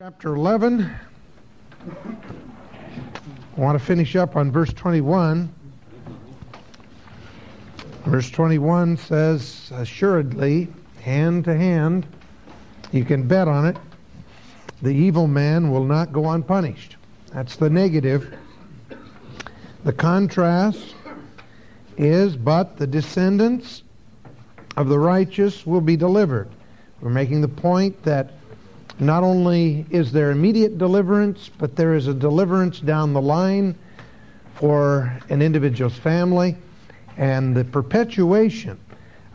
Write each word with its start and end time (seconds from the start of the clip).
Chapter 0.00 0.36
11. 0.36 0.88
I 1.90 3.60
want 3.60 3.76
to 3.76 3.84
finish 3.84 4.14
up 4.14 4.36
on 4.36 4.52
verse 4.52 4.72
21. 4.72 5.52
Verse 8.04 8.30
21 8.30 8.96
says, 8.96 9.72
Assuredly, 9.74 10.68
hand 11.00 11.46
to 11.46 11.56
hand, 11.56 12.06
you 12.92 13.04
can 13.04 13.26
bet 13.26 13.48
on 13.48 13.66
it, 13.66 13.76
the 14.82 14.90
evil 14.90 15.26
man 15.26 15.68
will 15.72 15.82
not 15.82 16.12
go 16.12 16.30
unpunished. 16.30 16.94
That's 17.32 17.56
the 17.56 17.68
negative. 17.68 18.38
The 19.82 19.92
contrast 19.92 20.94
is, 21.96 22.36
but 22.36 22.76
the 22.76 22.86
descendants 22.86 23.82
of 24.76 24.88
the 24.88 24.98
righteous 25.00 25.66
will 25.66 25.80
be 25.80 25.96
delivered. 25.96 26.48
We're 27.00 27.10
making 27.10 27.40
the 27.40 27.48
point 27.48 28.00
that 28.04 28.37
not 29.00 29.22
only 29.22 29.86
is 29.90 30.10
there 30.12 30.30
immediate 30.30 30.78
deliverance, 30.78 31.50
but 31.58 31.76
there 31.76 31.94
is 31.94 32.08
a 32.08 32.14
deliverance 32.14 32.80
down 32.80 33.12
the 33.12 33.20
line 33.20 33.76
for 34.54 35.16
an 35.28 35.40
individual's 35.40 35.96
family 35.96 36.56
and 37.16 37.56
the 37.56 37.64
perpetuation 37.64 38.78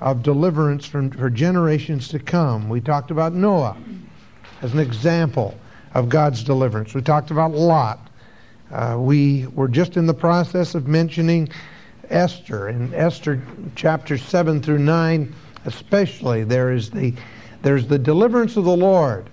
of 0.02 0.22
deliverance 0.22 0.86
from, 0.86 1.10
for 1.12 1.30
generations 1.30 2.10
to 2.10 2.20
come. 2.20 2.68
We 2.68 2.82
talked 2.82 3.10
about 3.10 3.34
Noah 3.34 3.78
as 4.62 4.74
an 4.74 4.80
example 4.80 5.58
of 5.94 6.10
God's 6.10 6.44
deliverance. 6.44 6.94
We 6.94 7.02
talked 7.02 7.32
about 7.32 7.52
Lot. 7.52 8.10
Uh, 8.70 8.98
we 9.00 9.48
were 9.48 9.68
just 9.70 9.96
in 9.96 10.06
the 10.06 10.14
process 10.14 10.76
of 10.76 10.88
mentioning 10.88 11.48
Esther. 12.10 12.68
In 12.68 12.94
Esther 12.94 13.42
chapter 13.76 14.18
7 14.18 14.62
through 14.62 14.80
9, 14.80 15.34
especially, 15.66 16.44
there 16.44 16.74
is 16.74 16.90
the, 16.90 17.14
there's 17.62 17.88
the 17.88 18.00
deliverance 18.00 18.58
of 18.58 18.66
the 18.66 18.76
Lord 18.76 19.30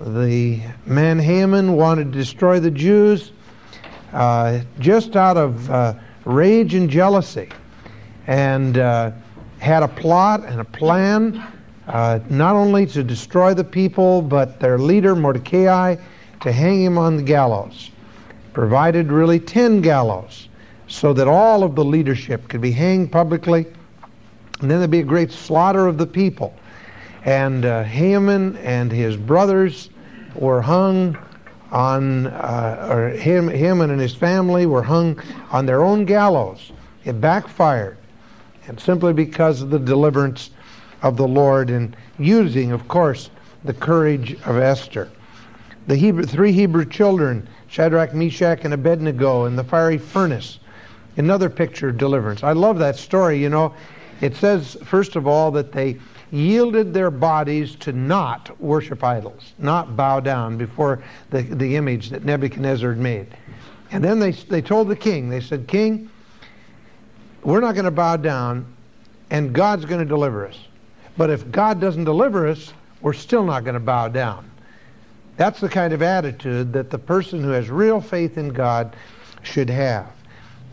the 0.00 0.60
man 0.84 1.18
Haman 1.18 1.72
wanted 1.72 2.12
to 2.12 2.18
destroy 2.18 2.60
the 2.60 2.70
Jews 2.70 3.32
uh, 4.12 4.60
just 4.78 5.16
out 5.16 5.36
of 5.36 5.70
uh, 5.70 5.94
rage 6.24 6.74
and 6.74 6.88
jealousy, 6.90 7.48
and 8.26 8.78
uh, 8.78 9.12
had 9.58 9.82
a 9.82 9.88
plot 9.88 10.44
and 10.44 10.60
a 10.60 10.64
plan 10.64 11.42
uh, 11.86 12.18
not 12.28 12.56
only 12.56 12.84
to 12.86 13.02
destroy 13.02 13.54
the 13.54 13.64
people, 13.64 14.20
but 14.20 14.60
their 14.60 14.78
leader 14.78 15.14
Mordecai 15.16 15.96
to 16.40 16.52
hang 16.52 16.82
him 16.82 16.98
on 16.98 17.16
the 17.16 17.22
gallows. 17.22 17.90
Provided 18.52 19.12
really 19.12 19.40
ten 19.40 19.80
gallows 19.80 20.48
so 20.88 21.12
that 21.12 21.26
all 21.26 21.62
of 21.62 21.74
the 21.74 21.84
leadership 21.84 22.48
could 22.48 22.60
be 22.60 22.70
hanged 22.70 23.10
publicly, 23.10 23.66
and 24.60 24.70
then 24.70 24.78
there'd 24.78 24.90
be 24.90 25.00
a 25.00 25.04
great 25.04 25.32
slaughter 25.32 25.86
of 25.86 25.98
the 25.98 26.06
people 26.06 26.54
and 27.26 27.64
uh, 27.64 27.82
Haman 27.82 28.56
and 28.58 28.90
his 28.90 29.16
brothers 29.16 29.90
were 30.36 30.62
hung 30.62 31.18
on, 31.72 32.28
uh, 32.28 32.88
or 32.88 33.08
him, 33.08 33.48
him 33.48 33.80
and 33.80 34.00
his 34.00 34.14
family 34.14 34.64
were 34.64 34.82
hung 34.82 35.20
on 35.50 35.66
their 35.66 35.82
own 35.82 36.04
gallows. 36.04 36.70
It 37.04 37.20
backfired, 37.20 37.98
and 38.68 38.78
simply 38.78 39.12
because 39.12 39.60
of 39.60 39.70
the 39.70 39.78
deliverance 39.78 40.50
of 41.02 41.16
the 41.16 41.26
Lord 41.26 41.68
and 41.68 41.96
using, 42.16 42.70
of 42.70 42.86
course, 42.86 43.28
the 43.64 43.74
courage 43.74 44.34
of 44.44 44.56
Esther. 44.58 45.10
The 45.88 45.96
Hebrew, 45.96 46.24
three 46.24 46.52
Hebrew 46.52 46.84
children, 46.84 47.48
Shadrach, 47.66 48.14
Meshach, 48.14 48.60
and 48.64 48.72
Abednego, 48.72 49.46
in 49.46 49.56
the 49.56 49.64
fiery 49.64 49.98
furnace. 49.98 50.60
Another 51.16 51.50
picture 51.50 51.88
of 51.88 51.98
deliverance. 51.98 52.44
I 52.44 52.52
love 52.52 52.78
that 52.78 52.96
story. 52.96 53.40
You 53.42 53.48
know, 53.48 53.74
it 54.20 54.36
says, 54.36 54.76
first 54.84 55.16
of 55.16 55.26
all, 55.26 55.50
that 55.52 55.72
they 55.72 55.96
yielded 56.30 56.92
their 56.92 57.10
bodies 57.10 57.76
to 57.76 57.92
not 57.92 58.60
worship 58.60 59.04
idols, 59.04 59.52
not 59.58 59.96
bow 59.96 60.20
down 60.20 60.56
before 60.56 61.02
the, 61.30 61.42
the 61.42 61.76
image 61.76 62.10
that 62.10 62.24
Nebuchadnezzar 62.24 62.90
had 62.90 62.98
made. 62.98 63.26
And 63.92 64.02
then 64.02 64.18
they, 64.18 64.32
they 64.32 64.60
told 64.60 64.88
the 64.88 64.96
king, 64.96 65.28
they 65.28 65.40
said, 65.40 65.68
King, 65.68 66.10
we're 67.44 67.60
not 67.60 67.74
going 67.74 67.84
to 67.84 67.92
bow 67.92 68.16
down, 68.16 68.66
and 69.30 69.52
God's 69.52 69.84
going 69.84 70.00
to 70.00 70.06
deliver 70.06 70.46
us. 70.46 70.58
But 71.16 71.30
if 71.30 71.50
God 71.50 71.80
doesn't 71.80 72.04
deliver 72.04 72.46
us, 72.48 72.72
we're 73.00 73.12
still 73.12 73.44
not 73.44 73.64
going 73.64 73.74
to 73.74 73.80
bow 73.80 74.08
down. 74.08 74.50
That's 75.36 75.60
the 75.60 75.68
kind 75.68 75.92
of 75.92 76.02
attitude 76.02 76.72
that 76.72 76.90
the 76.90 76.98
person 76.98 77.42
who 77.42 77.50
has 77.50 77.70
real 77.70 78.00
faith 78.00 78.38
in 78.38 78.48
God 78.48 78.96
should 79.42 79.70
have. 79.70 80.10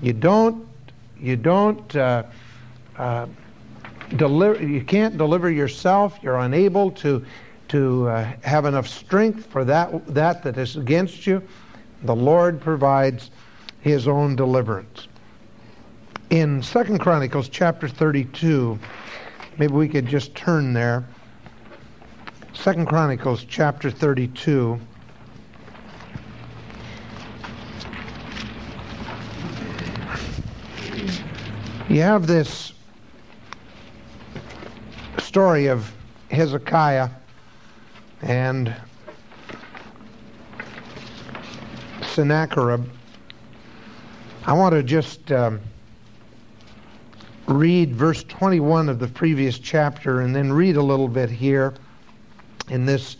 You 0.01 0.13
don't, 0.13 0.67
you 1.19 1.35
don't 1.35 1.95
uh, 1.95 2.23
uh, 2.97 3.27
deliver, 4.17 4.63
you 4.63 4.83
can't 4.83 5.17
deliver 5.17 5.49
yourself. 5.49 6.17
You're 6.21 6.39
unable 6.39 6.91
to, 6.91 7.25
to 7.69 8.07
uh, 8.09 8.31
have 8.43 8.65
enough 8.65 8.87
strength 8.87 9.45
for 9.47 9.63
that, 9.65 10.05
that 10.13 10.43
that 10.43 10.57
is 10.57 10.75
against 10.75 11.25
you. 11.27 11.41
The 12.03 12.15
Lord 12.15 12.61
provides 12.61 13.31
his 13.81 14.07
own 14.07 14.35
deliverance. 14.35 15.07
In 16.29 16.61
Second 16.63 16.99
Chronicles 16.99 17.49
chapter 17.49 17.87
32, 17.87 18.79
maybe 19.57 19.73
we 19.73 19.87
could 19.87 20.07
just 20.07 20.33
turn 20.35 20.73
there. 20.73 21.05
Second 22.53 22.87
Chronicles 22.87 23.45
chapter 23.45 23.91
32. 23.91 24.79
You 31.89 32.01
have 32.01 32.25
this 32.25 32.72
story 35.33 35.65
of 35.65 35.91
Hezekiah 36.29 37.09
and 38.21 38.71
Sennacherib, 42.03 42.85
I 44.45 44.53
want 44.53 44.75
to 44.75 44.83
just 44.83 45.31
um, 45.31 45.59
read 47.47 47.95
verse 47.95 48.23
21 48.25 48.89
of 48.89 48.99
the 48.99 49.07
previous 49.07 49.57
chapter 49.57 50.21
and 50.21 50.35
then 50.35 50.53
read 50.53 50.75
a 50.75 50.83
little 50.83 51.07
bit 51.07 51.31
here 51.31 51.73
in 52.69 52.85
this 52.85 53.17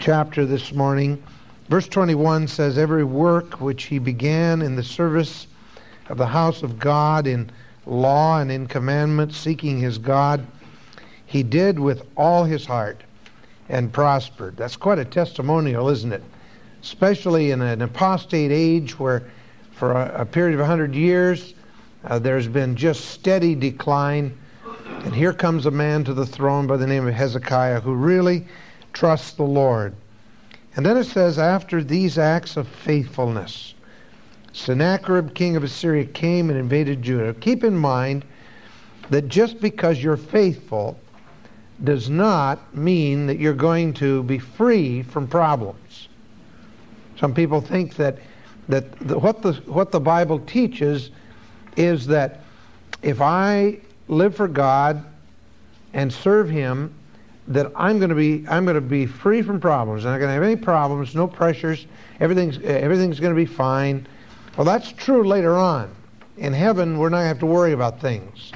chapter 0.00 0.44
this 0.44 0.72
morning. 0.72 1.22
Verse 1.68 1.86
21 1.86 2.48
says, 2.48 2.78
Every 2.78 3.04
work 3.04 3.60
which 3.60 3.84
he 3.84 4.00
began 4.00 4.60
in 4.60 4.74
the 4.74 4.82
service 4.82 5.46
of 6.08 6.18
the 6.18 6.26
house 6.26 6.64
of 6.64 6.80
God 6.80 7.28
in 7.28 7.48
law 7.86 8.40
and 8.40 8.50
in 8.50 8.66
commandment, 8.66 9.32
seeking 9.32 9.78
his 9.78 9.98
God, 9.98 10.44
he 11.26 11.42
did 11.42 11.78
with 11.78 12.06
all 12.16 12.44
his 12.44 12.64
heart 12.64 13.02
and 13.68 13.92
prospered. 13.92 14.56
That's 14.56 14.76
quite 14.76 14.98
a 14.98 15.04
testimonial, 15.04 15.88
isn't 15.88 16.12
it? 16.12 16.22
Especially 16.82 17.50
in 17.50 17.60
an 17.60 17.82
apostate 17.82 18.52
age 18.52 18.98
where, 18.98 19.24
for 19.72 19.92
a, 19.92 20.24
period 20.24 20.54
of 20.54 20.60
100 20.60 20.94
years, 20.94 21.54
uh, 22.04 22.18
there's 22.20 22.46
been 22.46 22.76
just 22.76 23.06
steady 23.06 23.54
decline. 23.56 24.36
And 25.04 25.14
here 25.14 25.32
comes 25.32 25.66
a 25.66 25.70
man 25.70 26.04
to 26.04 26.14
the 26.14 26.26
throne 26.26 26.68
by 26.68 26.76
the 26.76 26.86
name 26.86 27.06
of 27.06 27.14
Hezekiah 27.14 27.80
who 27.80 27.94
really 27.94 28.46
trusts 28.92 29.32
the 29.32 29.42
Lord. 29.42 29.94
And 30.76 30.86
then 30.86 30.96
it 30.96 31.04
says, 31.04 31.38
after 31.38 31.82
these 31.82 32.18
acts 32.18 32.56
of 32.56 32.68
faithfulness, 32.68 33.74
Sennacherib, 34.52 35.34
king 35.34 35.56
of 35.56 35.64
Assyria, 35.64 36.04
came 36.04 36.50
and 36.50 36.58
invaded 36.58 37.02
Judah. 37.02 37.34
Keep 37.34 37.64
in 37.64 37.76
mind 37.76 38.24
that 39.10 39.28
just 39.28 39.60
because 39.60 40.02
you're 40.02 40.16
faithful 40.16 40.98
does 41.84 42.08
not 42.08 42.74
mean 42.74 43.26
that 43.26 43.38
you're 43.38 43.54
going 43.54 43.92
to 43.94 44.22
be 44.22 44.38
free 44.38 45.02
from 45.02 45.26
problems. 45.26 46.08
Some 47.18 47.34
people 47.34 47.60
think 47.60 47.96
that 47.96 48.18
that 48.68 48.98
the, 48.98 49.18
what 49.18 49.42
the 49.42 49.54
what 49.66 49.92
the 49.92 50.00
Bible 50.00 50.38
teaches 50.40 51.10
is 51.76 52.06
that 52.06 52.40
if 53.02 53.20
I 53.20 53.78
live 54.08 54.34
for 54.34 54.48
God 54.48 55.04
and 55.92 56.12
serve 56.12 56.48
Him, 56.48 56.92
that 57.48 57.70
I'm 57.76 57.98
going 57.98 58.08
to 58.08 58.16
be 58.16 58.44
I'm 58.48 58.64
going 58.64 58.74
to 58.74 58.80
be 58.80 59.06
free 59.06 59.42
from 59.42 59.60
problems. 59.60 60.04
I'm 60.04 60.12
not 60.12 60.18
going 60.18 60.28
to 60.28 60.34
have 60.34 60.42
any 60.42 60.56
problems, 60.56 61.14
no 61.14 61.26
pressures. 61.26 61.86
Everything's 62.20 62.58
everything's 62.58 63.20
going 63.20 63.34
to 63.34 63.40
be 63.40 63.46
fine. 63.46 64.06
Well, 64.56 64.64
that's 64.64 64.92
true 64.92 65.24
later 65.24 65.54
on. 65.54 65.94
In 66.38 66.52
heaven, 66.52 66.98
we're 66.98 67.08
not 67.08 67.18
going 67.18 67.24
to 67.24 67.28
have 67.28 67.38
to 67.40 67.46
worry 67.46 67.72
about 67.72 68.00
things. 68.00 68.52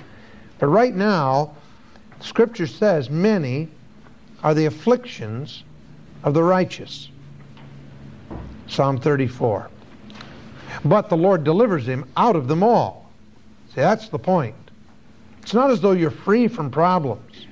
But 0.59 0.67
right 0.67 0.95
now, 0.95 1.57
Scripture 2.21 2.67
says 2.67 3.11
many 3.11 3.69
are 4.43 4.55
the 4.55 4.67
afflictions 4.67 5.65
of 6.23 6.35
the 6.35 6.43
righteous. 6.43 7.09
Psalm 8.69 8.99
34. 8.99 9.69
But 10.85 11.09
the 11.09 11.17
Lord 11.17 11.45
delivers 11.45 11.87
him 11.87 12.05
out 12.17 12.37
of 12.37 12.49
them 12.49 12.63
all. 12.63 13.11
See, 13.69 13.81
that's 13.81 14.09
the 14.09 14.19
point. 14.19 14.55
It's 15.43 15.55
not 15.55 15.71
as 15.71 15.81
though 15.81 15.93
you're 15.93 16.11
free 16.11 16.49
from 16.49 16.71
problems, 16.71 17.47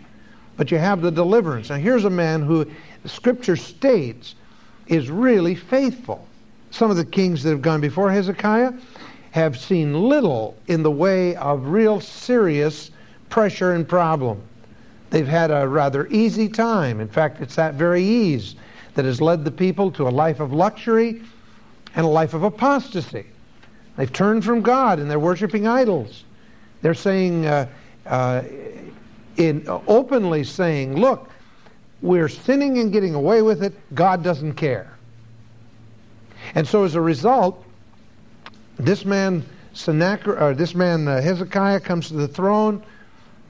but 0.57 0.71
you 0.71 0.79
have 0.79 1.03
the 1.03 1.11
deliverance. 1.11 1.71
Now, 1.71 1.77
here's 1.77 2.05
a 2.05 2.11
man 2.11 2.43
who 2.43 2.71
Scripture 3.05 3.57
states 3.57 4.35
is 4.87 5.11
really 5.11 5.55
faithful. 5.55 6.27
Some 6.71 6.91
of 6.91 6.97
the 6.97 7.05
kings 7.05 7.43
that 7.43 7.51
have 7.51 7.63
gone 7.63 7.81
before 7.81 8.11
Hezekiah 8.11 8.73
have 9.31 9.59
seen 9.59 9.95
little 9.95 10.57
in 10.67 10.83
the 10.83 10.91
way 10.91 11.37
of 11.37 11.69
real 11.69 12.01
serious 12.01 12.91
pressure 13.31 13.73
and 13.73 13.89
problem. 13.89 14.43
They've 15.11 15.27
had 15.27 15.51
a 15.51 15.67
rather 15.67 16.07
easy 16.09 16.49
time. 16.49 17.01
In 17.01 17.09
fact, 17.09 17.41
it's 17.41 17.57
that 17.57 17.75
very 17.75 18.03
ease 18.03 18.55
that 18.95 19.05
has 19.05 19.21
led 19.21 19.45
the 19.45 19.51
people 19.51 19.91
to 19.93 20.09
a 20.09 20.11
life 20.11 20.41
of 20.41 20.53
luxury 20.53 21.23
and 21.95 22.05
a 22.05 22.09
life 22.09 22.35
of 22.35 22.43
apostasy. 22.43 23.27
They've 23.97 24.13
turned 24.13 24.45
from 24.45 24.61
God 24.61 24.99
and 24.99 25.11
they're 25.11 25.19
worshiping 25.19 25.67
idols. 25.67 26.25
They're 26.83 26.95
saying, 26.95 27.47
uh, 27.47 27.69
uh, 28.07 28.43
in 29.37 29.65
openly 29.69 30.45
saying, 30.45 30.97
look, 30.97 31.31
we're 32.03 32.29
sinning 32.29 32.79
and 32.79 32.93
getting 32.93 33.15
away 33.15 33.43
with 33.43 33.63
it. 33.63 33.75
God 33.95 34.23
doesn't 34.23 34.55
care. 34.55 34.97
And 36.55 36.67
so 36.67 36.85
as 36.85 36.95
a 36.95 37.01
result, 37.01 37.65
this 38.79 39.05
man, 39.05 39.45
Sennacher, 39.75 40.41
or 40.41 40.55
this 40.55 40.75
man 40.75 41.09
uh, 41.09 41.21
Hezekiah 41.21 41.81
comes 41.81 42.09
to 42.09 42.15
the 42.15 42.29
throne, 42.29 42.83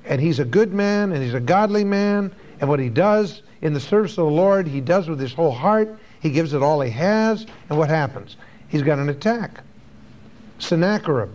and 0.09 0.21
he's 0.21 0.39
a 0.39 0.45
good 0.45 0.73
man, 0.73 1.13
and 1.13 1.23
he's 1.23 1.35
a 1.35 1.41
godly 1.41 1.85
man, 1.85 2.35
and 2.61 2.69
what 2.69 2.81
he 2.81 2.89
does 2.89 3.43
in 3.61 3.75
the 3.75 3.81
service 3.81 4.13
of 4.13 4.25
the 4.25 4.31
Lord, 4.31 4.67
he 4.67 4.81
does 4.81 5.09
with 5.09 5.21
his 5.21 5.35
whole 5.35 5.53
heart. 5.53 5.99
He 6.21 6.31
gives 6.31 6.55
it 6.55 6.63
all 6.63 6.81
he 6.81 6.91
has, 6.91 7.47
and 7.69 7.79
what 7.79 7.91
happens? 7.91 8.37
He's 8.69 8.83
got 8.83 8.99
an 8.99 9.11
attack. 9.11 9.63
Sennacherib, 10.59 11.31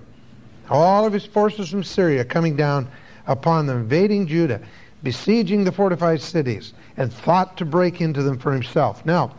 all 0.69 1.05
of 1.05 1.13
his 1.13 1.25
forces 1.25 1.69
from 1.69 1.83
Syria 1.83 2.25
coming 2.25 2.55
down 2.55 2.89
upon 3.27 3.67
them, 3.67 3.77
invading 3.77 4.27
Judah, 4.27 4.59
besieging 5.03 5.63
the 5.63 5.71
fortified 5.71 6.21
cities, 6.21 6.73
and 6.97 7.13
thought 7.13 7.57
to 7.57 7.65
break 7.65 8.01
into 8.01 8.23
them 8.23 8.39
for 8.39 8.51
himself. 8.51 9.05
Now, 9.05 9.35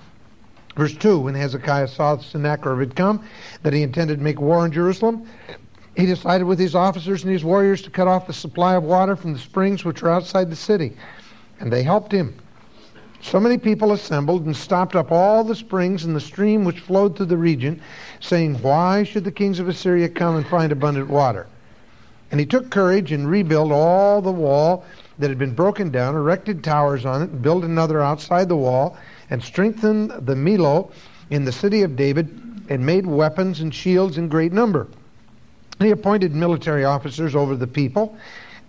verse 0.77 0.95
2 0.95 1.19
When 1.19 1.35
Hezekiah 1.35 1.89
saw 1.89 2.15
that 2.15 2.25
Sennacherib 2.25 2.79
had 2.79 2.97
come, 2.97 3.25
that 3.65 3.73
he 3.73 3.83
intended 3.83 4.19
to 4.19 4.25
make 4.25 4.41
war 4.41 4.59
on 4.59 4.71
Jerusalem, 4.71 5.29
he 5.97 6.07
decided 6.07 6.45
with 6.45 6.59
his 6.59 6.75
officers 6.75 7.23
and 7.23 7.33
his 7.33 7.45
warriors 7.45 7.83
to 7.83 7.91
cut 7.91 8.09
off 8.09 8.27
the 8.27 8.33
supply 8.33 8.75
of 8.75 8.83
water 8.83 9.15
from 9.15 9.33
the 9.33 9.39
springs 9.39 9.85
which 9.85 10.03
were 10.03 10.11
outside 10.11 10.51
the 10.51 10.57
city. 10.57 10.97
And 11.61 11.73
they 11.73 11.83
helped 11.83 12.11
him. 12.11 12.35
So 13.21 13.41
many 13.41 13.57
people 13.57 13.93
assembled 13.93 14.45
and 14.45 14.55
stopped 14.55 14.95
up 14.95 15.11
all 15.11 15.45
the 15.45 15.55
springs 15.55 16.05
and 16.05 16.15
the 16.15 16.21
stream 16.21 16.65
which 16.65 16.81
flowed 16.81 17.17
through 17.17 17.27
the 17.27 17.39
region, 17.39 17.81
saying, 18.21 18.57
Why 18.57 19.03
should 19.03 19.25
the 19.25 19.33
kings 19.33 19.61
of 19.61 19.69
Assyria 19.69 20.09
come 20.09 20.37
and 20.37 20.47
find 20.47 20.73
abundant 20.73 21.09
water? 21.09 21.47
And 22.31 22.41
he 22.41 22.47
took 22.47 22.71
courage 22.71 23.13
and 23.13 23.31
rebuilt 23.31 23.73
all 23.73 24.21
the 24.21 24.33
wall 24.33 24.85
that 25.19 25.31
had 25.31 25.39
been 25.39 25.55
broken 25.55 25.91
down, 25.91 26.17
erected 26.17 26.65
towers 26.65 27.07
on 27.07 27.23
it, 27.23 27.31
and 27.31 27.41
built 27.41 27.65
another 27.65 28.03
outside 28.03 28.49
the 28.49 28.57
wall, 28.57 28.97
and 29.31 29.43
strengthened 29.43 30.11
the 30.11 30.35
Millo 30.35 30.91
in 31.31 31.45
the 31.45 31.53
city 31.53 31.83
of 31.83 31.97
David, 31.97 32.29
and 32.69 32.85
made 32.85 33.07
weapons 33.07 33.61
and 33.61 33.73
shields 33.73 34.19
in 34.19 34.29
great 34.29 34.53
number. 34.53 34.89
He 35.81 35.91
appointed 35.91 36.35
military 36.35 36.85
officers 36.85 37.35
over 37.35 37.57
the 37.57 37.67
people, 37.67 38.17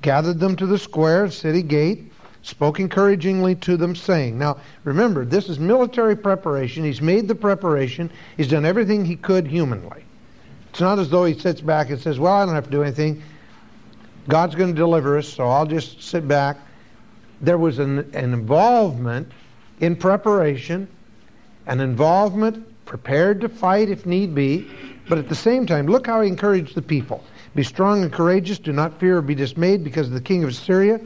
gathered 0.01 0.39
them 0.39 0.55
to 0.55 0.65
the 0.65 0.77
square, 0.77 1.29
city 1.29 1.61
gate, 1.61 2.11
spoke 2.41 2.79
encouragingly 2.79 3.55
to 3.55 3.77
them, 3.77 3.95
saying, 3.95 4.37
Now, 4.37 4.57
remember, 4.83 5.25
this 5.25 5.49
is 5.49 5.59
military 5.59 6.15
preparation. 6.15 6.83
He's 6.83 7.01
made 7.01 7.27
the 7.27 7.35
preparation. 7.35 8.11
He's 8.37 8.47
done 8.47 8.65
everything 8.65 9.05
he 9.05 9.15
could 9.15 9.47
humanly. 9.47 10.03
It's 10.69 10.79
not 10.79 10.99
as 10.99 11.09
though 11.09 11.25
he 11.25 11.37
sits 11.37 11.61
back 11.61 11.89
and 11.89 11.99
says, 11.99 12.19
Well, 12.19 12.33
I 12.33 12.45
don't 12.45 12.55
have 12.55 12.65
to 12.65 12.71
do 12.71 12.83
anything. 12.83 13.21
God's 14.27 14.55
going 14.55 14.71
to 14.71 14.75
deliver 14.75 15.17
us, 15.17 15.27
so 15.27 15.47
I'll 15.47 15.65
just 15.65 16.01
sit 16.01 16.27
back. 16.27 16.57
There 17.41 17.57
was 17.57 17.79
an, 17.79 17.99
an 18.13 18.33
involvement 18.33 19.31
in 19.79 19.95
preparation, 19.95 20.87
an 21.67 21.79
involvement 21.79 22.85
prepared 22.85 23.41
to 23.41 23.49
fight 23.49 23.89
if 23.89 24.05
need 24.05 24.33
be, 24.33 24.67
but 25.07 25.17
at 25.17 25.29
the 25.29 25.35
same 25.35 25.65
time, 25.65 25.87
look 25.87 26.07
how 26.07 26.21
he 26.21 26.27
encouraged 26.27 26.75
the 26.75 26.81
people. 26.81 27.23
Be 27.53 27.63
strong 27.63 28.03
and 28.03 28.11
courageous. 28.11 28.59
Do 28.59 28.73
not 28.73 28.99
fear 28.99 29.17
or 29.17 29.21
be 29.21 29.35
dismayed 29.35 29.83
because 29.83 30.07
of 30.07 30.13
the 30.13 30.21
king 30.21 30.43
of 30.43 30.49
Assyria 30.49 30.99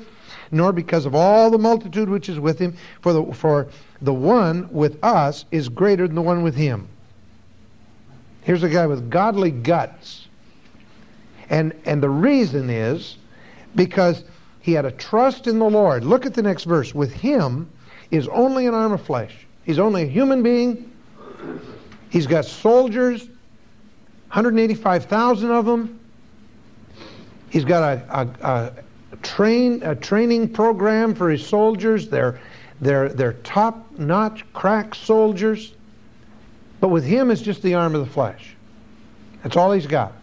nor 0.51 0.72
because 0.72 1.06
of 1.06 1.16
all 1.16 1.51
the 1.51 1.57
multitude 1.57 2.10
which 2.10 2.30
is 2.30 2.40
with 2.40 2.60
him, 2.60 2.75
for 3.01 3.13
the, 3.13 3.24
for 3.34 3.68
the 4.01 4.13
one 4.13 4.72
with 4.72 4.98
us 5.04 5.46
is 5.51 5.69
greater 5.69 6.07
than 6.07 6.16
the 6.16 6.22
one 6.22 6.44
with 6.44 6.56
him. 6.56 6.88
Here's 8.44 8.63
a 8.63 8.69
guy 8.69 8.88
with 8.88 9.10
godly 9.10 9.51
guts. 9.51 10.28
And, 11.50 11.74
and 11.86 12.02
the 12.02 12.10
reason 12.10 12.69
is 12.69 13.18
because 13.75 14.24
he 14.62 14.74
had 14.74 14.86
a 14.86 14.92
trust 14.92 15.48
in 15.48 15.60
the 15.60 15.69
Lord. 15.69 16.04
Look 16.04 16.25
at 16.25 16.34
the 16.34 16.42
next 16.42 16.63
verse. 16.63 16.94
With 16.94 17.13
him 17.13 17.69
is 18.12 18.28
only 18.30 18.68
an 18.68 18.74
arm 18.74 18.92
of 18.92 19.02
flesh. 19.02 19.48
He's 19.63 19.80
only 19.80 20.04
a 20.04 20.07
human 20.07 20.42
being. 20.42 20.92
He's 22.10 22.28
got 22.28 22.45
soldiers, 22.45 23.30
185,000 24.30 25.52
of 25.52 25.66
them. 25.66 26.00
He's 27.50 27.66
got 27.66 27.81
a, 27.81 28.20
a, 28.20 28.74
a 29.12 29.18
train 29.18 29.81
a 29.84 29.96
training 29.96 30.54
program 30.54 31.16
for 31.16 31.30
his 31.30 31.46
soldiers. 31.46 32.10
They're 32.10 32.40
they're 32.80 33.10
they're 33.10 33.34
top-notch 33.34 34.46
crack 34.54 34.94
soldiers. 34.94 35.74
But 36.80 36.90
with 36.90 37.04
him 37.04 37.31
it's 37.31 37.42
just 37.42 37.64
the 37.64 37.74
arm 37.74 37.96
of 37.96 38.06
the 38.06 38.12
flesh. 38.12 38.56
That's 39.42 39.58
all 39.58 39.72
he's 39.72 39.88
got. 39.88 40.14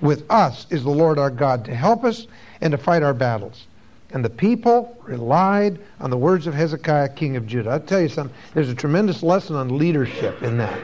With 0.00 0.30
us 0.30 0.66
is 0.70 0.84
the 0.84 0.90
Lord 0.90 1.18
our 1.18 1.30
God 1.30 1.64
to 1.64 1.74
help 1.74 2.04
us 2.04 2.28
and 2.60 2.70
to 2.70 2.78
fight 2.78 3.02
our 3.02 3.14
battles. 3.14 3.66
And 4.10 4.24
the 4.24 4.30
people 4.30 4.96
relied 5.02 5.80
on 6.00 6.10
the 6.10 6.16
words 6.16 6.46
of 6.46 6.54
Hezekiah, 6.54 7.10
king 7.10 7.36
of 7.36 7.46
Judah. 7.46 7.70
I'll 7.70 7.80
tell 7.80 8.00
you 8.00 8.08
something, 8.08 8.34
there's 8.54 8.70
a 8.70 8.74
tremendous 8.74 9.22
lesson 9.22 9.56
on 9.56 9.76
leadership 9.76 10.42
in 10.42 10.56
that. 10.58 10.80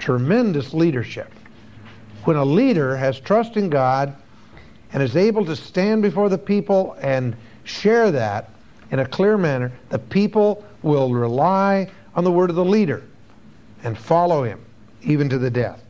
Tremendous 0.00 0.72
leadership. 0.72 1.30
When 2.24 2.36
a 2.36 2.44
leader 2.44 2.96
has 2.96 3.20
trust 3.20 3.58
in 3.58 3.68
God 3.68 4.16
and 4.94 5.02
is 5.02 5.14
able 5.14 5.44
to 5.44 5.54
stand 5.54 6.00
before 6.00 6.30
the 6.30 6.38
people 6.38 6.96
and 7.02 7.36
share 7.64 8.10
that 8.10 8.50
in 8.90 8.98
a 8.98 9.06
clear 9.06 9.36
manner, 9.36 9.70
the 9.90 9.98
people 9.98 10.64
will 10.82 11.12
rely 11.12 11.90
on 12.14 12.24
the 12.24 12.32
word 12.32 12.48
of 12.48 12.56
the 12.56 12.64
leader 12.64 13.02
and 13.84 13.96
follow 13.96 14.42
him 14.42 14.64
even 15.02 15.28
to 15.28 15.38
the 15.38 15.50
death. 15.50 15.82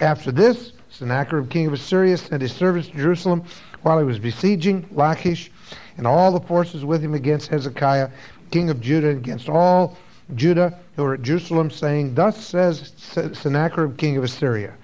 After 0.00 0.32
this, 0.32 0.72
Sennacherib, 0.88 1.50
king 1.50 1.66
of 1.66 1.74
Assyria, 1.74 2.16
sent 2.16 2.40
his 2.40 2.52
servants 2.52 2.88
to 2.88 2.96
Jerusalem 2.96 3.44
while 3.82 3.98
he 3.98 4.04
was 4.04 4.18
besieging 4.18 4.88
Lachish 4.92 5.50
and 5.98 6.06
all 6.06 6.32
the 6.32 6.40
forces 6.46 6.84
with 6.84 7.02
him 7.02 7.12
against 7.12 7.48
Hezekiah, 7.48 8.08
king 8.50 8.70
of 8.70 8.80
Judah, 8.80 9.10
against 9.10 9.50
all 9.50 9.98
Judah 10.36 10.78
who 10.96 11.02
were 11.02 11.14
at 11.14 11.22
Jerusalem, 11.22 11.70
saying, 11.70 12.14
Thus 12.14 12.44
says 12.44 12.92
Sennacherib, 12.96 13.96
king 13.96 14.16
of 14.16 14.24
Assyria, 14.24 14.74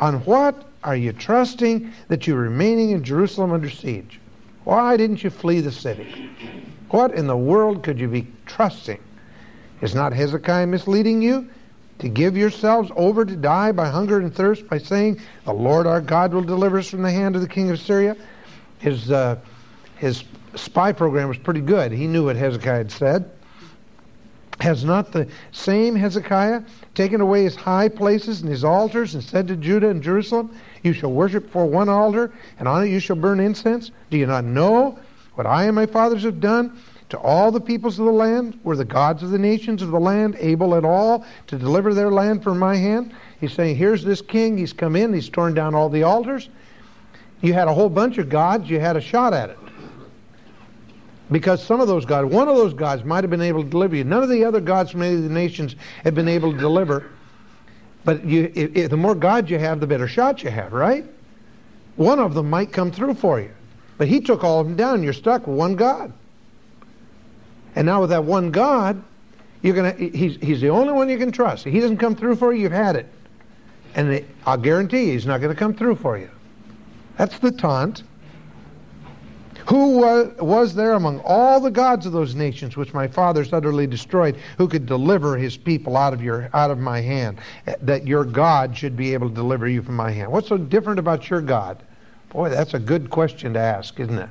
On 0.00 0.16
what 0.24 0.68
are 0.84 0.96
you 0.96 1.12
trusting 1.12 1.92
that 2.08 2.26
you're 2.26 2.38
remaining 2.38 2.90
in 2.90 3.02
Jerusalem 3.02 3.52
under 3.52 3.70
siege? 3.70 4.20
Why 4.64 4.96
didn't 4.96 5.22
you 5.22 5.30
flee 5.30 5.60
the 5.60 5.72
city? 5.72 6.30
What 6.90 7.14
in 7.14 7.26
the 7.26 7.36
world 7.36 7.82
could 7.82 7.98
you 7.98 8.08
be 8.08 8.26
trusting? 8.46 8.98
Is 9.80 9.94
not 9.94 10.12
Hezekiah 10.12 10.66
misleading 10.66 11.20
you 11.20 11.48
to 11.98 12.08
give 12.08 12.36
yourselves 12.36 12.90
over 12.96 13.24
to 13.24 13.36
die 13.36 13.72
by 13.72 13.88
hunger 13.88 14.18
and 14.20 14.34
thirst 14.34 14.68
by 14.68 14.78
saying, 14.78 15.20
The 15.44 15.52
Lord 15.52 15.86
our 15.86 16.00
God 16.00 16.32
will 16.32 16.42
deliver 16.42 16.78
us 16.78 16.88
from 16.88 17.02
the 17.02 17.10
hand 17.10 17.36
of 17.36 17.42
the 17.42 17.48
king 17.48 17.70
of 17.70 17.80
Syria? 17.80 18.16
His, 18.78 19.10
uh, 19.10 19.38
his 19.96 20.24
spy 20.54 20.92
program 20.92 21.28
was 21.28 21.38
pretty 21.38 21.60
good. 21.60 21.92
He 21.92 22.06
knew 22.06 22.24
what 22.24 22.36
Hezekiah 22.36 22.78
had 22.78 22.92
said. 22.92 23.30
Has 24.60 24.84
not 24.84 25.12
the 25.12 25.28
same 25.52 25.94
Hezekiah 25.94 26.62
taken 26.94 27.20
away 27.20 27.44
his 27.44 27.54
high 27.54 27.88
places 27.88 28.40
and 28.40 28.50
his 28.50 28.64
altars 28.64 29.14
and 29.14 29.22
said 29.22 29.46
to 29.48 29.56
Judah 29.56 29.90
and 29.90 30.02
Jerusalem, 30.02 30.50
You 30.82 30.94
shall 30.94 31.12
worship 31.12 31.50
for 31.50 31.66
one 31.66 31.90
altar, 31.90 32.32
and 32.58 32.66
on 32.66 32.84
it 32.84 32.88
you 32.88 32.98
shall 32.98 33.16
burn 33.16 33.38
incense? 33.38 33.90
Do 34.10 34.16
you 34.16 34.26
not 34.26 34.44
know 34.44 34.98
what 35.34 35.46
I 35.46 35.64
and 35.64 35.74
my 35.74 35.84
fathers 35.84 36.22
have 36.22 36.40
done 36.40 36.78
to 37.10 37.18
all 37.18 37.52
the 37.52 37.60
peoples 37.60 37.98
of 37.98 38.06
the 38.06 38.12
land? 38.12 38.58
Were 38.64 38.76
the 38.76 38.84
gods 38.84 39.22
of 39.22 39.30
the 39.30 39.38
nations 39.38 39.82
of 39.82 39.90
the 39.90 40.00
land 40.00 40.36
able 40.40 40.74
at 40.74 40.84
all 40.84 41.26
to 41.48 41.58
deliver 41.58 41.92
their 41.92 42.10
land 42.10 42.42
from 42.42 42.58
my 42.58 42.76
hand? 42.76 43.14
He's 43.40 43.52
saying, 43.52 43.76
Here's 43.76 44.04
this 44.04 44.22
king, 44.22 44.56
he's 44.56 44.72
come 44.72 44.96
in, 44.96 45.12
he's 45.12 45.28
torn 45.28 45.52
down 45.52 45.74
all 45.74 45.90
the 45.90 46.02
altars. 46.02 46.48
You 47.42 47.52
had 47.52 47.68
a 47.68 47.74
whole 47.74 47.90
bunch 47.90 48.16
of 48.16 48.30
gods, 48.30 48.70
you 48.70 48.80
had 48.80 48.96
a 48.96 49.00
shot 49.02 49.34
at 49.34 49.50
it. 49.50 49.58
Because 51.30 51.62
some 51.62 51.80
of 51.80 51.88
those 51.88 52.04
gods, 52.04 52.32
one 52.32 52.48
of 52.48 52.56
those 52.56 52.72
gods 52.72 53.04
might 53.04 53.24
have 53.24 53.30
been 53.30 53.40
able 53.40 53.64
to 53.64 53.68
deliver 53.68 53.96
you. 53.96 54.04
None 54.04 54.22
of 54.22 54.28
the 54.28 54.44
other 54.44 54.60
gods 54.60 54.92
from 54.92 55.02
any 55.02 55.16
of 55.16 55.22
the 55.22 55.28
nations 55.28 55.74
have 56.04 56.14
been 56.14 56.28
able 56.28 56.52
to 56.52 56.58
deliver. 56.58 57.10
But 58.04 58.24
you, 58.24 58.52
if, 58.54 58.76
if 58.76 58.90
the 58.90 58.96
more 58.96 59.14
gods 59.14 59.50
you 59.50 59.58
have, 59.58 59.80
the 59.80 59.86
better 59.86 60.06
shot 60.06 60.44
you 60.44 60.50
have, 60.50 60.72
right? 60.72 61.04
One 61.96 62.20
of 62.20 62.34
them 62.34 62.48
might 62.48 62.72
come 62.72 62.92
through 62.92 63.14
for 63.14 63.40
you. 63.40 63.50
But 63.98 64.06
he 64.08 64.20
took 64.20 64.44
all 64.44 64.60
of 64.60 64.66
them 64.66 64.76
down. 64.76 65.02
You're 65.02 65.12
stuck 65.12 65.46
with 65.46 65.56
one 65.56 65.74
God. 65.74 66.12
And 67.74 67.86
now 67.86 68.02
with 68.02 68.10
that 68.10 68.24
one 68.24 68.50
God, 68.50 69.02
you're 69.62 69.74
gonna 69.74 69.92
he's 69.92 70.36
he's 70.36 70.60
the 70.60 70.68
only 70.68 70.92
one 70.92 71.08
you 71.08 71.18
can 71.18 71.32
trust. 71.32 71.66
If 71.66 71.72
he 71.72 71.80
doesn't 71.80 71.96
come 71.96 72.14
through 72.14 72.36
for 72.36 72.52
you, 72.52 72.62
you've 72.62 72.72
had 72.72 72.94
it. 72.94 73.06
And 73.94 74.12
it, 74.12 74.26
I'll 74.44 74.58
guarantee 74.58 75.06
you 75.06 75.12
he's 75.12 75.26
not 75.26 75.40
going 75.40 75.52
to 75.52 75.58
come 75.58 75.74
through 75.74 75.96
for 75.96 76.18
you. 76.18 76.30
That's 77.16 77.38
the 77.38 77.50
taunt. 77.50 78.02
Who 79.68 79.98
was 80.38 80.74
there 80.76 80.92
among 80.92 81.20
all 81.24 81.58
the 81.58 81.72
gods 81.72 82.06
of 82.06 82.12
those 82.12 82.36
nations 82.36 82.76
which 82.76 82.94
my 82.94 83.08
fathers 83.08 83.52
utterly 83.52 83.88
destroyed, 83.88 84.36
who 84.58 84.68
could 84.68 84.86
deliver 84.86 85.36
his 85.36 85.56
people 85.56 85.96
out 85.96 86.12
of 86.12 86.22
your 86.22 86.48
out 86.54 86.70
of 86.70 86.78
my 86.78 87.00
hand? 87.00 87.38
Eh, 87.66 87.74
that 87.82 88.06
your 88.06 88.24
God 88.24 88.76
should 88.76 88.96
be 88.96 89.12
able 89.12 89.28
to 89.28 89.34
deliver 89.34 89.66
you 89.68 89.82
from 89.82 89.96
my 89.96 90.12
hand. 90.12 90.30
What's 90.30 90.48
so 90.48 90.56
different 90.56 91.00
about 91.00 91.28
your 91.28 91.40
God? 91.40 91.82
Boy, 92.30 92.48
that's 92.48 92.74
a 92.74 92.78
good 92.78 93.10
question 93.10 93.54
to 93.54 93.58
ask, 93.58 93.98
isn't 93.98 94.18
it? 94.18 94.30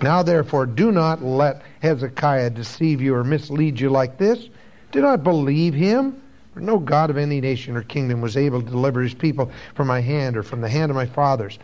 Now 0.00 0.22
therefore 0.22 0.64
do 0.64 0.92
not 0.92 1.22
let 1.22 1.62
Hezekiah 1.80 2.50
deceive 2.50 3.02
you 3.02 3.14
or 3.14 3.24
mislead 3.24 3.78
you 3.78 3.90
like 3.90 4.16
this. 4.16 4.48
Do 4.92 5.02
not 5.02 5.24
believe 5.24 5.74
him. 5.74 6.22
For 6.54 6.60
no 6.60 6.78
God 6.78 7.10
of 7.10 7.18
any 7.18 7.38
nation 7.42 7.76
or 7.76 7.82
kingdom 7.82 8.22
was 8.22 8.34
able 8.34 8.62
to 8.62 8.70
deliver 8.70 9.02
his 9.02 9.12
people 9.12 9.50
from 9.74 9.88
my 9.88 10.00
hand 10.00 10.38
or 10.38 10.42
from 10.42 10.62
the 10.62 10.70
hand 10.70 10.90
of 10.90 10.96
my 10.96 11.04
fathers. 11.04 11.58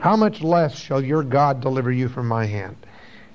How 0.00 0.16
much 0.16 0.42
less 0.42 0.78
shall 0.78 1.02
your 1.02 1.22
God 1.22 1.60
deliver 1.60 1.90
you 1.90 2.08
from 2.08 2.28
my 2.28 2.46
hand? 2.46 2.76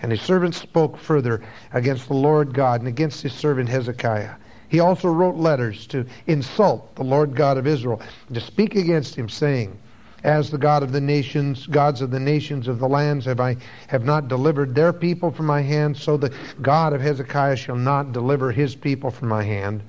And 0.02 0.12
his 0.12 0.22
servant 0.22 0.56
spoke 0.56 0.98
further 0.98 1.42
against 1.72 2.08
the 2.08 2.14
Lord 2.14 2.54
God 2.54 2.82
and 2.82 2.88
against 2.88 3.22
his 3.22 3.34
servant 3.34 3.70
Hezekiah. 3.70 4.36
He 4.70 4.80
also 4.80 5.08
wrote 5.08 5.36
letters 5.36 5.86
to 5.88 6.06
insult 6.28 6.96
the 6.96 7.04
Lord 7.04 7.36
God 7.36 7.58
of 7.58 7.68
Israel, 7.68 8.02
to 8.34 8.42
speak 8.42 8.76
against 8.76 9.16
him, 9.16 9.30
saying, 9.30 9.78
As 10.24 10.50
the 10.50 10.58
God 10.58 10.84
of 10.84 10.92
the 10.92 11.02
nations, 11.02 11.68
gods 11.68 12.02
of 12.02 12.12
the 12.12 12.20
nations 12.20 12.68
of 12.68 12.80
the 12.80 12.90
lands 12.90 13.26
have 13.26 13.40
I 13.40 13.56
have 13.88 14.04
not 14.04 14.28
delivered 14.28 14.74
their 14.74 14.92
people 14.92 15.32
from 15.32 15.46
my 15.46 15.62
hand, 15.62 15.96
so 15.96 16.18
the 16.18 16.34
God 16.62 16.94
of 16.94 17.02
Hezekiah 17.02 17.56
shall 17.56 17.76
not 17.76 18.14
deliver 18.14 18.52
his 18.52 18.76
people 18.76 19.12
from 19.12 19.28
my 19.28 19.44
hand. 19.44 19.84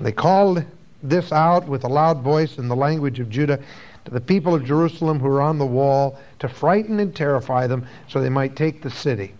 They 0.00 0.12
called 0.12 0.64
this 1.02 1.30
out 1.30 1.68
with 1.68 1.84
a 1.84 1.88
loud 1.88 2.20
voice 2.22 2.58
in 2.58 2.68
the 2.68 2.76
language 2.76 3.20
of 3.20 3.30
Judah 3.30 3.60
to 4.10 4.14
the 4.14 4.20
people 4.20 4.56
of 4.56 4.64
Jerusalem 4.64 5.20
who 5.20 5.28
were 5.28 5.40
on 5.40 5.58
the 5.58 5.66
wall 5.66 6.18
to 6.40 6.48
frighten 6.48 6.98
and 6.98 7.14
terrify 7.14 7.68
them 7.68 7.86
so 8.08 8.20
they 8.20 8.28
might 8.28 8.56
take 8.56 8.82
the 8.82 8.90
city. 8.90 9.34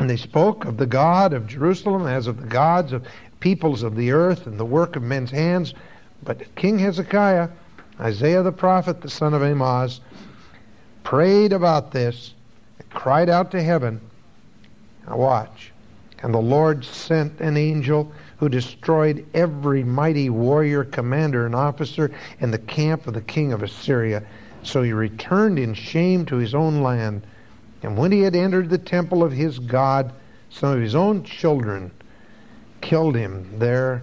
And 0.00 0.10
they 0.10 0.16
spoke 0.16 0.64
of 0.64 0.78
the 0.78 0.86
God 0.86 1.32
of 1.32 1.46
Jerusalem 1.46 2.08
as 2.08 2.26
of 2.26 2.40
the 2.40 2.48
gods 2.48 2.92
of 2.92 3.06
peoples 3.38 3.84
of 3.84 3.94
the 3.94 4.10
earth 4.10 4.48
and 4.48 4.58
the 4.58 4.64
work 4.64 4.96
of 4.96 5.04
men's 5.04 5.30
hands. 5.30 5.74
But 6.24 6.52
King 6.56 6.76
Hezekiah, 6.80 7.50
Isaiah 8.00 8.42
the 8.42 8.50
prophet, 8.50 9.00
the 9.00 9.08
son 9.08 9.32
of 9.32 9.42
Amoz, 9.42 10.00
prayed 11.04 11.52
about 11.52 11.92
this 11.92 12.34
and 12.80 12.90
cried 12.90 13.28
out 13.28 13.52
to 13.52 13.62
heaven. 13.62 14.00
Now 15.06 15.18
watch. 15.18 15.72
And 16.22 16.32
the 16.32 16.38
Lord 16.38 16.84
sent 16.84 17.40
an 17.40 17.56
angel 17.56 18.12
who 18.36 18.48
destroyed 18.48 19.26
every 19.34 19.82
mighty 19.82 20.30
warrior, 20.30 20.84
commander, 20.84 21.46
and 21.46 21.54
officer 21.54 22.12
in 22.40 22.52
the 22.52 22.58
camp 22.58 23.06
of 23.06 23.14
the 23.14 23.20
king 23.20 23.52
of 23.52 23.62
Assyria. 23.62 24.22
So 24.62 24.82
he 24.82 24.92
returned 24.92 25.58
in 25.58 25.74
shame 25.74 26.24
to 26.26 26.36
his 26.36 26.54
own 26.54 26.80
land. 26.80 27.26
And 27.82 27.98
when 27.98 28.12
he 28.12 28.20
had 28.20 28.36
entered 28.36 28.70
the 28.70 28.78
temple 28.78 29.24
of 29.24 29.32
his 29.32 29.58
God, 29.58 30.12
some 30.48 30.76
of 30.76 30.80
his 30.80 30.94
own 30.94 31.24
children 31.24 31.90
killed 32.80 33.16
him 33.16 33.58
there 33.58 34.02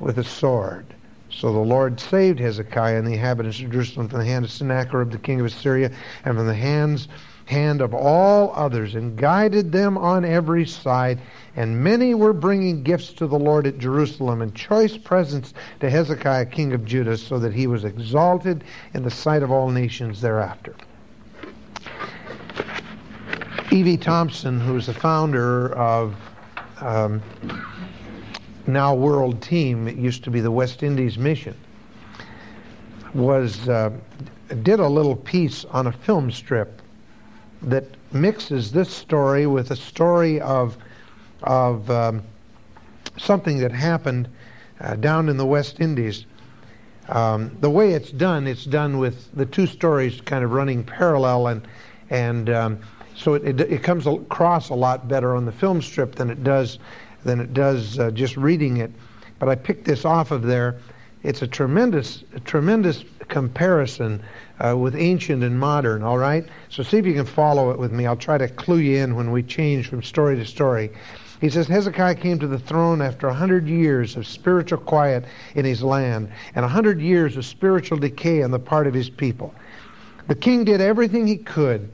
with 0.00 0.18
a 0.18 0.24
sword. 0.24 0.86
So 1.30 1.52
the 1.52 1.58
Lord 1.58 2.00
saved 2.00 2.40
Hezekiah 2.40 2.98
and 2.98 3.06
the 3.06 3.14
inhabitants 3.14 3.60
of 3.60 3.70
Jerusalem 3.70 4.08
from 4.08 4.20
the 4.20 4.24
hand 4.24 4.44
of 4.44 4.50
Sennacherib, 4.50 5.10
the 5.10 5.18
king 5.18 5.40
of 5.40 5.46
Assyria, 5.46 5.90
and 6.24 6.36
from 6.36 6.46
the 6.46 6.54
hands 6.54 7.08
hand 7.46 7.80
of 7.80 7.92
all 7.92 8.52
others, 8.54 8.94
and 8.94 9.16
guided 9.16 9.70
them 9.70 9.98
on 9.98 10.24
every 10.24 10.66
side. 10.66 11.20
And 11.56 11.82
many 11.82 12.14
were 12.14 12.32
bringing 12.32 12.82
gifts 12.82 13.12
to 13.14 13.26
the 13.26 13.38
Lord 13.38 13.66
at 13.66 13.78
Jerusalem, 13.78 14.42
and 14.42 14.54
choice 14.54 14.96
presents 14.96 15.54
to 15.80 15.90
Hezekiah, 15.90 16.46
king 16.46 16.72
of 16.72 16.84
Judah, 16.84 17.16
so 17.16 17.38
that 17.38 17.52
he 17.52 17.66
was 17.66 17.84
exalted 17.84 18.64
in 18.94 19.02
the 19.02 19.10
sight 19.10 19.42
of 19.42 19.50
all 19.50 19.70
nations 19.70 20.20
thereafter. 20.20 20.74
E.V. 23.70 23.96
Thompson, 23.96 24.60
who 24.60 24.76
is 24.76 24.86
the 24.86 24.94
founder 24.94 25.74
of 25.74 26.14
um, 26.80 27.22
now 28.66 28.94
World 28.94 29.42
Team, 29.42 29.88
it 29.88 29.96
used 29.96 30.24
to 30.24 30.30
be 30.30 30.40
the 30.40 30.50
West 30.50 30.82
Indies 30.82 31.18
Mission, 31.18 31.56
was 33.14 33.68
uh, 33.68 33.90
did 34.62 34.80
a 34.80 34.88
little 34.88 35.16
piece 35.16 35.64
on 35.66 35.86
a 35.86 35.92
film 35.92 36.30
strip 36.30 36.82
that 37.70 37.84
mixes 38.12 38.72
this 38.72 38.90
story 38.90 39.46
with 39.46 39.70
a 39.70 39.76
story 39.76 40.40
of 40.40 40.76
of 41.42 41.90
um, 41.90 42.22
something 43.16 43.58
that 43.58 43.72
happened 43.72 44.28
uh, 44.80 44.96
down 44.96 45.28
in 45.28 45.36
the 45.36 45.46
West 45.46 45.80
Indies. 45.80 46.26
Um, 47.08 47.54
the 47.60 47.68
way 47.68 47.92
it's 47.92 48.10
done, 48.10 48.46
it's 48.46 48.64
done 48.64 48.98
with 48.98 49.30
the 49.34 49.44
two 49.44 49.66
stories 49.66 50.20
kind 50.22 50.42
of 50.42 50.52
running 50.52 50.82
parallel, 50.82 51.48
and 51.48 51.68
and 52.10 52.48
um, 52.50 52.78
so 53.14 53.34
it, 53.34 53.44
it, 53.44 53.60
it 53.60 53.82
comes 53.82 54.06
across 54.06 54.70
a 54.70 54.74
lot 54.74 55.06
better 55.06 55.36
on 55.36 55.44
the 55.44 55.52
film 55.52 55.82
strip 55.82 56.14
than 56.14 56.30
it 56.30 56.42
does 56.42 56.78
than 57.24 57.40
it 57.40 57.52
does 57.52 57.98
uh, 57.98 58.10
just 58.10 58.36
reading 58.36 58.78
it. 58.78 58.90
But 59.38 59.48
I 59.48 59.54
picked 59.54 59.84
this 59.84 60.04
off 60.04 60.30
of 60.30 60.42
there. 60.42 60.78
It's 61.22 61.42
a 61.42 61.46
tremendous, 61.46 62.22
a 62.34 62.40
tremendous 62.40 63.04
comparison 63.28 64.22
uh, 64.60 64.76
with 64.76 64.94
ancient 64.94 65.42
and 65.42 65.58
modern, 65.58 66.02
all 66.02 66.18
right? 66.18 66.46
So 66.68 66.82
see 66.82 66.98
if 66.98 67.06
you 67.06 67.14
can 67.14 67.26
follow 67.26 67.70
it 67.70 67.78
with 67.78 67.92
me. 67.92 68.06
I'll 68.06 68.16
try 68.16 68.38
to 68.38 68.48
clue 68.48 68.78
you 68.78 68.98
in 68.98 69.16
when 69.16 69.32
we 69.32 69.42
change 69.42 69.88
from 69.88 70.02
story 70.02 70.36
to 70.36 70.44
story. 70.44 70.90
He 71.40 71.50
says 71.50 71.66
Hezekiah 71.66 72.14
came 72.14 72.38
to 72.38 72.46
the 72.46 72.58
throne 72.58 73.02
after 73.02 73.26
a 73.26 73.34
hundred 73.34 73.68
years 73.68 74.16
of 74.16 74.26
spiritual 74.26 74.78
quiet 74.78 75.24
in 75.54 75.64
his 75.64 75.82
land 75.82 76.30
and 76.54 76.64
a 76.64 76.68
hundred 76.68 77.00
years 77.00 77.36
of 77.36 77.44
spiritual 77.44 77.98
decay 77.98 78.42
on 78.42 78.50
the 78.50 78.58
part 78.58 78.86
of 78.86 78.94
his 78.94 79.10
people. 79.10 79.54
The 80.26 80.34
king 80.34 80.64
did 80.64 80.80
everything 80.80 81.26
he 81.26 81.36
could 81.36 81.90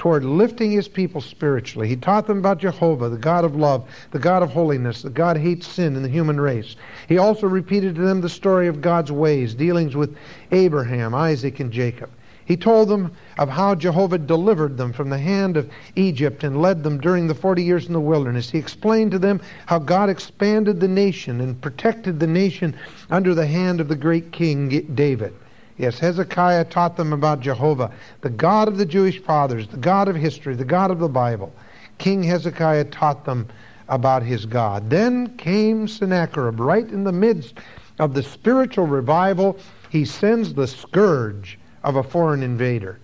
toward 0.00 0.24
lifting 0.24 0.70
his 0.70 0.88
people 0.88 1.20
spiritually. 1.20 1.86
He 1.86 1.94
taught 1.94 2.26
them 2.26 2.38
about 2.38 2.56
Jehovah, 2.56 3.10
the 3.10 3.18
God 3.18 3.44
of 3.44 3.54
love, 3.54 3.86
the 4.12 4.18
God 4.18 4.42
of 4.42 4.50
holiness, 4.50 5.02
the 5.02 5.10
God 5.10 5.36
hates 5.36 5.66
sin 5.66 5.94
in 5.94 6.02
the 6.02 6.08
human 6.08 6.40
race. 6.40 6.74
He 7.06 7.18
also 7.18 7.46
repeated 7.46 7.96
to 7.96 8.00
them 8.00 8.22
the 8.22 8.30
story 8.30 8.66
of 8.66 8.80
God's 8.80 9.12
ways, 9.12 9.52
dealings 9.52 9.94
with 9.94 10.16
Abraham, 10.52 11.14
Isaac, 11.14 11.60
and 11.60 11.70
Jacob. 11.70 12.08
He 12.46 12.56
told 12.56 12.88
them 12.88 13.12
of 13.38 13.50
how 13.50 13.74
Jehovah 13.74 14.16
delivered 14.16 14.78
them 14.78 14.94
from 14.94 15.10
the 15.10 15.18
hand 15.18 15.58
of 15.58 15.68
Egypt 15.96 16.44
and 16.44 16.62
led 16.62 16.82
them 16.82 16.98
during 16.98 17.26
the 17.26 17.34
40 17.34 17.62
years 17.62 17.86
in 17.86 17.92
the 17.92 18.00
wilderness. 18.00 18.48
He 18.48 18.56
explained 18.56 19.10
to 19.10 19.18
them 19.18 19.38
how 19.66 19.80
God 19.80 20.08
expanded 20.08 20.80
the 20.80 20.88
nation 20.88 21.42
and 21.42 21.60
protected 21.60 22.18
the 22.18 22.26
nation 22.26 22.74
under 23.10 23.34
the 23.34 23.46
hand 23.46 23.82
of 23.82 23.88
the 23.88 23.96
great 23.96 24.32
king 24.32 24.70
David. 24.94 25.34
Yes, 25.80 25.98
Hezekiah 25.98 26.66
taught 26.66 26.98
them 26.98 27.14
about 27.14 27.40
Jehovah, 27.40 27.90
the 28.20 28.28
God 28.28 28.68
of 28.68 28.76
the 28.76 28.84
Jewish 28.84 29.18
fathers, 29.18 29.66
the 29.66 29.78
God 29.78 30.08
of 30.08 30.14
history, 30.14 30.54
the 30.54 30.62
God 30.62 30.90
of 30.90 30.98
the 30.98 31.08
Bible. 31.08 31.54
King 31.96 32.22
Hezekiah 32.22 32.84
taught 32.84 33.24
them 33.24 33.48
about 33.88 34.22
his 34.22 34.44
God. 34.44 34.90
Then 34.90 35.34
came 35.38 35.88
Sennacherib, 35.88 36.60
right 36.60 36.86
in 36.86 37.04
the 37.04 37.12
midst 37.12 37.54
of 37.98 38.12
the 38.12 38.22
spiritual 38.22 38.86
revival. 38.86 39.58
He 39.88 40.04
sends 40.04 40.52
the 40.52 40.66
scourge 40.66 41.58
of 41.82 41.96
a 41.96 42.02
foreign 42.02 42.42
invader. 42.42 42.98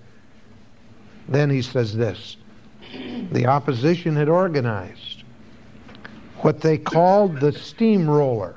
Then 1.30 1.48
he 1.48 1.62
says 1.62 1.96
this 1.96 2.36
the 3.32 3.46
opposition 3.46 4.14
had 4.16 4.28
organized 4.28 5.24
what 6.40 6.60
they 6.60 6.76
called 6.76 7.40
the 7.40 7.52
steamroller. 7.52 8.56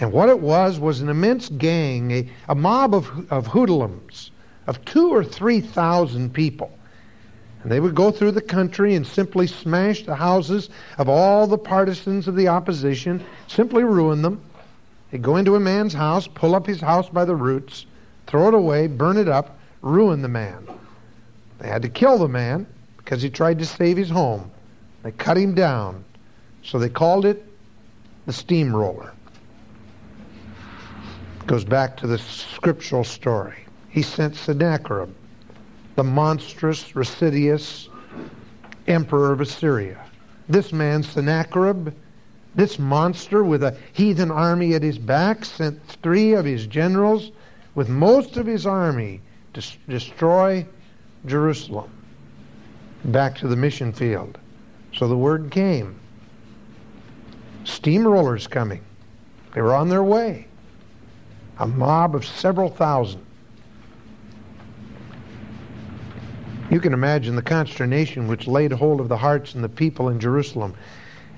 And 0.00 0.12
what 0.12 0.28
it 0.28 0.40
was 0.40 0.78
was 0.78 1.00
an 1.00 1.08
immense 1.08 1.48
gang, 1.48 2.12
a, 2.12 2.28
a 2.48 2.54
mob 2.54 2.94
of, 2.94 3.32
of 3.32 3.48
hoodlums, 3.48 4.30
of 4.66 4.84
two 4.84 5.12
or 5.12 5.24
three 5.24 5.60
thousand 5.60 6.32
people. 6.32 6.70
And 7.62 7.72
they 7.72 7.80
would 7.80 7.96
go 7.96 8.12
through 8.12 8.32
the 8.32 8.40
country 8.40 8.94
and 8.94 9.04
simply 9.04 9.48
smash 9.48 10.06
the 10.06 10.14
houses 10.14 10.70
of 10.98 11.08
all 11.08 11.48
the 11.48 11.58
partisans 11.58 12.28
of 12.28 12.36
the 12.36 12.46
opposition, 12.46 13.24
simply 13.48 13.82
ruin 13.82 14.22
them. 14.22 14.40
They'd 15.10 15.22
go 15.22 15.36
into 15.36 15.56
a 15.56 15.60
man's 15.60 15.94
house, 15.94 16.28
pull 16.28 16.54
up 16.54 16.66
his 16.66 16.80
house 16.80 17.08
by 17.08 17.24
the 17.24 17.34
roots, 17.34 17.86
throw 18.28 18.48
it 18.48 18.54
away, 18.54 18.86
burn 18.86 19.16
it 19.16 19.28
up, 19.28 19.58
ruin 19.82 20.22
the 20.22 20.28
man. 20.28 20.68
They 21.58 21.66
had 21.66 21.82
to 21.82 21.88
kill 21.88 22.18
the 22.18 22.28
man 22.28 22.66
because 22.98 23.20
he 23.20 23.30
tried 23.30 23.58
to 23.58 23.66
save 23.66 23.96
his 23.96 24.10
home. 24.10 24.48
They 25.02 25.10
cut 25.10 25.36
him 25.36 25.54
down. 25.54 26.04
So 26.62 26.78
they 26.78 26.88
called 26.88 27.24
it 27.24 27.44
the 28.26 28.32
steamroller 28.32 29.12
goes 31.48 31.64
back 31.64 31.96
to 31.96 32.06
the 32.06 32.18
scriptural 32.18 33.02
story. 33.02 33.56
He 33.88 34.02
sent 34.02 34.36
Sennacherib, 34.36 35.08
the 35.96 36.04
monstrous, 36.04 36.94
Residius 36.94 37.88
emperor 38.86 39.32
of 39.32 39.40
Assyria. 39.40 39.98
This 40.50 40.74
man, 40.74 41.02
Sennacherib, 41.02 41.94
this 42.54 42.78
monster 42.78 43.42
with 43.42 43.62
a 43.62 43.74
heathen 43.94 44.30
army 44.30 44.74
at 44.74 44.82
his 44.82 44.98
back, 44.98 45.42
sent 45.42 45.82
three 46.02 46.34
of 46.34 46.44
his 46.44 46.66
generals 46.66 47.32
with 47.74 47.88
most 47.88 48.36
of 48.36 48.44
his 48.44 48.66
army 48.66 49.22
to 49.54 49.62
destroy 49.88 50.66
Jerusalem 51.24 51.90
back 53.06 53.38
to 53.38 53.48
the 53.48 53.56
mission 53.56 53.90
field. 53.90 54.36
So 54.94 55.08
the 55.08 55.16
word 55.16 55.50
came. 55.50 55.98
Steamrollers 57.64 58.50
coming. 58.50 58.84
They 59.54 59.62
were 59.62 59.74
on 59.74 59.88
their 59.88 60.02
way 60.02 60.47
a 61.58 61.66
mob 61.66 62.14
of 62.14 62.24
several 62.24 62.68
thousand. 62.68 63.24
You 66.70 66.80
can 66.80 66.92
imagine 66.92 67.34
the 67.34 67.42
consternation 67.42 68.28
which 68.28 68.46
laid 68.46 68.72
hold 68.72 69.00
of 69.00 69.08
the 69.08 69.16
hearts 69.16 69.54
and 69.54 69.64
the 69.64 69.68
people 69.68 70.10
in 70.10 70.20
Jerusalem 70.20 70.74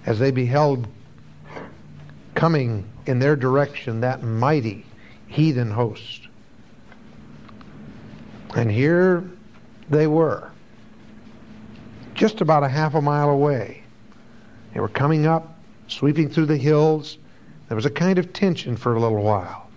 as 0.07 0.19
they 0.19 0.31
beheld 0.31 0.89
coming 2.35 2.85
in 3.07 3.19
their 3.19 3.37
direction 3.37 4.01
that 4.01 4.23
mighty 4.23 4.85
heathen 5.29 5.71
host. 5.71 6.29
And 8.57 8.71
here 8.71 9.25
they 9.89 10.09
were, 10.09 10.51
just 12.15 12.41
about 12.41 12.65
a 12.65 12.69
half 12.69 12.95
a 12.95 13.01
mile 13.01 13.31
away. 13.31 13.83
They 14.75 14.81
were 14.81 14.89
coming 14.89 15.27
up 15.27 15.57
sweeping 15.87 16.29
through 16.29 16.47
the 16.47 16.57
hills. 16.57 17.19
There 17.69 17.77
was 17.77 17.87
a 17.87 17.91
kind 17.91 18.19
of 18.19 18.33
tension 18.33 18.77
for 18.77 18.97
a 18.97 19.01
little 19.01 19.23
while. 19.23 19.70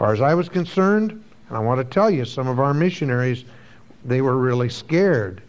As 0.00 0.02
far 0.02 0.12
as 0.14 0.22
I 0.22 0.32
was 0.32 0.48
concerned, 0.48 1.10
and 1.10 1.56
I 1.58 1.60
want 1.60 1.78
to 1.78 1.84
tell 1.84 2.10
you, 2.10 2.24
some 2.24 2.48
of 2.48 2.58
our 2.58 2.72
missionaries, 2.72 3.44
they 4.02 4.22
were 4.22 4.38
really 4.38 4.70
scared 4.70 5.42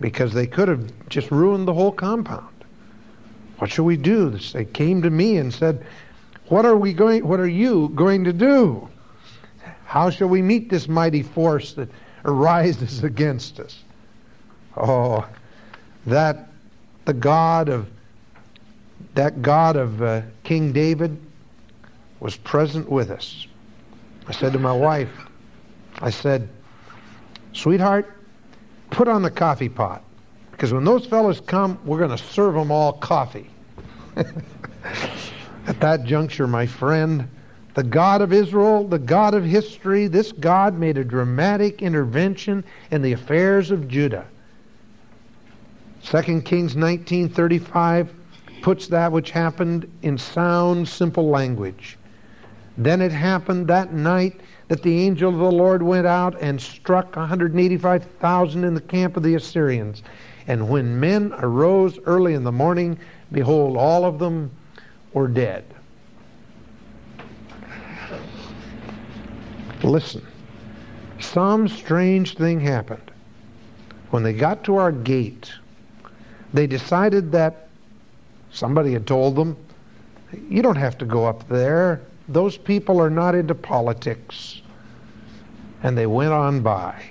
because 0.00 0.32
they 0.32 0.46
could 0.46 0.68
have 0.68 0.92
just 1.08 1.32
ruined 1.32 1.66
the 1.66 1.74
whole 1.74 1.90
compound. 1.90 2.54
What 3.58 3.68
shall 3.68 3.84
we 3.84 3.96
do? 3.96 4.30
They 4.30 4.64
came 4.64 5.02
to 5.02 5.10
me 5.10 5.38
and 5.38 5.52
said, 5.52 5.84
"What 6.46 6.64
are 6.64 6.76
we 6.76 6.92
going? 6.92 7.26
What 7.26 7.40
are 7.40 7.48
you 7.48 7.90
going 7.96 8.22
to 8.22 8.32
do? 8.32 8.88
How 9.86 10.08
shall 10.08 10.28
we 10.28 10.40
meet 10.40 10.70
this 10.70 10.86
mighty 10.86 11.24
force 11.24 11.72
that 11.72 11.88
arises 12.24 13.02
against 13.02 13.58
us?" 13.58 13.82
Oh, 14.76 15.26
that 16.06 16.46
the 17.06 17.12
God 17.12 17.70
of 17.70 17.88
that 19.16 19.42
God 19.42 19.74
of 19.74 20.00
uh, 20.00 20.22
King 20.44 20.70
David 20.70 21.18
was 22.26 22.36
present 22.36 22.90
with 22.90 23.08
us. 23.08 23.46
I 24.26 24.32
said 24.32 24.52
to 24.54 24.58
my 24.58 24.72
wife, 24.72 25.12
I 26.00 26.10
said, 26.10 26.48
sweetheart, 27.52 28.12
put 28.90 29.06
on 29.06 29.22
the 29.22 29.30
coffee 29.30 29.68
pot. 29.68 30.02
Because 30.50 30.72
when 30.72 30.82
those 30.82 31.06
fellows 31.06 31.40
come, 31.40 31.78
we're 31.84 31.98
going 31.98 32.10
to 32.10 32.18
serve 32.18 32.54
them 32.54 32.72
all 32.72 32.94
coffee. 32.94 33.48
At 34.16 35.78
that 35.78 36.02
juncture, 36.02 36.48
my 36.48 36.66
friend, 36.66 37.28
the 37.74 37.84
God 37.84 38.20
of 38.22 38.32
Israel, 38.32 38.88
the 38.88 38.98
God 38.98 39.34
of 39.34 39.44
history, 39.44 40.08
this 40.08 40.32
God 40.32 40.76
made 40.76 40.98
a 40.98 41.04
dramatic 41.04 41.80
intervention 41.80 42.64
in 42.90 43.02
the 43.02 43.12
affairs 43.12 43.70
of 43.70 43.86
Judah. 43.86 44.26
2 46.02 46.42
Kings 46.42 46.74
19:35 46.74 48.08
puts 48.62 48.88
that 48.88 49.12
which 49.12 49.30
happened 49.30 49.88
in 50.02 50.18
sound, 50.18 50.88
simple 50.88 51.28
language. 51.28 51.96
Then 52.78 53.00
it 53.00 53.12
happened 53.12 53.68
that 53.68 53.92
night 53.92 54.40
that 54.68 54.82
the 54.82 55.00
angel 55.00 55.32
of 55.32 55.38
the 55.38 55.50
Lord 55.50 55.82
went 55.82 56.06
out 56.06 56.40
and 56.40 56.60
struck 56.60 57.16
185,000 57.16 58.64
in 58.64 58.74
the 58.74 58.80
camp 58.80 59.16
of 59.16 59.22
the 59.22 59.34
Assyrians. 59.34 60.02
And 60.46 60.68
when 60.68 61.00
men 61.00 61.32
arose 61.38 61.98
early 62.04 62.34
in 62.34 62.44
the 62.44 62.52
morning, 62.52 62.98
behold, 63.32 63.76
all 63.76 64.04
of 64.04 64.18
them 64.18 64.50
were 65.12 65.28
dead. 65.28 65.64
Listen, 69.82 70.26
some 71.20 71.68
strange 71.68 72.34
thing 72.34 72.60
happened. 72.60 73.10
When 74.10 74.22
they 74.22 74.32
got 74.32 74.64
to 74.64 74.76
our 74.76 74.92
gate, 74.92 75.50
they 76.52 76.66
decided 76.66 77.32
that 77.32 77.68
somebody 78.50 78.92
had 78.92 79.06
told 79.06 79.36
them, 79.36 79.56
you 80.48 80.62
don't 80.62 80.76
have 80.76 80.98
to 80.98 81.04
go 81.04 81.24
up 81.24 81.48
there. 81.48 82.00
Those 82.28 82.56
people 82.56 83.00
are 83.00 83.10
not 83.10 83.34
into 83.34 83.54
politics. 83.54 84.62
And 85.82 85.96
they 85.96 86.06
went 86.06 86.32
on 86.32 86.62
by. 86.62 87.02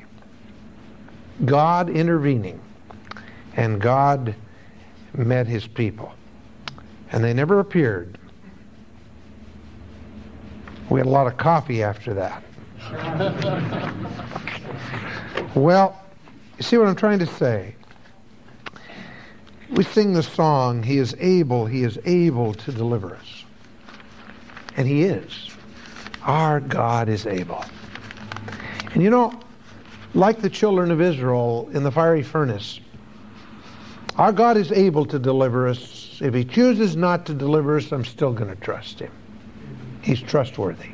God 1.45 1.89
intervening. 1.89 2.59
And 3.55 3.79
God 3.79 4.35
met 5.13 5.47
his 5.47 5.67
people. 5.67 6.13
And 7.11 7.23
they 7.23 7.33
never 7.33 7.59
appeared. 7.59 8.17
We 10.89 10.99
had 10.99 11.07
a 11.07 11.09
lot 11.09 11.27
of 11.27 11.37
coffee 11.37 11.81
after 11.81 12.13
that. 12.13 12.43
well, 15.55 16.01
you 16.57 16.63
see 16.63 16.77
what 16.77 16.87
I'm 16.87 16.95
trying 16.95 17.19
to 17.19 17.25
say? 17.25 17.75
We 19.71 19.83
sing 19.83 20.13
the 20.13 20.23
song, 20.23 20.83
He 20.83 20.99
is 20.99 21.15
able, 21.19 21.65
He 21.65 21.83
is 21.83 21.97
able 22.05 22.53
to 22.53 22.71
deliver 22.71 23.15
us. 23.15 23.34
And 24.77 24.87
He 24.87 25.03
is. 25.03 25.49
Our 26.23 26.59
God 26.59 27.09
is 27.09 27.25
able. 27.25 27.63
And 28.93 29.03
you 29.03 29.09
know, 29.09 29.39
like 30.13 30.39
the 30.41 30.49
children 30.49 30.91
of 30.91 31.01
Israel 31.01 31.69
in 31.73 31.83
the 31.83 31.91
fiery 31.91 32.23
furnace, 32.23 32.79
our 34.17 34.31
God 34.31 34.57
is 34.57 34.71
able 34.71 35.05
to 35.05 35.19
deliver 35.19 35.67
us. 35.67 36.19
If 36.21 36.33
He 36.33 36.45
chooses 36.45 36.95
not 36.95 37.25
to 37.25 37.33
deliver 37.33 37.77
us, 37.77 37.91
I'm 37.91 38.05
still 38.05 38.31
going 38.31 38.49
to 38.49 38.61
trust 38.61 38.99
Him. 38.99 39.11
He's 40.01 40.21
trustworthy. 40.21 40.89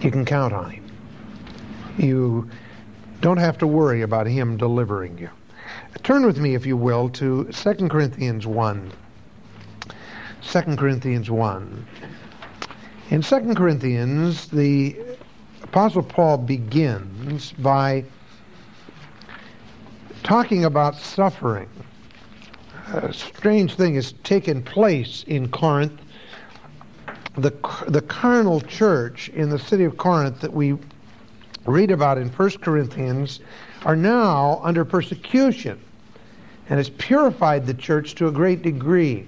You 0.00 0.10
can 0.10 0.24
count 0.24 0.52
on 0.52 0.70
Him. 0.70 0.84
You 1.98 2.48
don't 3.20 3.36
have 3.36 3.58
to 3.58 3.66
worry 3.66 4.02
about 4.02 4.26
Him 4.26 4.56
delivering 4.56 5.18
you. 5.18 5.28
Turn 6.02 6.24
with 6.24 6.38
me, 6.38 6.54
if 6.54 6.64
you 6.64 6.76
will, 6.76 7.08
to 7.10 7.44
2 7.44 7.88
Corinthians 7.88 8.46
1. 8.46 8.92
2 10.42 10.76
Corinthians 10.76 11.30
1. 11.30 11.86
In 13.10 13.22
2 13.22 13.54
Corinthians, 13.54 14.48
the 14.48 14.96
Apostle 15.62 16.02
Paul 16.02 16.38
begins 16.38 17.52
by 17.52 18.04
talking 20.22 20.64
about 20.64 20.96
suffering. 20.96 21.68
A 22.92 23.12
strange 23.12 23.74
thing 23.74 23.94
has 23.94 24.12
taken 24.24 24.62
place 24.62 25.24
in 25.26 25.48
Corinth. 25.50 26.00
The, 27.36 27.52
the 27.86 28.02
carnal 28.02 28.60
church 28.60 29.28
in 29.30 29.50
the 29.50 29.58
city 29.58 29.84
of 29.84 29.96
Corinth 29.96 30.40
that 30.40 30.52
we 30.52 30.76
read 31.66 31.90
about 31.90 32.18
in 32.18 32.28
1 32.28 32.50
Corinthians 32.58 33.40
are 33.84 33.96
now 33.96 34.60
under 34.62 34.84
persecution 34.84 35.80
and 36.68 36.78
has 36.78 36.90
purified 36.90 37.66
the 37.66 37.74
church 37.74 38.14
to 38.16 38.28
a 38.28 38.32
great 38.32 38.62
degree. 38.62 39.26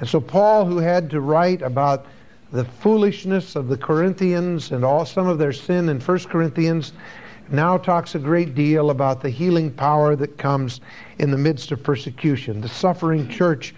And 0.00 0.08
so 0.08 0.20
Paul, 0.20 0.64
who 0.64 0.78
had 0.78 1.10
to 1.10 1.20
write 1.20 1.62
about 1.62 2.06
the 2.52 2.64
foolishness 2.64 3.56
of 3.56 3.68
the 3.68 3.76
Corinthians 3.76 4.70
and 4.70 4.84
all 4.84 5.04
some 5.04 5.26
of 5.26 5.38
their 5.38 5.52
sin 5.52 5.88
in 5.88 6.00
1 6.00 6.18
Corinthians, 6.24 6.92
now 7.50 7.76
talks 7.76 8.14
a 8.14 8.18
great 8.18 8.54
deal 8.54 8.90
about 8.90 9.20
the 9.20 9.30
healing 9.30 9.70
power 9.70 10.16
that 10.16 10.38
comes 10.38 10.80
in 11.18 11.30
the 11.30 11.36
midst 11.36 11.72
of 11.72 11.82
persecution. 11.82 12.60
The 12.60 12.68
suffering 12.68 13.28
church 13.28 13.74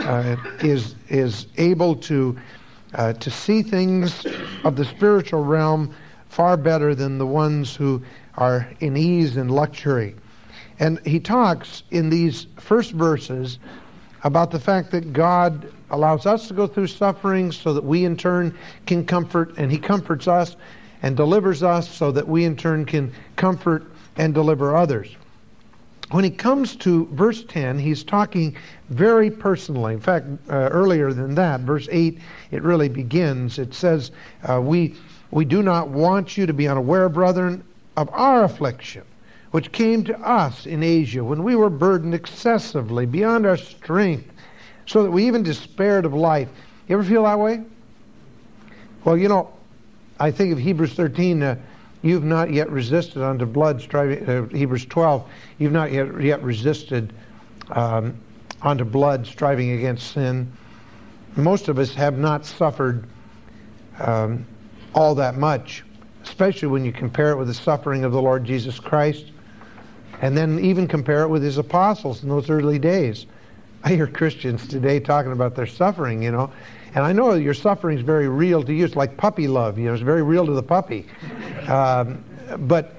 uh, 0.00 0.36
is 0.60 0.96
is 1.08 1.46
able 1.56 1.94
to 1.96 2.36
uh, 2.94 3.12
to 3.12 3.30
see 3.30 3.62
things 3.62 4.26
of 4.64 4.76
the 4.76 4.84
spiritual 4.84 5.44
realm 5.44 5.94
far 6.28 6.56
better 6.56 6.94
than 6.94 7.18
the 7.18 7.26
ones 7.26 7.76
who 7.76 8.02
are 8.36 8.68
in 8.80 8.96
ease 8.96 9.36
and 9.36 9.50
luxury. 9.50 10.16
And 10.80 10.98
he 11.06 11.20
talks 11.20 11.84
in 11.92 12.10
these 12.10 12.48
first 12.58 12.92
verses 12.92 13.58
about 14.24 14.50
the 14.50 14.58
fact 14.58 14.90
that 14.90 15.12
God 15.12 15.70
allows 15.90 16.26
us 16.26 16.48
to 16.48 16.54
go 16.54 16.66
through 16.66 16.86
suffering 16.88 17.52
so 17.52 17.74
that 17.74 17.84
we 17.84 18.04
in 18.04 18.16
turn 18.16 18.56
can 18.86 19.04
comfort, 19.04 19.54
and 19.58 19.70
he 19.70 19.78
comforts 19.78 20.26
us 20.26 20.56
and 21.02 21.16
delivers 21.16 21.62
us 21.62 21.88
so 21.88 22.10
that 22.10 22.26
we 22.26 22.44
in 22.44 22.56
turn 22.56 22.86
can 22.86 23.12
comfort 23.36 23.84
and 24.16 24.32
deliver 24.32 24.74
others. 24.74 25.14
When 26.10 26.24
he 26.24 26.30
comes 26.30 26.76
to 26.76 27.06
verse 27.12 27.44
10, 27.44 27.78
he's 27.78 28.04
talking 28.04 28.56
very 28.88 29.30
personally. 29.30 29.94
In 29.94 30.00
fact, 30.00 30.26
uh, 30.48 30.68
earlier 30.70 31.12
than 31.12 31.34
that, 31.34 31.60
verse 31.60 31.88
8, 31.90 32.18
it 32.50 32.62
really 32.62 32.88
begins. 32.88 33.58
It 33.58 33.74
says, 33.74 34.10
uh, 34.48 34.60
we, 34.60 34.94
we 35.30 35.44
do 35.44 35.62
not 35.62 35.88
want 35.88 36.36
you 36.36 36.46
to 36.46 36.52
be 36.52 36.68
unaware, 36.68 37.08
brethren, 37.08 37.64
of 37.96 38.08
our 38.12 38.44
affliction, 38.44 39.02
which 39.54 39.70
came 39.70 40.02
to 40.02 40.18
us 40.18 40.66
in 40.66 40.82
Asia 40.82 41.22
when 41.22 41.44
we 41.44 41.54
were 41.54 41.70
burdened 41.70 42.12
excessively 42.12 43.06
beyond 43.06 43.46
our 43.46 43.56
strength, 43.56 44.28
so 44.84 45.04
that 45.04 45.10
we 45.12 45.24
even 45.28 45.44
despaired 45.44 46.04
of 46.04 46.12
life. 46.12 46.48
You 46.88 46.98
ever 46.98 47.04
feel 47.04 47.22
that 47.22 47.38
way? 47.38 47.62
Well, 49.04 49.16
you 49.16 49.28
know, 49.28 49.52
I 50.18 50.32
think 50.32 50.52
of 50.52 50.58
Hebrews 50.58 50.94
13. 50.94 51.40
Uh, 51.40 51.56
you've 52.02 52.24
not 52.24 52.52
yet 52.52 52.68
resisted 52.68 53.22
unto 53.22 53.46
blood 53.46 53.80
striving. 53.80 54.28
Uh, 54.28 54.48
Hebrews 54.48 54.86
12. 54.86 55.30
You've 55.58 55.70
not 55.70 55.92
yet 55.92 56.20
yet 56.20 56.42
resisted 56.42 57.12
um, 57.70 58.18
unto 58.60 58.84
blood 58.84 59.24
striving 59.24 59.70
against 59.70 60.14
sin. 60.14 60.50
Most 61.36 61.68
of 61.68 61.78
us 61.78 61.94
have 61.94 62.18
not 62.18 62.44
suffered 62.44 63.06
um, 64.00 64.44
all 64.96 65.14
that 65.14 65.36
much 65.36 65.84
especially 66.24 66.68
when 66.68 66.84
you 66.84 66.92
compare 66.92 67.30
it 67.30 67.36
with 67.36 67.46
the 67.46 67.54
suffering 67.54 68.02
of 68.02 68.12
the 68.12 68.20
Lord 68.20 68.44
Jesus 68.44 68.80
Christ, 68.80 69.26
and 70.24 70.34
then 70.34 70.58
even 70.58 70.88
compare 70.88 71.22
it 71.24 71.28
with 71.28 71.42
his 71.42 71.58
apostles 71.58 72.22
in 72.22 72.30
those 72.30 72.48
early 72.48 72.78
days. 72.78 73.26
I 73.82 73.90
hear 73.90 74.06
Christians 74.06 74.66
today 74.66 74.98
talking 74.98 75.32
about 75.32 75.54
their 75.54 75.66
suffering, 75.66 76.22
you 76.22 76.32
know, 76.32 76.50
and 76.94 77.04
I 77.04 77.12
know 77.12 77.34
your 77.34 77.52
suffering 77.52 77.98
is 77.98 78.02
very 78.02 78.26
real 78.26 78.62
to 78.62 78.72
you. 78.72 78.86
It's 78.86 78.96
like 78.96 79.18
puppy 79.18 79.46
love, 79.46 79.78
you 79.78 79.84
know, 79.84 79.92
it's 79.92 80.02
very 80.02 80.22
real 80.22 80.46
to 80.46 80.52
the 80.52 80.62
puppy. 80.62 81.04
Um, 81.68 82.24
but 82.60 82.94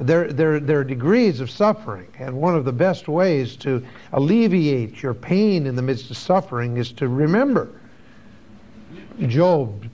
there, 0.00 0.32
there, 0.32 0.58
there 0.58 0.80
are 0.80 0.84
degrees 0.84 1.38
of 1.38 1.48
suffering, 1.48 2.08
and 2.18 2.34
one 2.36 2.56
of 2.56 2.64
the 2.64 2.72
best 2.72 3.06
ways 3.06 3.54
to 3.58 3.80
alleviate 4.12 5.00
your 5.00 5.14
pain 5.14 5.68
in 5.68 5.76
the 5.76 5.82
midst 5.82 6.10
of 6.10 6.16
suffering 6.16 6.76
is 6.76 6.90
to 6.94 7.06
remember 7.06 7.70
Job 9.28 9.88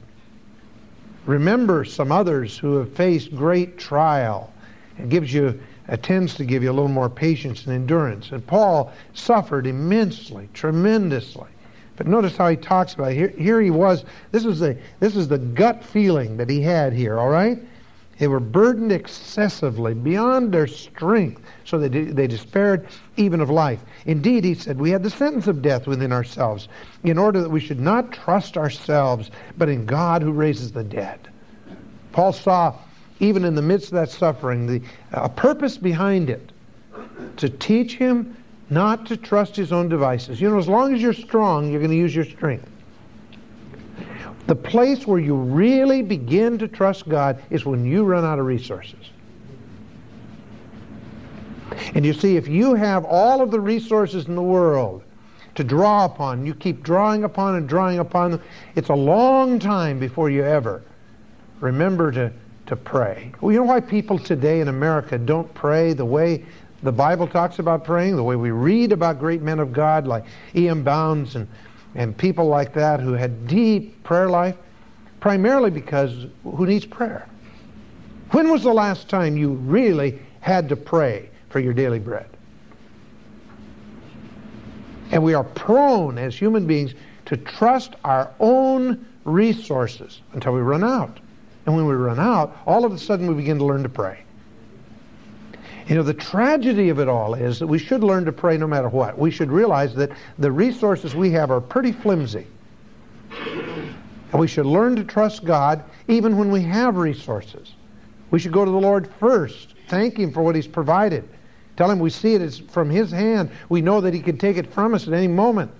Remember 1.27 1.85
some 1.85 2.11
others 2.11 2.57
who 2.57 2.77
have 2.77 2.90
faced 2.95 3.37
great 3.37 3.77
trial. 3.77 4.51
It 4.99 5.11
gives 5.11 5.31
you 5.31 5.61
tends 5.96 6.35
to 6.35 6.44
give 6.44 6.62
you 6.62 6.70
a 6.70 6.72
little 6.72 6.88
more 6.88 7.11
patience 7.11 7.66
and 7.66 7.74
endurance. 7.74 8.31
And 8.31 8.46
Paul 8.46 8.92
suffered 9.12 9.66
immensely, 9.66 10.48
tremendously. 10.55 11.48
But 11.96 12.07
notice 12.07 12.37
how 12.37 12.48
he 12.48 12.57
talks 12.57 12.94
about 12.94 13.12
it. 13.12 13.16
Here, 13.16 13.29
here 13.29 13.61
he 13.61 13.70
was. 13.70 14.05
This 14.33 14.46
is 14.46 14.61
the 14.61 14.79
this 15.00 15.16
is 15.16 15.29
the 15.29 15.37
gut 15.37 15.85
feeling 15.85 16.37
that 16.38 16.48
he 16.48 16.62
had 16.62 16.94
here. 16.94 17.18
All 17.18 17.29
right, 17.29 17.59
they 18.18 18.26
were 18.26 18.40
burdened 18.40 18.92
excessively 18.92 19.92
beyond 19.92 20.53
their 20.53 20.66
strength, 20.66 21.42
so 21.64 21.79
they 21.79 21.88
they 21.88 22.26
despaired 22.26 22.87
even 23.18 23.40
of 23.40 23.50
life. 23.50 23.81
Indeed, 24.07 24.44
he 24.44 24.55
said, 24.55 24.79
we 24.79 24.90
had 24.90 25.03
the 25.03 25.11
sentence 25.11 25.46
of 25.46 25.61
death 25.61 25.87
within 25.87 26.12
ourselves, 26.12 26.68
in 27.05 27.18
order 27.18 27.42
that 27.42 27.50
we 27.50 27.61
should 27.61 27.81
not 27.81 28.12
trust 28.12 28.57
ourselves, 28.57 29.31
but 29.59 29.68
in 29.68 29.85
God 29.85 30.22
who 30.22 30.33
raises 30.33 30.72
the 30.72 30.85
dead. 30.85 31.29
Paul 32.12 32.33
saw 32.33 32.74
even 33.21 33.45
in 33.45 33.55
the 33.55 33.63
midst 33.63 33.89
of 33.89 33.93
that 33.93 34.11
suffering, 34.11 34.67
the, 34.67 34.83
a 35.13 35.29
purpose 35.29 35.77
behind 35.77 36.31
it 36.31 36.51
to 37.37 37.49
teach 37.49 37.97
him 37.97 38.37
not 38.71 39.07
to 39.07 39.17
trust 39.17 39.55
his 39.55 39.73
own 39.73 39.89
devices. 39.89 40.41
You 40.41 40.51
know, 40.51 40.59
as 40.59 40.69
long 40.69 40.95
as 40.95 41.03
you're 41.03 41.13
strong, 41.13 41.71
you're 41.71 41.81
going 41.81 41.91
to 41.91 41.97
use 41.97 42.15
your 42.15 42.25
strength. 42.25 42.69
The 44.47 44.55
place 44.55 45.07
where 45.07 45.21
you 45.21 45.35
really 45.35 46.03
begin 46.03 46.59
to 46.59 46.69
trust 46.69 47.09
God 47.09 47.43
is 47.51 47.65
when 47.65 47.85
you 47.85 48.05
run 48.05 48.25
out 48.25 48.39
of 48.39 48.47
resources. 48.47 48.99
And 51.95 52.05
you 52.05 52.13
see, 52.13 52.37
if 52.37 52.49
you 52.49 52.75
have 52.75 53.05
all 53.05 53.43
of 53.43 53.51
the 53.51 53.61
resources 53.61 54.27
in 54.27 54.35
the 54.35 54.43
world 54.43 55.03
to 55.55 55.65
draw 55.65 56.05
upon, 56.05 56.47
you 56.47 56.55
keep 56.55 56.83
drawing 56.83 57.25
upon 57.25 57.57
and 57.57 57.69
drawing 57.69 57.99
upon 57.99 58.33
them, 58.33 58.43
it's 58.77 58.89
a 58.89 58.95
long 58.95 59.59
time 59.59 59.99
before 59.99 60.31
you 60.31 60.45
ever 60.45 60.83
remember 61.61 62.11
to 62.13 62.33
to 62.71 62.77
pray. 62.77 63.33
Well, 63.41 63.51
you 63.51 63.59
know 63.59 63.65
why 63.65 63.81
people 63.81 64.17
today 64.17 64.61
in 64.61 64.69
America 64.69 65.19
don't 65.19 65.53
pray 65.55 65.93
the 65.93 66.05
way 66.05 66.45
the 66.85 66.93
Bible 66.93 67.27
talks 67.27 67.59
about 67.59 67.85
praying, 67.85 68.15
the 68.15 68.23
way 68.23 68.37
we 68.37 68.53
read 68.53 68.93
about 68.93 69.19
great 69.19 69.43
men 69.43 69.59
of 69.59 69.73
God 69.73 70.07
like 70.07 70.25
E.M. 70.55 70.85
Bounds 70.85 71.35
and, 71.35 71.49
and 71.97 72.17
people 72.17 72.47
like 72.47 72.73
that 72.75 73.01
who 73.01 73.13
had 73.13 73.49
deep 73.49 74.01
prayer 74.05 74.31
life? 74.31 74.55
Primarily 75.19 75.71
because 75.71 76.27
who 76.45 76.65
needs 76.65 76.87
prayer? 76.87 77.29
When 78.31 78.53
was 78.53 78.63
the 78.63 78.73
last 78.73 79.09
time 79.09 79.37
you 79.37 79.55
really 79.55 80.21
had 80.39 80.69
to 80.69 80.77
pray 80.77 81.29
for 81.49 81.59
your 81.59 81.73
daily 81.73 81.99
bread? 81.99 82.29
And 85.11 85.25
we 85.25 85.35
are 85.35 85.43
prone 85.43 86.19
as 86.19 86.37
human 86.37 86.69
beings 86.69 86.95
to 87.27 87.37
trust 87.37 87.97
our 88.05 88.31
own 88.39 89.05
resources 89.25 90.21
until 90.35 90.53
we 90.53 90.61
run 90.61 90.85
out. 90.85 91.19
And 91.71 91.77
when 91.77 91.87
we 91.87 91.95
run 91.95 92.19
out, 92.19 92.57
all 92.67 92.85
of 92.85 92.93
a 92.93 92.99
sudden 92.99 93.29
we 93.29 93.35
begin 93.35 93.57
to 93.59 93.65
learn 93.65 93.85
to 93.85 93.89
pray. 93.89 94.25
You 95.87 95.95
know, 95.95 96.03
the 96.03 96.13
tragedy 96.13 96.89
of 96.89 96.99
it 96.99 97.07
all 97.09 97.35
is 97.35 97.61
that 97.61 97.69
we 97.69 97.79
should 97.79 98.03
learn 98.03 98.25
to 98.25 98.33
pray 98.33 98.57
no 98.57 98.67
matter 98.67 98.89
what. 98.89 99.17
We 99.17 99.31
should 99.31 99.53
realize 99.53 99.95
that 99.95 100.11
the 100.37 100.51
resources 100.51 101.15
we 101.15 101.31
have 101.31 101.53
are 101.53 101.61
pretty 101.61 101.93
flimsy. 101.93 102.45
And 103.31 104.41
we 104.41 104.49
should 104.49 104.67
learn 104.67 104.97
to 104.97 105.05
trust 105.05 105.45
God 105.45 105.85
even 106.09 106.37
when 106.37 106.51
we 106.51 106.61
have 106.63 106.97
resources. 106.97 107.75
We 108.33 108.41
should 108.41 108.53
go 108.53 108.65
to 108.65 108.71
the 108.71 108.77
Lord 108.77 109.09
first, 109.21 109.75
thank 109.87 110.19
Him 110.19 110.33
for 110.33 110.43
what 110.43 110.57
He's 110.57 110.67
provided. 110.67 111.29
Tell 111.77 111.89
Him 111.89 112.01
we 112.01 112.11
see 112.11 112.35
it 112.35 112.43
as 112.43 112.59
from 112.59 112.91
His 112.91 113.13
hand. 113.13 113.49
We 113.69 113.81
know 113.81 114.01
that 114.01 114.13
He 114.13 114.19
can 114.19 114.39
take 114.39 114.57
it 114.57 114.73
from 114.73 114.93
us 114.93 115.07
at 115.07 115.15
any 115.15 115.29
moment. 115.29 115.71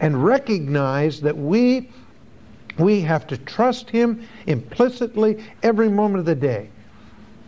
And 0.00 0.24
recognize 0.24 1.20
that 1.20 1.36
we 1.36 1.90
we 2.78 3.00
have 3.00 3.26
to 3.28 3.36
trust 3.36 3.90
Him 3.90 4.26
implicitly 4.46 5.44
every 5.62 5.88
moment 5.88 6.20
of 6.20 6.26
the 6.26 6.34
day. 6.34 6.70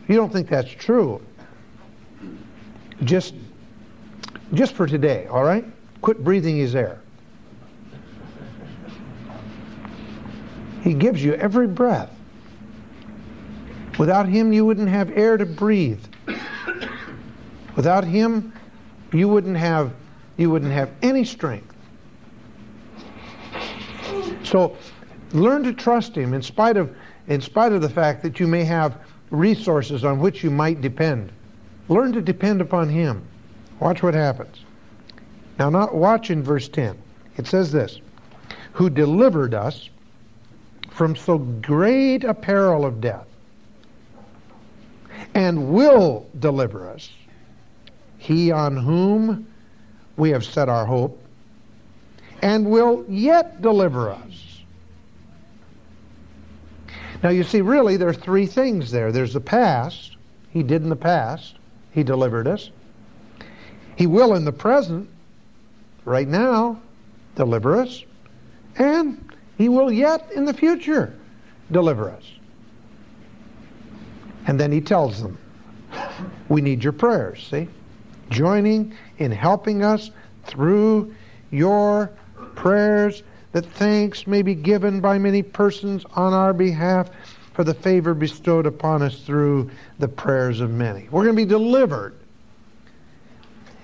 You 0.08 0.16
don't 0.16 0.32
think 0.32 0.48
that's 0.48 0.70
true, 0.70 1.20
just, 3.04 3.34
just 4.54 4.74
for 4.74 4.86
today, 4.86 5.26
all 5.26 5.44
right? 5.44 5.64
Quit 6.02 6.24
breathing 6.24 6.56
His 6.56 6.74
air. 6.74 7.00
He 10.82 10.94
gives 10.94 11.22
you 11.22 11.34
every 11.34 11.66
breath. 11.66 12.10
Without 13.98 14.26
Him, 14.28 14.52
you 14.52 14.64
wouldn't 14.64 14.88
have 14.88 15.10
air 15.16 15.36
to 15.36 15.44
breathe. 15.46 16.02
Without 17.76 18.04
Him, 18.04 18.52
you 19.12 19.28
wouldn't 19.28 19.56
have 19.56 19.92
you 20.36 20.48
wouldn't 20.48 20.72
have 20.72 20.90
any 21.02 21.22
strength. 21.22 21.74
So 24.42 24.76
Learn 25.32 25.62
to 25.64 25.72
trust 25.72 26.16
Him 26.16 26.34
in 26.34 26.42
spite 26.42 26.76
of, 26.76 26.94
in 27.28 27.40
spite 27.40 27.72
of 27.72 27.82
the 27.82 27.88
fact 27.88 28.22
that 28.22 28.40
you 28.40 28.46
may 28.46 28.64
have 28.64 28.98
resources 29.30 30.04
on 30.04 30.18
which 30.18 30.42
you 30.42 30.50
might 30.50 30.80
depend. 30.80 31.30
Learn 31.88 32.12
to 32.12 32.20
depend 32.20 32.60
upon 32.60 32.88
Him. 32.88 33.22
Watch 33.78 34.02
what 34.02 34.14
happens. 34.14 34.64
Now, 35.58 35.70
not 35.70 35.94
watch 35.94 36.30
in 36.30 36.42
verse 36.42 36.68
10. 36.68 36.96
It 37.36 37.46
says 37.46 37.70
this 37.70 38.00
Who 38.72 38.90
delivered 38.90 39.54
us 39.54 39.88
from 40.90 41.14
so 41.14 41.38
great 41.38 42.24
a 42.24 42.34
peril 42.34 42.84
of 42.84 43.00
death, 43.00 43.26
and 45.34 45.72
will 45.72 46.26
deliver 46.38 46.88
us, 46.88 47.10
He 48.18 48.50
on 48.50 48.76
whom 48.76 49.46
we 50.16 50.30
have 50.30 50.44
set 50.44 50.68
our 50.68 50.86
hope, 50.86 51.22
and 52.42 52.66
will 52.66 53.04
yet 53.08 53.62
deliver 53.62 54.10
us 54.10 54.49
now, 57.22 57.28
you 57.28 57.44
see, 57.44 57.61
really, 57.61 57.96
there 57.96 58.09
are 58.09 58.14
three 58.14 58.46
things 58.46 58.90
there. 58.90 59.12
There's 59.12 59.35
the 59.35 59.40
past. 59.40 60.16
He 60.50 60.62
did 60.62 60.83
in 60.83 60.88
the 60.88 60.96
past. 60.96 61.56
He 61.92 62.02
delivered 62.02 62.46
us. 62.46 62.70
He 63.96 64.06
will 64.06 64.35
in 64.35 64.44
the 64.44 64.52
present, 64.52 65.09
right 66.04 66.26
now, 66.26 66.80
deliver 67.35 67.76
us. 67.76 68.04
And 68.76 69.33
He 69.59 69.68
will 69.68 69.92
yet 69.92 70.30
in 70.33 70.46
the 70.46 70.54
future 70.54 71.14
deliver 71.70 72.09
us. 72.11 72.24
And 74.46 74.59
then 74.59 74.72
He 74.72 74.80
tells 74.80 75.20
them, 75.20 75.37
we 76.48 76.62
need 76.62 76.83
your 76.83 76.92
prayers, 76.92 77.46
see? 77.50 77.68
Joining 78.30 78.94
in 79.18 79.30
helping 79.30 79.83
us 79.83 80.11
through 80.44 81.14
your 81.50 82.11
prayers 82.54 83.22
that 83.52 83.66
thanks 83.66 84.26
may 84.26 84.42
be 84.42 84.54
given 84.54 85.00
by 85.00 85.18
many 85.18 85.42
persons 85.42 86.04
on 86.14 86.32
our 86.32 86.52
behalf 86.52 87.10
for 87.52 87.64
the 87.64 87.74
favor 87.74 88.14
bestowed 88.14 88.66
upon 88.66 89.02
us 89.02 89.20
through 89.20 89.70
the 89.98 90.08
prayers 90.08 90.60
of 90.60 90.70
many. 90.70 91.08
We're 91.10 91.24
going 91.24 91.36
to 91.36 91.42
be 91.42 91.48
delivered. 91.48 92.14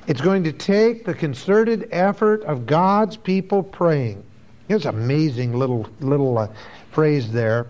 It's 0.07 0.20
going 0.20 0.44
to 0.44 0.52
take 0.52 1.05
the 1.05 1.14
concerted 1.14 1.88
effort 1.90 2.44
of 2.44 2.64
God's 2.64 3.16
people 3.16 3.62
praying. 3.62 4.22
Here's 4.68 4.87
an 4.87 4.94
amazing 4.94 5.52
little 5.52 5.88
little 6.00 6.38
uh, 6.38 6.48
phrase 6.92 7.31
there. 7.31 7.66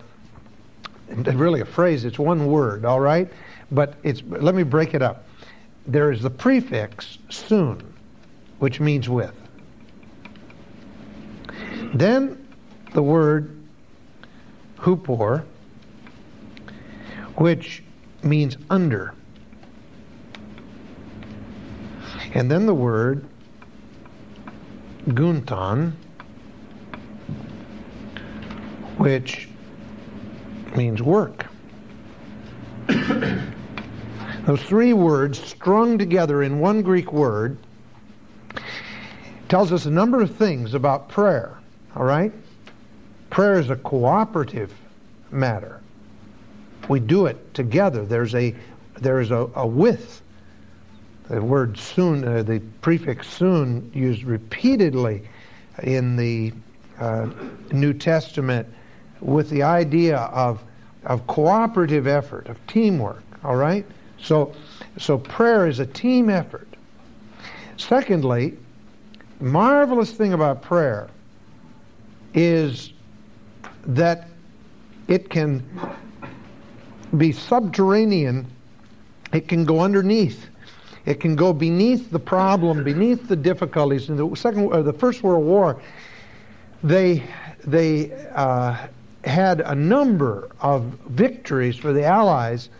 Really, 1.09 1.61
a 1.61 1.65
phrase. 1.65 2.05
It's 2.05 2.19
one 2.19 2.47
word, 2.47 2.85
all 2.85 3.01
right. 3.01 3.29
But 3.71 3.95
it's. 4.03 4.23
Let 4.23 4.55
me 4.55 4.65
break 4.65 4.93
it 4.95 5.03
up. 5.03 5.27
There 5.87 6.11
is 6.11 6.21
the 6.21 6.31
prefix 6.31 7.19
soon, 7.31 7.83
which 8.59 8.81
means 8.81 9.09
with. 9.09 9.35
Then 11.99 12.47
the 12.93 13.03
word 13.03 13.57
hupor, 14.77 15.45
which 17.37 17.83
means 18.23 18.59
under. 18.69 19.15
And 22.35 22.51
then 22.51 22.67
the 22.67 22.75
word 22.75 23.25
guntan, 25.09 25.93
which 28.99 29.49
means 30.77 31.01
work. 31.01 31.47
Those 32.89 34.63
three 34.65 34.93
words 34.93 35.41
strung 35.43 35.97
together 35.97 36.43
in 36.43 36.59
one 36.59 36.83
Greek 36.83 37.11
word 37.11 37.57
tells 39.49 39.73
us 39.73 39.87
a 39.87 39.91
number 39.91 40.21
of 40.21 40.37
things 40.37 40.75
about 40.75 41.09
prayer. 41.09 41.57
All 41.97 42.05
right? 42.05 42.33
Prayer 43.31 43.59
is 43.59 43.71
a 43.71 43.77
cooperative 43.77 44.73
matter. 45.31 45.81
We 46.89 47.01
do 47.01 47.27
it 47.27 47.55
together. 47.55 48.05
There's 48.05 48.35
a 48.35 48.55
there's 49.01 49.31
a, 49.31 49.51
a 49.55 49.67
with. 49.67 50.23
The 51.29 51.43
word 51.43 51.77
soon, 51.77 52.25
uh, 52.25 52.43
the 52.43 52.61
prefix 52.83 53.29
soon, 53.29 53.91
used 53.93 54.23
repeatedly 54.23 55.29
in 55.83 56.17
the 56.17 56.53
uh, 57.01 57.29
New 57.73 57.93
Testament 57.93 58.69
with 59.21 59.51
the 59.51 59.63
idea 59.63 60.19
of 60.19 60.63
of 61.05 61.27
cooperative 61.27 62.07
effort, 62.07 62.47
of 62.49 62.65
teamwork. 62.67 63.23
All 63.43 63.57
right. 63.57 63.87
So 64.21 64.55
so 64.99 65.19
prayer 65.19 65.67
is 65.67 65.81
a 65.81 65.87
team 65.87 66.29
effort. 66.29 66.69
Secondly, 67.79 68.57
marvelous 69.41 70.13
thing 70.13 70.35
about 70.35 70.63
prayer 70.63 71.09
is 72.37 72.93
that 73.87 74.29
it 75.09 75.31
can 75.31 75.65
be 77.17 77.33
subterranean 77.33 78.47
It 79.33 79.49
can 79.49 79.65
go 79.65 79.81
underneath. 79.81 80.47
It 81.05 81.21
can 81.21 81.37
go 81.37 81.53
beneath 81.53 82.11
the 82.11 82.19
problem, 82.19 82.85
beneath 82.85 83.29
the 83.29 83.37
difficulties. 83.37 84.09
In 84.09 84.17
the 84.17 84.35
second, 84.35 84.73
or 84.73 84.83
the 84.83 84.93
First 84.93 85.23
World 85.23 85.45
War, 85.45 85.81
they 86.83 87.23
they 87.67 88.13
uh, 88.35 88.87
had 89.25 89.61
a 89.61 89.75
number 89.75 90.51
of 90.61 90.85
victories 91.09 91.77
for 91.77 91.93
the 91.93 92.05
Allies 92.05 92.71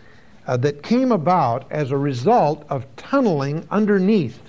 uh, 0.47 0.57
that 0.57 0.83
came 0.83 1.11
about 1.11 1.69
as 1.71 1.91
a 1.91 1.97
result 1.97 2.65
of 2.69 2.85
tunneling 2.95 3.65
underneath 3.71 4.39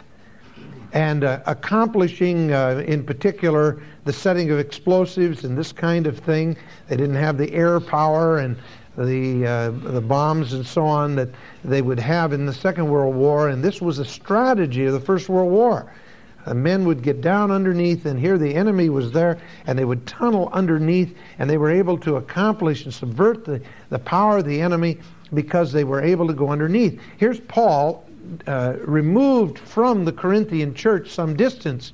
and 0.92 1.24
uh, 1.24 1.40
accomplishing, 1.46 2.52
uh, 2.52 2.82
in 2.86 3.04
particular, 3.04 3.82
the 4.08 4.12
setting 4.14 4.50
of 4.50 4.58
explosives 4.58 5.44
and 5.44 5.58
this 5.58 5.70
kind 5.70 6.06
of 6.06 6.18
thing. 6.18 6.56
They 6.88 6.96
didn't 6.96 7.16
have 7.16 7.36
the 7.36 7.52
air 7.52 7.78
power 7.78 8.38
and 8.38 8.56
the 8.96 9.46
uh, 9.46 9.70
the 9.92 10.00
bombs 10.00 10.54
and 10.54 10.66
so 10.66 10.86
on 10.86 11.14
that 11.16 11.28
they 11.62 11.82
would 11.82 11.98
have 11.98 12.32
in 12.32 12.46
the 12.46 12.54
Second 12.54 12.88
World 12.88 13.14
War, 13.14 13.50
and 13.50 13.62
this 13.62 13.82
was 13.82 13.98
a 13.98 14.06
strategy 14.06 14.86
of 14.86 14.94
the 14.94 15.00
First 15.00 15.28
World 15.28 15.52
War. 15.52 15.92
The 16.46 16.54
men 16.54 16.86
would 16.86 17.02
get 17.02 17.20
down 17.20 17.50
underneath, 17.50 18.06
and 18.06 18.18
here 18.18 18.38
the 18.38 18.54
enemy 18.54 18.88
was 18.88 19.12
there, 19.12 19.36
and 19.66 19.78
they 19.78 19.84
would 19.84 20.06
tunnel 20.06 20.48
underneath, 20.54 21.14
and 21.38 21.50
they 21.50 21.58
were 21.58 21.70
able 21.70 21.98
to 21.98 22.16
accomplish 22.16 22.86
and 22.86 22.94
subvert 22.94 23.44
the, 23.44 23.60
the 23.90 23.98
power 23.98 24.38
of 24.38 24.46
the 24.46 24.58
enemy 24.58 25.00
because 25.34 25.70
they 25.70 25.84
were 25.84 26.00
able 26.00 26.26
to 26.26 26.32
go 26.32 26.48
underneath. 26.48 26.98
Here's 27.18 27.40
Paul 27.40 28.06
uh, 28.46 28.76
removed 28.80 29.58
from 29.58 30.06
the 30.06 30.12
Corinthian 30.12 30.72
church 30.72 31.10
some 31.10 31.36
distance, 31.36 31.92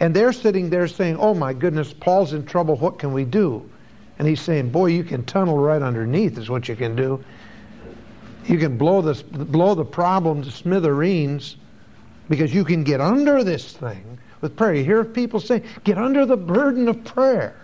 and 0.00 0.14
they're 0.14 0.32
sitting 0.32 0.70
there 0.70 0.86
saying, 0.86 1.16
Oh 1.18 1.34
my 1.34 1.52
goodness, 1.52 1.92
Paul's 1.92 2.32
in 2.32 2.44
trouble, 2.44 2.76
what 2.76 2.98
can 2.98 3.12
we 3.12 3.24
do? 3.24 3.68
And 4.18 4.26
he's 4.26 4.40
saying, 4.40 4.70
Boy, 4.70 4.86
you 4.86 5.04
can 5.04 5.24
tunnel 5.24 5.58
right 5.58 5.82
underneath, 5.82 6.38
is 6.38 6.48
what 6.48 6.68
you 6.68 6.76
can 6.76 6.94
do. 6.94 7.22
You 8.46 8.58
can 8.58 8.78
blow, 8.78 9.02
this, 9.02 9.22
blow 9.22 9.74
the 9.74 9.84
problem 9.84 10.42
to 10.42 10.50
smithereens 10.50 11.56
because 12.28 12.54
you 12.54 12.64
can 12.64 12.82
get 12.82 13.00
under 13.00 13.44
this 13.44 13.72
thing 13.72 14.18
with 14.40 14.56
prayer. 14.56 14.74
You 14.74 14.84
hear 14.84 15.04
people 15.04 15.40
say, 15.40 15.62
Get 15.84 15.98
under 15.98 16.24
the 16.24 16.36
burden 16.36 16.88
of 16.88 17.04
prayer. 17.04 17.56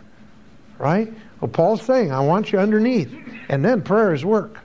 Right? 0.78 1.12
Well, 1.40 1.48
Paul's 1.48 1.82
saying, 1.82 2.10
I 2.12 2.20
want 2.20 2.52
you 2.52 2.58
underneath. 2.58 3.14
And 3.48 3.64
then 3.64 3.82
prayer 3.82 4.12
is 4.12 4.24
work. 4.24 4.58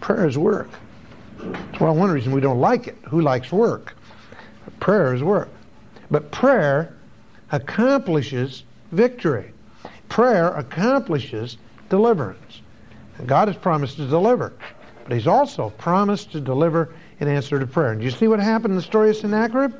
Prayer 0.00 0.26
is 0.26 0.38
work. 0.38 0.70
That's 1.38 1.80
well, 1.80 1.94
one 1.94 2.10
reason 2.10 2.32
we 2.32 2.40
don't 2.40 2.60
like 2.60 2.86
it. 2.86 2.96
Who 3.08 3.20
likes 3.20 3.52
work? 3.52 3.94
Prayer 4.80 5.14
is 5.14 5.22
work. 5.22 5.48
But 6.10 6.30
prayer 6.30 6.94
accomplishes 7.52 8.64
victory. 8.92 9.52
Prayer 10.08 10.48
accomplishes 10.48 11.58
deliverance. 11.88 12.62
And 13.18 13.26
God 13.26 13.48
has 13.48 13.56
promised 13.56 13.96
to 13.96 14.06
deliver, 14.06 14.52
but 15.04 15.12
He's 15.12 15.26
also 15.26 15.70
promised 15.70 16.32
to 16.32 16.40
deliver 16.40 16.94
in 17.20 17.28
answer 17.28 17.58
to 17.58 17.66
prayer. 17.66 17.92
And 17.92 18.00
do 18.00 18.04
you 18.04 18.10
see 18.10 18.28
what 18.28 18.40
happened 18.40 18.72
in 18.72 18.76
the 18.76 18.82
story 18.82 19.10
of 19.10 19.16
Sennacherib? 19.16 19.74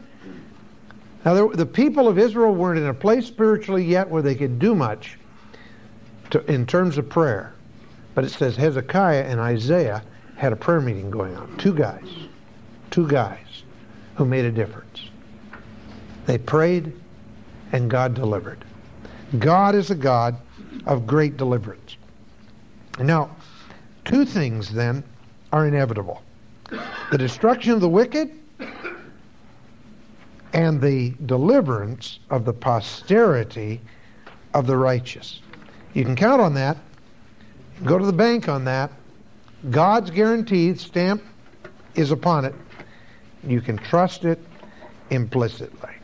Now, 1.24 1.34
there, 1.34 1.48
the 1.48 1.66
people 1.66 2.08
of 2.08 2.18
Israel 2.18 2.54
weren't 2.54 2.78
in 2.78 2.86
a 2.86 2.94
place 2.94 3.26
spiritually 3.26 3.84
yet 3.84 4.08
where 4.08 4.22
they 4.22 4.34
could 4.34 4.58
do 4.58 4.74
much 4.74 5.18
to, 6.30 6.44
in 6.50 6.66
terms 6.66 6.98
of 6.98 7.08
prayer. 7.08 7.54
But 8.14 8.24
it 8.24 8.30
says 8.30 8.56
Hezekiah 8.56 9.24
and 9.24 9.40
Isaiah 9.40 10.02
had 10.36 10.52
a 10.52 10.56
prayer 10.56 10.80
meeting 10.80 11.10
going 11.10 11.36
on. 11.36 11.56
Two 11.58 11.74
guys. 11.74 12.08
Two 12.90 13.06
guys 13.06 13.62
who 14.14 14.24
made 14.24 14.44
a 14.44 14.50
difference. 14.50 15.10
They 16.28 16.36
prayed 16.36 16.92
and 17.72 17.90
God 17.90 18.12
delivered. 18.12 18.62
God 19.38 19.74
is 19.74 19.90
a 19.90 19.94
God 19.94 20.36
of 20.84 21.06
great 21.06 21.38
deliverance. 21.38 21.96
Now, 22.98 23.34
two 24.04 24.26
things 24.26 24.70
then 24.70 25.02
are 25.52 25.66
inevitable 25.66 26.22
the 27.10 27.16
destruction 27.16 27.72
of 27.72 27.80
the 27.80 27.88
wicked 27.88 28.30
and 30.52 30.78
the 30.82 31.14
deliverance 31.24 32.18
of 32.28 32.44
the 32.44 32.52
posterity 32.52 33.80
of 34.52 34.66
the 34.66 34.76
righteous. 34.76 35.40
You 35.94 36.04
can 36.04 36.14
count 36.14 36.42
on 36.42 36.52
that. 36.54 36.76
Go 37.84 37.96
to 37.96 38.04
the 38.04 38.12
bank 38.12 38.50
on 38.50 38.66
that. 38.66 38.92
God's 39.70 40.10
guaranteed 40.10 40.78
stamp 40.78 41.22
is 41.94 42.10
upon 42.10 42.44
it. 42.44 42.54
You 43.46 43.62
can 43.62 43.78
trust 43.78 44.26
it 44.26 44.38
implicitly. 45.08 45.97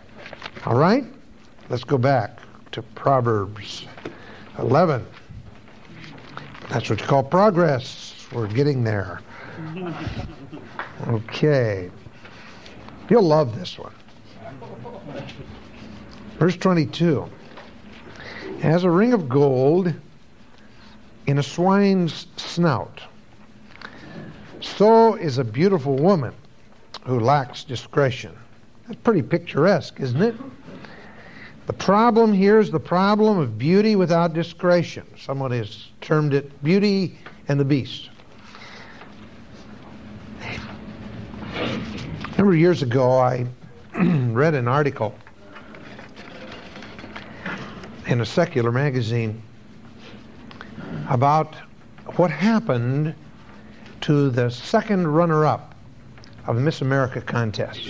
All 0.66 0.76
right? 0.76 1.04
Let's 1.68 1.84
go 1.84 1.98
back 1.98 2.38
to 2.72 2.82
Proverbs 2.82 3.86
11. 4.58 5.06
That's 6.70 6.88
what 6.88 7.00
you 7.00 7.06
call 7.06 7.22
progress. 7.22 8.26
We're 8.32 8.48
getting 8.48 8.84
there. 8.84 9.20
Okay. 11.08 11.90
You'll 13.10 13.22
love 13.22 13.58
this 13.58 13.78
one. 13.78 13.92
Verse 16.38 16.56
22. 16.56 17.28
Has 18.60 18.84
a 18.84 18.90
ring 18.90 19.12
of 19.12 19.28
gold 19.28 19.92
in 21.26 21.38
a 21.38 21.42
swine's 21.42 22.26
snout. 22.36 23.02
So 24.60 25.16
is 25.16 25.38
a 25.38 25.44
beautiful 25.44 25.96
woman 25.96 26.32
who 27.04 27.20
lacks 27.20 27.64
discretion. 27.64 28.34
That's 28.86 29.00
pretty 29.02 29.22
picturesque, 29.22 29.98
isn't 30.00 30.20
it? 30.20 30.34
The 31.66 31.72
problem 31.72 32.34
here 32.34 32.58
is 32.58 32.70
the 32.70 32.80
problem 32.80 33.38
of 33.38 33.56
beauty 33.56 33.96
without 33.96 34.34
discretion. 34.34 35.06
Someone 35.18 35.50
has 35.52 35.88
termed 36.02 36.34
it 36.34 36.62
beauty 36.62 37.18
and 37.48 37.58
the 37.58 37.64
beast. 37.64 38.10
A 41.54 42.36
number 42.36 42.52
of 42.52 42.58
years 42.58 42.82
ago, 42.82 43.18
I 43.18 43.46
read 43.98 44.54
an 44.54 44.68
article 44.68 45.14
in 48.06 48.20
a 48.20 48.26
secular 48.26 48.70
magazine 48.70 49.40
about 51.08 51.54
what 52.16 52.30
happened 52.30 53.14
to 54.02 54.28
the 54.28 54.50
second 54.50 55.08
runner 55.08 55.46
up 55.46 55.74
of 56.46 56.56
the 56.56 56.60
Miss 56.60 56.82
America 56.82 57.22
contest. 57.22 57.80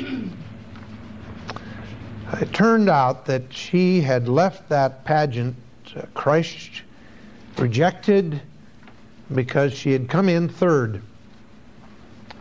It 2.41 2.53
turned 2.53 2.89
out 2.89 3.27
that 3.27 3.53
she 3.53 4.01
had 4.01 4.29
left 4.29 4.69
that 4.69 5.05
pageant 5.05 5.57
uh, 5.97 6.03
crushed, 6.15 6.83
rejected, 7.59 8.41
because 9.35 9.73
she 9.73 9.93
had 9.93 10.09
come 10.09 10.29
in 10.29 10.49
third. 10.49 11.01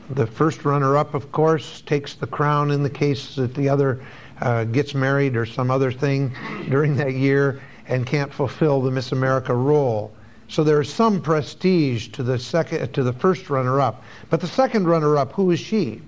The 0.10 0.28
first 0.28 0.66
runner 0.66 0.98
up, 0.98 1.14
of 1.14 1.32
course, 1.32 1.82
takes 1.82 2.16
the 2.16 2.28
crown 2.28 2.72
in 2.72 2.84
the 2.84 2.90
case 2.90 3.36
that 3.36 3.56
the 3.56 3.70
other 3.70 4.04
uh, 4.42 4.66
gets 4.66 4.94
married 4.94 5.38
or 5.38 5.46
some 5.46 5.72
other 5.72 5.92
thing 5.92 6.36
during 6.70 6.96
that 6.98 7.14
year 7.14 7.62
and 7.88 8.06
can't 8.06 8.34
fulfill 8.34 8.82
the 8.82 8.92
Miss 8.92 9.12
America 9.12 9.54
role. 9.54 10.14
So 10.48 10.64
there 10.64 10.82
is 10.82 10.94
some 10.94 11.22
prestige 11.22 12.10
to 12.10 12.24
the 12.24 12.38
second, 12.38 12.94
to 12.94 13.04
the 13.04 13.14
first 13.14 13.50
runner-up. 13.50 14.04
But 14.30 14.42
the 14.42 14.48
second 14.48 14.88
runner-up, 14.88 15.32
who 15.34 15.52
is 15.52 15.60
she? 15.60 16.02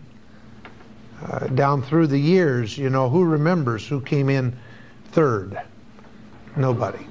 Uh, 1.27 1.47
down 1.47 1.81
through 1.81 2.07
the 2.07 2.19
years, 2.19 2.77
you 2.77 2.89
know, 2.89 3.09
who 3.09 3.23
remembers 3.23 3.87
who 3.87 3.99
came 4.01 4.29
in 4.29 4.55
third? 5.11 5.59
Nobody. 6.55 7.05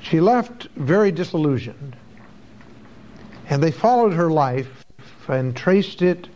She 0.00 0.20
left 0.20 0.68
very 0.76 1.12
disillusioned. 1.12 1.96
And 3.50 3.62
they 3.62 3.70
followed 3.70 4.12
her 4.12 4.30
life 4.30 4.84
and 5.28 5.54
traced 5.54 6.02
it 6.02 6.28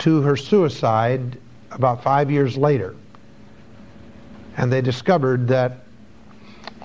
to 0.00 0.22
her 0.22 0.36
suicide 0.36 1.38
about 1.70 2.02
five 2.02 2.30
years 2.30 2.56
later. 2.56 2.94
And 4.56 4.72
they 4.72 4.80
discovered 4.80 5.46
that 5.48 5.80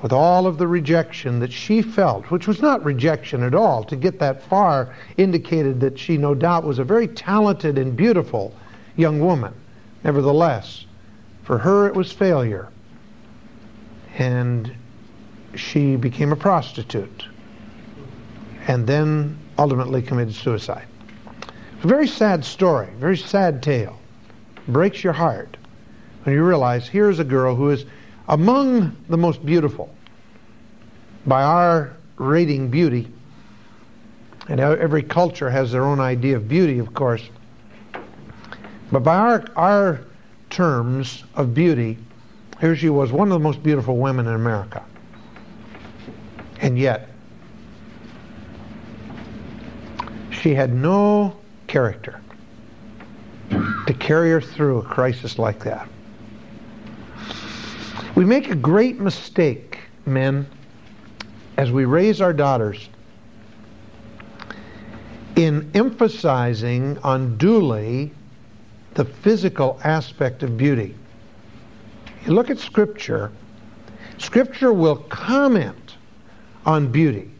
with 0.01 0.11
all 0.11 0.47
of 0.47 0.57
the 0.57 0.67
rejection 0.67 1.39
that 1.39 1.51
she 1.51 1.81
felt, 1.81 2.29
which 2.31 2.47
was 2.47 2.61
not 2.61 2.83
rejection 2.85 3.43
at 3.43 3.53
all, 3.53 3.83
to 3.83 3.95
get 3.95 4.19
that 4.19 4.41
far 4.43 4.95
indicated 5.17 5.79
that 5.81 5.97
she 5.99 6.17
no 6.17 6.33
doubt 6.33 6.63
was 6.63 6.79
a 6.79 6.83
very 6.83 7.07
talented 7.07 7.77
and 7.77 7.95
beautiful 7.95 8.53
young 8.99 9.19
woman. 9.19 9.53
Nevertheless, 10.03 10.85
for 11.43 11.57
her 11.57 11.87
it 11.87 11.95
was 11.95 12.11
failure. 12.11 12.69
And 14.17 14.71
she 15.55 15.95
became 15.95 16.31
a 16.31 16.35
prostitute 16.35 17.25
and 18.67 18.85
then 18.85 19.37
ultimately 19.57 20.01
committed 20.01 20.35
suicide. 20.35 20.85
It's 21.75 21.85
a 21.85 21.87
very 21.87 22.07
sad 22.07 22.43
story, 22.43 22.89
very 22.97 23.17
sad 23.17 23.63
tale. 23.63 23.97
Breaks 24.67 25.03
your 25.03 25.13
heart 25.13 25.57
when 26.23 26.35
you 26.35 26.43
realize 26.43 26.87
here's 26.87 27.19
a 27.19 27.23
girl 27.23 27.55
who 27.55 27.69
is 27.69 27.85
among 28.27 28.95
the 29.07 29.17
most 29.17 29.43
beautiful 29.43 29.93
by 31.25 31.41
our 31.41 31.93
rating 32.17 32.69
beauty. 32.69 33.07
And 34.47 34.59
every 34.59 35.03
culture 35.03 35.49
has 35.49 35.71
their 35.71 35.83
own 35.83 35.99
idea 35.99 36.35
of 36.35 36.47
beauty, 36.47 36.79
of 36.79 36.93
course. 36.93 37.27
But 38.91 39.03
by 39.03 39.15
our, 39.15 39.45
our 39.55 39.99
terms 40.49 41.23
of 41.35 41.53
beauty, 41.53 41.97
here 42.59 42.75
she 42.75 42.89
was, 42.89 43.11
one 43.11 43.27
of 43.27 43.33
the 43.33 43.39
most 43.39 43.61
beautiful 43.61 43.97
women 43.97 44.27
in 44.27 44.33
America. 44.33 44.83
And 46.61 46.77
yet, 46.77 47.09
she 50.31 50.53
had 50.53 50.73
no 50.73 51.37
character 51.67 52.19
to 53.49 53.93
carry 53.99 54.31
her 54.31 54.41
through 54.41 54.79
a 54.79 54.83
crisis 54.83 55.37
like 55.37 55.63
that. 55.63 55.87
We 58.15 58.25
make 58.25 58.49
a 58.49 58.55
great 58.55 58.99
mistake, 58.99 59.79
men, 60.05 60.47
as 61.57 61.71
we 61.71 61.85
raise 61.85 62.21
our 62.21 62.33
daughters 62.33 62.89
in 65.35 65.71
emphasizing 65.73 66.97
unduly 67.03 68.11
the 68.99 69.05
physical 69.05 69.79
aspect 69.85 70.43
of 70.43 70.57
beauty. 70.57 70.93
You 72.25 72.33
look 72.33 72.49
at 72.49 72.59
Scripture, 72.59 73.31
Scripture 74.17 74.73
will 74.73 74.97
comment 74.97 75.95
on 76.65 76.91
beauty. 76.91 77.31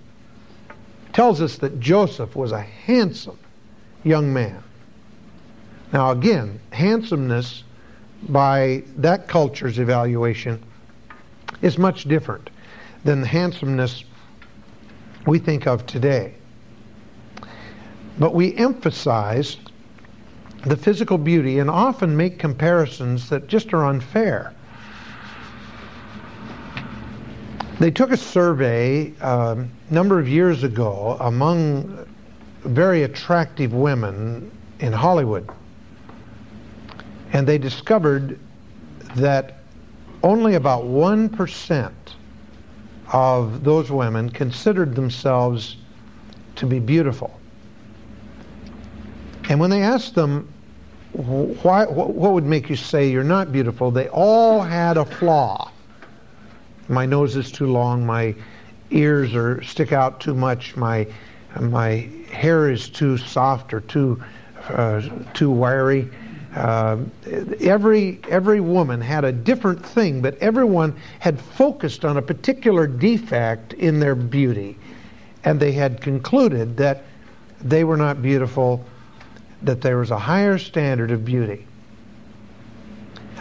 It 0.69 1.13
tells 1.13 1.41
us 1.41 1.57
that 1.57 1.77
Joseph 1.81 2.33
was 2.33 2.53
a 2.53 2.61
handsome 2.61 3.37
young 4.05 4.31
man. 4.31 4.63
Now, 5.91 6.11
again, 6.11 6.61
handsomeness 6.71 7.65
by 8.29 8.81
that 8.95 9.27
culture's 9.27 9.79
evaluation 9.79 10.63
is 11.61 11.77
much 11.77 12.05
different 12.05 12.51
than 13.03 13.19
the 13.19 13.27
handsomeness 13.27 14.05
we 15.25 15.39
think 15.39 15.67
of 15.67 15.85
today. 15.85 16.35
But 18.17 18.33
we 18.33 18.55
emphasize 18.55 19.57
the 20.65 20.75
physical 20.75 21.17
beauty 21.17 21.59
and 21.59 21.69
often 21.69 22.15
make 22.15 22.37
comparisons 22.37 23.29
that 23.29 23.47
just 23.47 23.73
are 23.73 23.85
unfair. 23.85 24.53
They 27.79 27.91
took 27.91 28.11
a 28.11 28.17
survey 28.17 29.15
um, 29.21 29.69
a 29.89 29.93
number 29.93 30.19
of 30.19 30.27
years 30.27 30.63
ago 30.63 31.15
among 31.21 32.05
very 32.65 33.03
attractive 33.03 33.73
women 33.73 34.51
in 34.79 34.91
Hollywood. 34.91 35.49
And 37.31 37.47
they 37.47 37.57
discovered 37.57 38.37
that 39.15 39.59
only 40.23 40.55
about 40.55 40.83
1% 40.83 41.91
of 43.13 43.63
those 43.63 43.89
women 43.89 44.29
considered 44.29 44.93
themselves 44.93 45.77
to 46.57 46.65
be 46.65 46.79
beautiful. 46.79 47.38
And 49.49 49.59
when 49.59 49.71
they 49.71 49.81
asked 49.81 50.13
them, 50.13 50.47
why, 51.11 51.85
what 51.85 52.33
would 52.33 52.45
make 52.45 52.69
you 52.69 52.75
say 52.75 53.09
you're 53.09 53.23
not 53.23 53.51
beautiful, 53.51 53.89
they 53.89 54.07
all 54.09 54.61
had 54.61 54.95
a 54.95 55.03
flaw. 55.03 55.71
My 56.87 57.07
nose 57.07 57.35
is 57.35 57.51
too 57.51 57.65
long, 57.65 58.05
my 58.05 58.35
ears 58.91 59.33
are 59.33 59.61
stick 59.63 59.91
out 59.91 60.19
too 60.19 60.35
much, 60.35 60.77
my, 60.77 61.07
my 61.59 62.07
hair 62.31 62.69
is 62.69 62.89
too 62.89 63.17
soft 63.17 63.73
or 63.73 63.81
too, 63.81 64.23
uh, 64.69 65.01
too 65.33 65.49
wiry. 65.49 66.07
Uh, 66.55 66.97
every 67.61 68.19
every 68.27 68.59
woman 68.59 68.99
had 68.99 69.23
a 69.23 69.31
different 69.31 69.85
thing, 69.85 70.19
but 70.19 70.35
everyone 70.39 70.95
had 71.19 71.39
focused 71.39 72.03
on 72.05 72.17
a 72.17 72.21
particular 72.21 72.87
defect 72.87 73.73
in 73.73 73.99
their 73.99 74.15
beauty, 74.15 74.75
and 75.43 75.59
they 75.59 75.71
had 75.71 76.01
concluded 76.01 76.75
that 76.77 77.03
they 77.61 77.83
were 77.83 77.97
not 77.97 78.23
beautiful 78.23 78.83
that 79.61 79.81
there 79.81 79.97
was 79.97 80.11
a 80.11 80.19
higher 80.19 80.57
standard 80.57 81.11
of 81.11 81.25
beauty. 81.25 81.65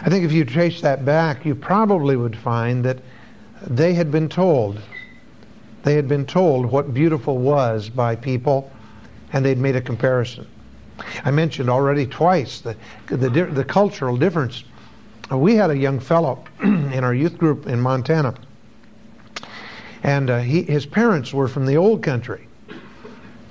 I 0.01 0.09
think 0.09 0.23
if 0.23 0.31
you 0.31 0.45
trace 0.45 0.81
that 0.81 1.03
back, 1.03 1.45
you 1.45 1.55
probably 1.55 2.15
would 2.15 2.37
find 2.37 2.85
that 2.85 2.99
they 3.67 3.93
had 3.93 4.11
been 4.11 4.29
told, 4.29 4.81
they 5.83 5.95
had 5.95 6.07
been 6.07 6.25
told 6.25 6.65
what 6.65 6.93
beautiful 6.93 7.37
was 7.37 7.89
by 7.89 8.15
people, 8.15 8.71
and 9.33 9.45
they'd 9.45 9.57
made 9.57 9.75
a 9.75 9.81
comparison. 9.81 10.47
I 11.23 11.31
mentioned 11.31 11.69
already 11.69 12.05
twice 12.05 12.61
the, 12.61 12.75
the, 13.07 13.29
the 13.29 13.63
cultural 13.63 14.17
difference. 14.17 14.63
We 15.31 15.55
had 15.55 15.69
a 15.69 15.77
young 15.77 15.99
fellow 15.99 16.43
in 16.63 17.03
our 17.03 17.13
youth 17.13 17.37
group 17.37 17.67
in 17.67 17.79
Montana, 17.79 18.33
and 20.03 20.29
uh, 20.29 20.39
he, 20.39 20.63
his 20.63 20.85
parents 20.85 21.33
were 21.33 21.47
from 21.47 21.65
the 21.65 21.77
old 21.77 22.03
country. 22.03 22.47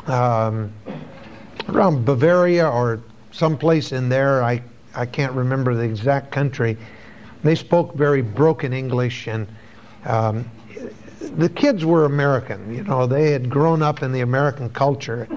Um, 0.06 0.72
around 1.68 2.04
Bavaria 2.04 2.68
or 2.68 3.00
someplace 3.30 3.92
in 3.92 4.08
there. 4.08 4.42
I, 4.42 4.62
I 4.94 5.06
can't 5.06 5.32
remember 5.32 5.74
the 5.74 5.82
exact 5.82 6.30
country. 6.30 6.76
They 7.44 7.54
spoke 7.54 7.94
very 7.94 8.22
broken 8.22 8.72
English, 8.72 9.28
and 9.28 9.46
um, 10.04 10.50
the 11.20 11.48
kids 11.48 11.84
were 11.84 12.04
American. 12.04 12.74
You 12.74 12.84
know, 12.84 13.06
they 13.06 13.30
had 13.30 13.48
grown 13.48 13.82
up 13.82 14.02
in 14.02 14.12
the 14.12 14.20
American 14.20 14.70
culture. 14.70 15.28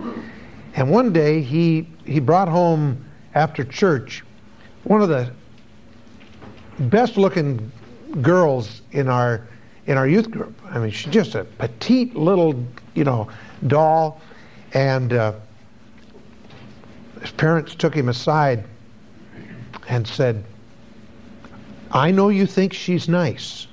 And 0.75 0.89
one 0.89 1.11
day 1.11 1.41
he 1.41 1.87
he 2.05 2.19
brought 2.19 2.47
home 2.47 3.03
after 3.35 3.63
church 3.63 4.23
one 4.85 5.01
of 5.01 5.09
the 5.09 5.31
best 6.79 7.17
looking 7.17 7.71
girls 8.21 8.81
in 8.93 9.09
our 9.09 9.47
in 9.85 9.97
our 9.97 10.07
youth 10.07 10.31
group. 10.31 10.59
I 10.65 10.79
mean, 10.79 10.91
she's 10.91 11.13
just 11.13 11.35
a 11.35 11.43
petite 11.43 12.15
little 12.15 12.55
you 12.95 13.03
know 13.03 13.27
doll, 13.67 14.21
and. 14.73 15.13
Uh, 15.13 15.33
his 17.21 17.31
parents 17.31 17.75
took 17.75 17.93
him 17.93 18.09
aside 18.09 18.65
and 19.87 20.07
said, 20.07 20.43
I 21.91 22.11
know 22.11 22.29
you 22.29 22.45
think 22.45 22.73
she's 22.73 23.07
nice, 23.07 23.67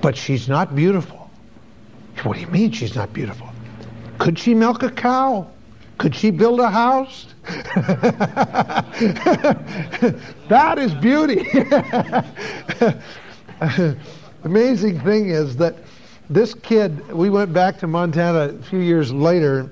but 0.00 0.16
she's 0.16 0.48
not 0.48 0.74
beautiful. 0.74 1.30
What 2.22 2.34
do 2.34 2.40
you 2.40 2.46
mean 2.48 2.70
she's 2.70 2.94
not 2.94 3.12
beautiful? 3.12 3.48
Could 4.18 4.38
she 4.38 4.54
milk 4.54 4.82
a 4.82 4.90
cow? 4.90 5.48
Could 5.98 6.14
she 6.14 6.30
build 6.30 6.60
a 6.60 6.70
house? 6.70 7.26
that 10.48 10.78
is 10.78 10.94
beauty. 10.94 11.46
amazing 14.44 15.00
thing 15.00 15.30
is 15.30 15.56
that 15.56 15.76
this 16.28 16.54
kid, 16.54 17.10
we 17.12 17.30
went 17.30 17.52
back 17.52 17.78
to 17.78 17.86
Montana 17.86 18.54
a 18.54 18.62
few 18.62 18.78
years 18.78 19.12
later 19.12 19.70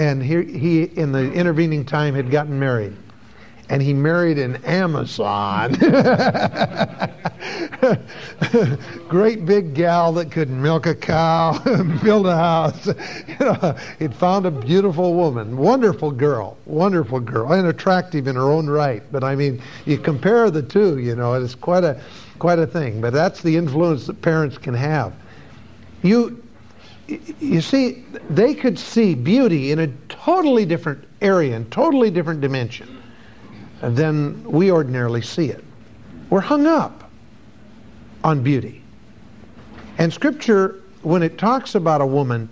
and 0.00 0.22
he, 0.22 0.42
he 0.44 0.84
in 0.84 1.12
the 1.12 1.30
intervening 1.30 1.84
time 1.84 2.14
had 2.14 2.30
gotten 2.30 2.58
married 2.58 2.96
and 3.68 3.82
he 3.82 3.92
married 3.92 4.38
an 4.38 4.56
Amazon. 4.64 5.74
Great 9.08 9.44
big 9.44 9.74
gal 9.74 10.12
that 10.14 10.32
could 10.32 10.48
milk 10.48 10.86
a 10.86 10.94
cow, 10.94 11.56
build 12.02 12.26
a 12.26 12.34
house. 12.34 12.88
You 13.28 13.46
know, 13.46 13.76
he'd 13.98 14.14
found 14.14 14.44
a 14.44 14.50
beautiful 14.50 15.14
woman, 15.14 15.56
wonderful 15.56 16.10
girl, 16.10 16.56
wonderful 16.66 17.20
girl, 17.20 17.52
and 17.52 17.68
attractive 17.68 18.26
in 18.26 18.36
her 18.36 18.50
own 18.50 18.68
right. 18.68 19.02
But 19.12 19.22
I 19.22 19.34
mean, 19.34 19.62
you 19.86 19.98
compare 19.98 20.50
the 20.50 20.62
two, 20.62 20.98
you 20.98 21.14
know, 21.14 21.34
it's 21.34 21.54
quite 21.54 21.84
a 21.84 22.00
quite 22.38 22.58
a 22.58 22.66
thing. 22.66 23.00
But 23.00 23.12
that's 23.12 23.42
the 23.42 23.56
influence 23.56 24.06
that 24.08 24.20
parents 24.20 24.58
can 24.58 24.74
have. 24.74 25.14
You 26.02 26.39
you 27.40 27.60
see, 27.60 28.04
they 28.28 28.54
could 28.54 28.78
see 28.78 29.14
beauty 29.14 29.72
in 29.72 29.80
a 29.80 29.88
totally 30.08 30.64
different 30.64 31.04
area 31.20 31.56
and 31.56 31.70
totally 31.70 32.10
different 32.10 32.40
dimension 32.40 33.02
than 33.82 34.42
we 34.44 34.70
ordinarily 34.70 35.22
see 35.22 35.50
it. 35.50 35.64
We're 36.28 36.40
hung 36.40 36.66
up 36.66 37.10
on 38.22 38.42
beauty. 38.42 38.82
And 39.98 40.12
Scripture, 40.12 40.80
when 41.02 41.22
it 41.22 41.38
talks 41.38 41.74
about 41.74 42.00
a 42.00 42.06
woman, 42.06 42.48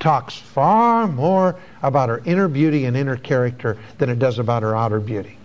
talks 0.00 0.36
far 0.36 1.06
more 1.06 1.56
about 1.82 2.08
her 2.08 2.22
inner 2.24 2.48
beauty 2.48 2.86
and 2.86 2.96
inner 2.96 3.16
character 3.16 3.78
than 3.98 4.10
it 4.10 4.18
does 4.18 4.38
about 4.38 4.62
her 4.62 4.74
outer 4.74 4.98
beauty. 4.98 5.38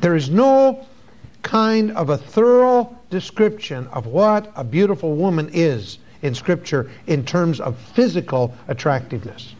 There 0.00 0.14
is 0.14 0.28
no 0.28 0.86
kind 1.42 1.92
of 1.92 2.10
a 2.10 2.18
thorough 2.18 2.96
description 3.08 3.86
of 3.88 4.06
what 4.06 4.52
a 4.56 4.64
beautiful 4.64 5.16
woman 5.16 5.48
is 5.52 5.98
in 6.22 6.34
Scripture 6.34 6.90
in 7.06 7.24
terms 7.24 7.60
of 7.60 7.76
physical 7.94 8.54
attractiveness. 8.68 9.54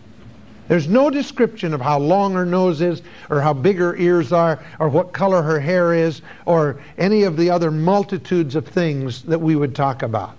There's 0.69 0.89
no 0.89 1.11
description 1.11 1.75
of 1.75 1.81
how 1.81 1.99
long 1.99 2.33
her 2.35 2.47
nose 2.47 2.81
is, 2.81 3.03
or 3.29 3.41
how 3.41 3.53
big 3.53 3.79
her 3.79 3.97
ears 3.97 4.33
are, 4.33 4.65
or 4.79 4.89
what 4.89 5.13
color 5.13 5.43
her 5.43 5.61
hair 5.61 5.93
is, 5.93 6.23
or 6.47 6.81
any 6.97 7.25
of 7.25 7.37
the 7.37 7.51
other 7.51 7.71
multitudes 7.71 8.55
of 8.55 8.67
things 8.67 9.23
that 9.25 9.41
we 9.41 9.57
would 9.57 9.75
talk 9.75 10.03
about. 10.03 10.37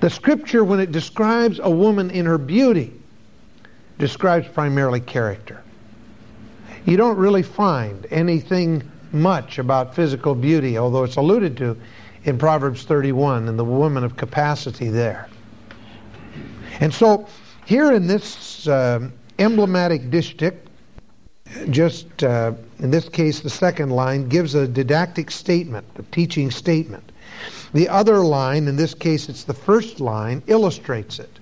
The 0.00 0.10
Scripture, 0.10 0.64
when 0.64 0.80
it 0.80 0.90
describes 0.90 1.60
a 1.62 1.70
woman 1.70 2.10
in 2.10 2.24
her 2.26 2.38
beauty, 2.38 2.92
describes 3.98 4.48
primarily 4.48 5.00
character. 5.00 5.62
You 6.86 6.96
don't 6.96 7.18
really 7.18 7.42
find 7.42 8.06
anything 8.10 8.82
much 9.12 9.58
about 9.58 9.94
physical 9.94 10.34
beauty, 10.34 10.78
although 10.78 11.04
it's 11.04 11.16
alluded 11.16 11.56
to 11.58 11.76
in 12.24 12.38
Proverbs 12.38 12.84
31 12.84 13.48
and 13.48 13.58
the 13.58 13.64
woman 13.64 14.04
of 14.04 14.16
capacity 14.16 14.88
there. 14.88 15.28
And 16.80 16.92
so 16.92 17.26
here 17.64 17.92
in 17.92 18.06
this 18.06 18.66
uh, 18.66 19.08
emblematic 19.38 20.10
distich, 20.10 20.56
just 21.70 22.22
uh, 22.22 22.52
in 22.78 22.90
this 22.90 23.08
case, 23.08 23.40
the 23.40 23.50
second 23.50 23.90
line 23.90 24.28
gives 24.28 24.54
a 24.54 24.66
didactic 24.66 25.30
statement, 25.30 25.86
a 25.96 26.02
teaching 26.04 26.50
statement. 26.50 27.12
The 27.72 27.88
other 27.88 28.18
line, 28.18 28.68
in 28.68 28.76
this 28.76 28.94
case 28.94 29.28
it's 29.28 29.44
the 29.44 29.54
first 29.54 30.00
line, 30.00 30.42
illustrates 30.46 31.18
it. 31.18 31.38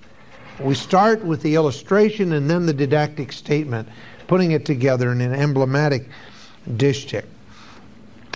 we 0.59 0.75
start 0.75 1.23
with 1.23 1.41
the 1.41 1.55
illustration 1.55 2.33
and 2.33 2.49
then 2.49 2.65
the 2.65 2.73
didactic 2.73 3.31
statement, 3.31 3.87
putting 4.27 4.51
it 4.51 4.65
together 4.65 5.11
in 5.11 5.21
an 5.21 5.33
emblematic 5.33 6.09
distich. 6.71 7.25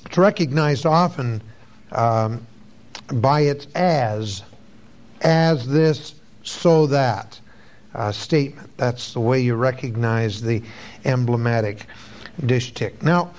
It's 0.06 0.18
recognized 0.18 0.86
often 0.86 1.42
um, 1.92 2.46
by 3.16 3.42
its 3.42 3.68
as, 3.76 4.44
as 5.22 5.68
this, 5.68 6.16
so 6.44 6.86
that 6.88 7.40
uh, 7.94 8.12
statement. 8.12 8.70
That's 8.78 9.14
the 9.14 9.20
way 9.20 9.42
you 9.42 9.56
recognize 9.56 10.42
the 10.42 10.62
emblematic 11.06 11.88
distich. 12.42 13.02
Now, 13.02 13.32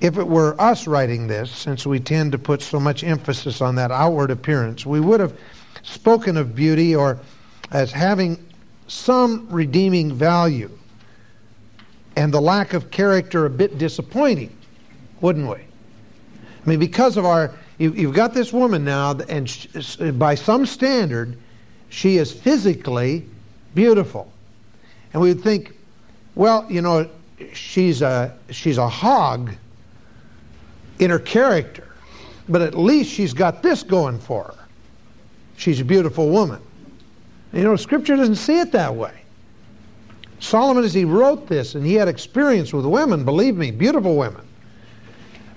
if 0.00 0.16
it 0.16 0.26
were 0.26 0.60
us 0.60 0.86
writing 0.86 1.26
this, 1.26 1.50
since 1.50 1.84
we 1.84 1.98
tend 1.98 2.32
to 2.32 2.38
put 2.38 2.62
so 2.62 2.78
much 2.78 3.02
emphasis 3.02 3.60
on 3.60 3.74
that 3.74 3.90
outward 3.90 4.30
appearance, 4.30 4.86
we 4.86 5.00
would 5.00 5.20
have 5.20 5.36
spoken 5.82 6.36
of 6.36 6.54
beauty 6.54 6.94
or 6.94 7.18
as 7.72 7.90
having 7.90 8.44
some 8.86 9.48
redeeming 9.50 10.12
value 10.14 10.70
and 12.16 12.32
the 12.32 12.40
lack 12.40 12.72
of 12.72 12.90
character 12.90 13.46
a 13.46 13.50
bit 13.50 13.78
disappointing, 13.78 14.56
wouldn't 15.20 15.48
we? 15.48 15.56
I 15.56 16.68
mean, 16.68 16.78
because 16.78 17.16
of 17.16 17.24
our, 17.24 17.52
you, 17.78 17.92
have 18.06 18.14
got 18.14 18.34
this 18.34 18.52
woman 18.52 18.84
now, 18.84 19.12
and 19.28 19.48
she, 19.48 20.10
by 20.12 20.34
some 20.34 20.66
standard, 20.66 21.38
she 21.88 22.18
is 22.18 22.32
physically 22.32 23.24
beautiful. 23.74 24.30
And 25.12 25.22
we 25.22 25.28
would 25.28 25.42
think, 25.42 25.74
well, 26.34 26.66
you 26.68 26.82
know, 26.82 27.08
she's 27.52 28.02
a, 28.02 28.36
she's 28.50 28.78
a 28.78 28.88
hog 28.88 29.52
in 30.98 31.10
her 31.10 31.20
character, 31.20 31.86
but 32.48 32.62
at 32.62 32.76
least 32.76 33.10
she's 33.12 33.32
got 33.32 33.62
this 33.62 33.84
going 33.84 34.18
for 34.18 34.44
her. 34.44 34.54
She's 35.56 35.80
a 35.80 35.84
beautiful 35.84 36.28
woman. 36.28 36.60
You 37.52 37.62
know, 37.62 37.76
Scripture 37.76 38.16
doesn't 38.16 38.36
see 38.36 38.58
it 38.58 38.72
that 38.72 38.94
way. 38.94 39.12
Solomon, 40.40 40.84
as 40.84 40.94
he 40.94 41.04
wrote 41.04 41.48
this, 41.48 41.74
and 41.74 41.84
he 41.84 41.94
had 41.94 42.08
experience 42.08 42.72
with 42.72 42.84
women, 42.86 43.24
believe 43.24 43.56
me, 43.56 43.70
beautiful 43.70 44.16
women, 44.16 44.46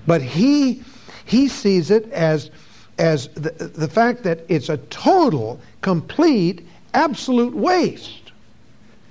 but 0.07 0.21
he 0.21 0.83
he 1.31 1.47
sees 1.47 1.91
it 1.91 2.11
as 2.11 2.51
as 2.99 3.29
the, 3.29 3.51
the 3.51 3.87
fact 3.87 4.21
that 4.23 4.41
it's 4.49 4.67
a 4.67 4.75
total, 4.89 5.61
complete, 5.79 6.67
absolute 6.93 7.55
waste 7.55 8.33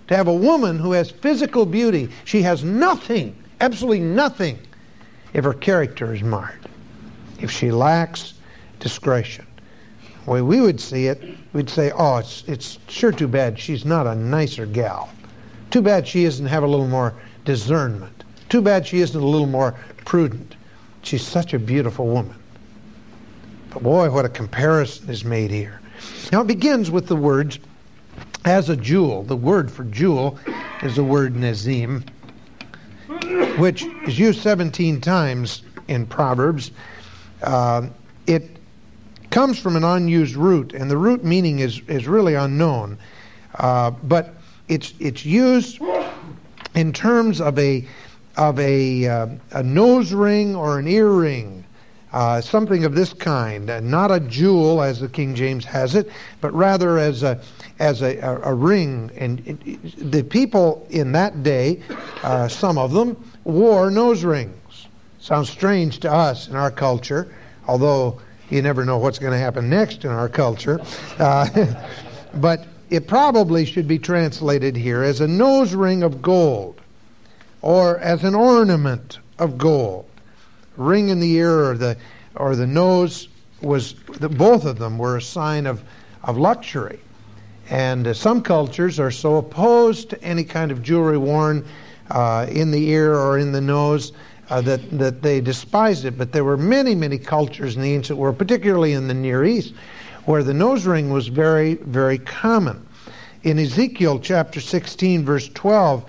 to 0.06 0.14
have 0.14 0.28
a 0.28 0.34
woman 0.34 0.78
who 0.78 0.92
has 0.92 1.10
physical 1.10 1.64
beauty. 1.64 2.10
She 2.26 2.42
has 2.42 2.62
nothing, 2.62 3.34
absolutely 3.62 4.00
nothing, 4.00 4.58
if 5.32 5.44
her 5.44 5.54
character 5.54 6.12
is 6.12 6.22
marred, 6.22 6.68
if 7.40 7.50
she 7.50 7.70
lacks 7.70 8.34
discretion. 8.80 9.46
The 10.26 10.30
way 10.30 10.42
we 10.42 10.60
would 10.60 10.78
see 10.78 11.06
it, 11.06 11.24
we'd 11.54 11.70
say, 11.70 11.90
oh, 11.96 12.18
it's, 12.18 12.44
it's 12.46 12.78
sure 12.88 13.12
too 13.12 13.28
bad 13.28 13.58
she's 13.58 13.86
not 13.86 14.06
a 14.06 14.14
nicer 14.14 14.66
gal. 14.66 15.08
Too 15.70 15.80
bad 15.80 16.06
she 16.06 16.24
doesn't 16.24 16.46
have 16.46 16.64
a 16.64 16.68
little 16.68 16.86
more 16.86 17.14
discernment. 17.46 18.24
Too 18.50 18.60
bad 18.60 18.86
she 18.86 19.00
isn't 19.00 19.20
a 19.20 19.26
little 19.26 19.46
more 19.46 19.74
prudent. 20.04 20.54
She's 21.02 21.26
such 21.26 21.54
a 21.54 21.58
beautiful 21.58 22.06
woman. 22.06 22.36
But 23.70 23.82
boy, 23.82 24.10
what 24.10 24.24
a 24.24 24.28
comparison 24.28 25.08
is 25.08 25.24
made 25.24 25.50
here. 25.50 25.80
Now 26.32 26.42
it 26.42 26.46
begins 26.46 26.90
with 26.90 27.06
the 27.06 27.16
words, 27.16 27.58
as 28.44 28.68
a 28.68 28.76
jewel. 28.76 29.22
The 29.22 29.36
word 29.36 29.70
for 29.70 29.84
jewel 29.84 30.38
is 30.82 30.96
the 30.96 31.04
word 31.04 31.34
nezim, 31.34 32.08
which 33.58 33.84
is 34.06 34.18
used 34.18 34.40
17 34.40 35.00
times 35.00 35.62
in 35.88 36.06
Proverbs. 36.06 36.70
Uh, 37.42 37.88
it 38.26 38.48
comes 39.30 39.58
from 39.58 39.76
an 39.76 39.84
unused 39.84 40.36
root, 40.36 40.72
and 40.72 40.90
the 40.90 40.96
root 40.96 41.24
meaning 41.24 41.60
is, 41.60 41.80
is 41.86 42.06
really 42.08 42.34
unknown. 42.34 42.98
Uh, 43.56 43.90
but 43.90 44.34
it's, 44.68 44.94
it's 45.00 45.24
used 45.24 45.80
in 46.74 46.92
terms 46.92 47.40
of 47.40 47.58
a, 47.58 47.86
of 48.40 48.58
a, 48.58 49.06
uh, 49.06 49.26
a 49.52 49.62
nose 49.62 50.14
ring 50.14 50.56
or 50.56 50.78
an 50.78 50.88
earring, 50.88 51.62
uh, 52.14 52.40
something 52.40 52.86
of 52.86 52.94
this 52.94 53.12
kind. 53.12 53.66
Not 53.82 54.10
a 54.10 54.18
jewel, 54.18 54.80
as 54.80 54.98
the 54.98 55.10
King 55.10 55.34
James 55.34 55.62
has 55.66 55.94
it, 55.94 56.10
but 56.40 56.50
rather 56.54 56.98
as 56.98 57.22
a, 57.22 57.38
as 57.80 58.00
a, 58.00 58.16
a, 58.16 58.40
a 58.44 58.54
ring. 58.54 59.10
And 59.14 59.46
it, 59.46 59.58
it, 59.66 60.10
the 60.10 60.24
people 60.24 60.86
in 60.88 61.12
that 61.12 61.42
day, 61.42 61.82
uh, 62.22 62.48
some 62.48 62.78
of 62.78 62.92
them, 62.92 63.22
wore 63.44 63.90
nose 63.90 64.24
rings. 64.24 64.86
Sounds 65.18 65.50
strange 65.50 66.00
to 66.00 66.10
us 66.10 66.48
in 66.48 66.56
our 66.56 66.70
culture, 66.70 67.34
although 67.68 68.22
you 68.48 68.62
never 68.62 68.86
know 68.86 68.96
what's 68.96 69.18
going 69.18 69.32
to 69.34 69.38
happen 69.38 69.68
next 69.68 70.06
in 70.06 70.10
our 70.10 70.30
culture. 70.30 70.80
Uh, 71.18 71.66
but 72.36 72.66
it 72.88 73.06
probably 73.06 73.66
should 73.66 73.86
be 73.86 73.98
translated 73.98 74.74
here 74.74 75.02
as 75.02 75.20
a 75.20 75.28
nose 75.28 75.74
ring 75.74 76.02
of 76.02 76.22
gold 76.22 76.80
or 77.62 77.98
as 77.98 78.24
an 78.24 78.34
ornament 78.34 79.18
of 79.38 79.58
gold. 79.58 80.06
Ring 80.76 81.08
in 81.08 81.20
the 81.20 81.32
ear 81.32 81.70
or 81.70 81.76
the, 81.76 81.96
or 82.36 82.56
the 82.56 82.66
nose 82.66 83.28
was, 83.60 83.94
the, 84.18 84.28
both 84.28 84.64
of 84.64 84.78
them 84.78 84.98
were 84.98 85.16
a 85.16 85.22
sign 85.22 85.66
of, 85.66 85.82
of 86.24 86.38
luxury. 86.38 87.00
And 87.68 88.06
uh, 88.06 88.14
some 88.14 88.42
cultures 88.42 88.98
are 88.98 89.10
so 89.10 89.36
opposed 89.36 90.10
to 90.10 90.22
any 90.22 90.44
kind 90.44 90.70
of 90.70 90.82
jewelry 90.82 91.18
worn 91.18 91.64
uh, 92.10 92.46
in 92.50 92.70
the 92.70 92.88
ear 92.88 93.14
or 93.14 93.38
in 93.38 93.52
the 93.52 93.60
nose 93.60 94.12
uh, 94.48 94.60
that, 94.62 94.98
that 94.98 95.22
they 95.22 95.40
despised 95.40 96.04
it. 96.04 96.18
But 96.18 96.32
there 96.32 96.44
were 96.44 96.56
many, 96.56 96.94
many 96.94 97.18
cultures 97.18 97.76
in 97.76 97.82
the 97.82 97.94
ancient 97.94 98.18
world, 98.18 98.38
particularly 98.38 98.94
in 98.94 99.06
the 99.06 99.14
Near 99.14 99.44
East, 99.44 99.74
where 100.24 100.42
the 100.42 100.54
nose 100.54 100.86
ring 100.86 101.10
was 101.10 101.28
very, 101.28 101.74
very 101.74 102.18
common. 102.18 102.84
In 103.44 103.58
Ezekiel 103.58 104.18
chapter 104.18 104.60
16, 104.60 105.24
verse 105.24 105.48
12, 105.50 106.04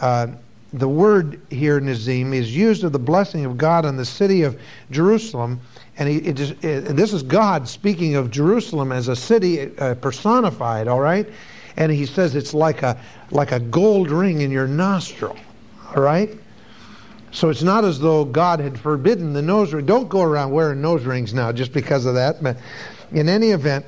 uh, 0.00 0.26
the 0.72 0.88
word 0.88 1.40
here, 1.50 1.78
Nazim, 1.80 2.32
is 2.32 2.56
used 2.56 2.82
of 2.84 2.92
the 2.92 2.98
blessing 2.98 3.44
of 3.44 3.58
God 3.58 3.84
on 3.84 3.96
the 3.96 4.04
city 4.04 4.42
of 4.42 4.58
Jerusalem. 4.90 5.60
And 5.98 6.08
he, 6.08 6.16
it 6.18 6.40
is, 6.40 6.50
it, 6.62 6.96
this 6.96 7.12
is 7.12 7.22
God 7.22 7.68
speaking 7.68 8.14
of 8.14 8.30
Jerusalem 8.30 8.92
as 8.92 9.08
a 9.08 9.16
city 9.16 9.76
uh, 9.78 9.94
personified, 9.96 10.88
all 10.88 11.00
right? 11.00 11.28
And 11.76 11.92
he 11.92 12.06
says 12.06 12.34
it's 12.34 12.54
like 12.54 12.82
a, 12.82 12.98
like 13.30 13.52
a 13.52 13.60
gold 13.60 14.10
ring 14.10 14.40
in 14.40 14.50
your 14.50 14.66
nostril, 14.66 15.36
all 15.94 16.02
right? 16.02 16.30
So 17.32 17.48
it's 17.48 17.62
not 17.62 17.84
as 17.84 17.98
though 17.98 18.24
God 18.24 18.60
had 18.60 18.78
forbidden 18.78 19.32
the 19.32 19.42
nose 19.42 19.72
ring. 19.72 19.86
Don't 19.86 20.08
go 20.08 20.22
around 20.22 20.52
wearing 20.52 20.80
nose 20.80 21.04
rings 21.04 21.32
now 21.32 21.50
just 21.50 21.72
because 21.72 22.04
of 22.04 22.14
that. 22.14 22.42
But 22.42 22.58
in 23.12 23.28
any 23.28 23.50
event, 23.50 23.86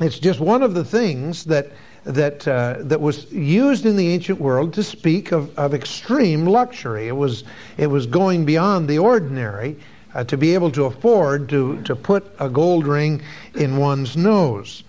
it's 0.00 0.18
just 0.18 0.40
one 0.40 0.62
of 0.62 0.74
the 0.74 0.84
things 0.84 1.44
that 1.44 1.70
that 2.04 2.46
uh, 2.48 2.76
that 2.80 3.00
was 3.00 3.30
used 3.32 3.84
in 3.86 3.96
the 3.96 4.08
ancient 4.08 4.40
world 4.40 4.72
to 4.74 4.82
speak 4.82 5.32
of, 5.32 5.56
of 5.58 5.74
extreme 5.74 6.46
luxury. 6.46 7.08
It 7.08 7.16
was 7.16 7.44
it 7.76 7.88
was 7.88 8.06
going 8.06 8.44
beyond 8.44 8.88
the 8.88 8.98
ordinary 8.98 9.76
uh, 10.14 10.24
to 10.24 10.36
be 10.36 10.54
able 10.54 10.70
to 10.72 10.84
afford 10.84 11.48
to 11.50 11.82
to 11.82 11.94
put 11.96 12.30
a 12.38 12.48
gold 12.48 12.86
ring 12.86 13.22
in 13.54 13.76
one's 13.76 14.16
nose. 14.16 14.84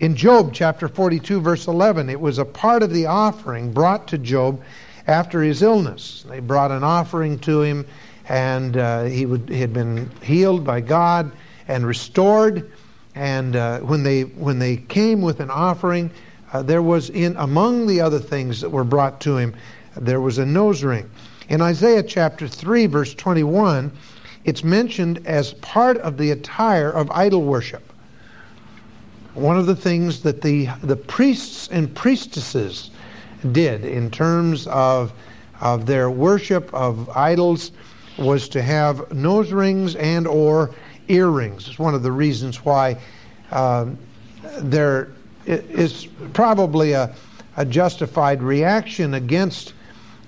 In 0.00 0.16
Job 0.16 0.54
chapter 0.54 0.88
42 0.88 1.40
verse 1.40 1.66
11, 1.66 2.08
it 2.08 2.20
was 2.20 2.38
a 2.38 2.44
part 2.44 2.82
of 2.82 2.90
the 2.92 3.06
offering 3.06 3.72
brought 3.72 4.08
to 4.08 4.18
Job 4.18 4.60
after 5.06 5.42
his 5.42 5.62
illness. 5.62 6.24
They 6.28 6.40
brought 6.40 6.70
an 6.70 6.84
offering 6.84 7.38
to 7.40 7.62
him, 7.62 7.86
and 8.28 8.76
uh, 8.76 9.04
he, 9.04 9.26
would, 9.26 9.48
he 9.48 9.60
had 9.60 9.72
been 9.72 10.10
healed 10.22 10.64
by 10.64 10.80
God 10.80 11.32
and 11.68 11.86
restored. 11.86 12.70
And 13.14 13.56
uh, 13.56 13.80
when 13.80 14.02
they 14.04 14.22
when 14.22 14.58
they 14.58 14.76
came 14.76 15.20
with 15.20 15.40
an 15.40 15.50
offering, 15.50 16.10
uh, 16.52 16.62
there 16.62 16.82
was 16.82 17.10
in 17.10 17.36
among 17.36 17.86
the 17.86 18.00
other 18.00 18.18
things 18.18 18.60
that 18.60 18.70
were 18.70 18.84
brought 18.84 19.20
to 19.20 19.36
him, 19.36 19.54
there 19.96 20.20
was 20.20 20.38
a 20.38 20.46
nose 20.46 20.82
ring. 20.82 21.10
In 21.48 21.60
Isaiah 21.60 22.02
chapter 22.02 22.46
three, 22.46 22.86
verse 22.86 23.14
twenty-one, 23.14 23.90
it's 24.44 24.64
mentioned 24.64 25.26
as 25.26 25.54
part 25.54 25.98
of 25.98 26.16
the 26.16 26.30
attire 26.30 26.90
of 26.90 27.10
idol 27.10 27.42
worship. 27.42 27.92
One 29.34 29.58
of 29.58 29.66
the 29.66 29.76
things 29.76 30.22
that 30.22 30.42
the 30.42 30.68
the 30.82 30.96
priests 30.96 31.68
and 31.68 31.94
priestesses 31.94 32.90
did 33.52 33.84
in 33.84 34.10
terms 34.10 34.66
of, 34.66 35.12
of 35.60 35.86
their 35.86 36.10
worship 36.10 36.72
of 36.74 37.08
idols 37.10 37.72
was 38.18 38.48
to 38.50 38.60
have 38.60 39.12
nose 39.12 39.50
rings 39.50 39.96
and 39.96 40.26
or 40.26 40.74
earrings. 41.08 41.66
It's 41.68 41.78
one 41.78 41.94
of 41.94 42.02
the 42.02 42.12
reasons 42.12 42.64
why 42.64 42.98
um, 43.50 43.96
there 44.58 45.08
is 45.46 46.06
probably 46.32 46.92
a, 46.92 47.14
a, 47.56 47.64
justified 47.64 48.42
reaction 48.42 49.14
against 49.14 49.74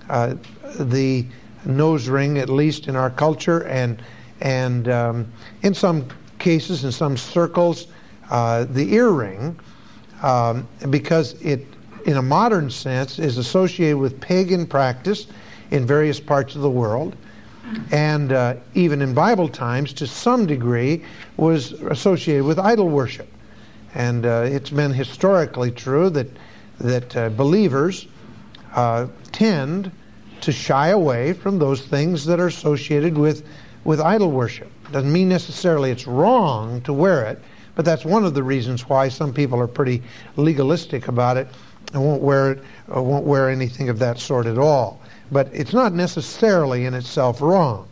uh, 0.08 0.34
the 0.80 1.24
nose 1.64 2.08
ring, 2.08 2.38
at 2.38 2.48
least 2.48 2.88
in 2.88 2.96
our 2.96 3.10
culture, 3.10 3.64
and 3.64 4.02
and 4.40 4.88
um, 4.88 5.32
in 5.62 5.74
some 5.74 6.06
cases, 6.38 6.84
in 6.84 6.90
some 6.90 7.16
circles, 7.16 7.86
uh, 8.30 8.64
the 8.64 8.94
earring, 8.94 9.58
um, 10.22 10.66
because 10.90 11.40
it 11.42 11.66
in 12.04 12.16
a 12.16 12.22
modern 12.22 12.70
sense, 12.70 13.18
is 13.18 13.38
associated 13.38 13.96
with 13.96 14.20
pagan 14.20 14.66
practice 14.66 15.26
in 15.70 15.86
various 15.86 16.20
parts 16.20 16.54
of 16.54 16.62
the 16.62 16.70
world, 16.70 17.16
and 17.92 18.32
uh, 18.32 18.54
even 18.74 19.00
in 19.00 19.14
Bible 19.14 19.48
times, 19.48 19.92
to 19.94 20.06
some 20.06 20.46
degree, 20.46 21.04
was 21.36 21.72
associated 21.72 22.44
with 22.44 22.58
idol 22.58 22.88
worship. 22.88 23.28
And 23.94 24.24
uh, 24.24 24.44
it's 24.46 24.70
been 24.70 24.92
historically 24.92 25.70
true 25.70 26.10
that, 26.10 26.28
that 26.80 27.16
uh, 27.16 27.28
believers 27.30 28.06
uh, 28.74 29.06
tend 29.32 29.90
to 30.40 30.52
shy 30.52 30.88
away 30.88 31.32
from 31.32 31.58
those 31.58 31.86
things 31.86 32.24
that 32.24 32.40
are 32.40 32.46
associated 32.46 33.16
with, 33.16 33.46
with 33.84 34.00
idol 34.00 34.30
worship. 34.30 34.70
Doesn't 34.90 35.12
mean 35.12 35.28
necessarily 35.28 35.90
it's 35.90 36.06
wrong 36.06 36.80
to 36.82 36.92
wear 36.92 37.24
it, 37.26 37.40
but 37.74 37.84
that's 37.84 38.04
one 38.04 38.24
of 38.24 38.34
the 38.34 38.42
reasons 38.42 38.88
why 38.88 39.08
some 39.08 39.32
people 39.32 39.60
are 39.60 39.68
pretty 39.68 40.02
legalistic 40.36 41.08
about 41.08 41.36
it 41.36 41.48
and 41.92 42.02
won't 42.02 42.22
wear 42.22 42.52
it, 42.52 42.62
or 42.88 43.02
won't 43.02 43.24
wear 43.24 43.50
anything 43.50 43.88
of 43.88 43.98
that 43.98 44.18
sort 44.18 44.46
at 44.46 44.58
all. 44.58 45.00
But 45.30 45.48
it's 45.52 45.72
not 45.72 45.92
necessarily 45.92 46.86
in 46.86 46.94
itself 46.94 47.40
wrong. 47.40 47.88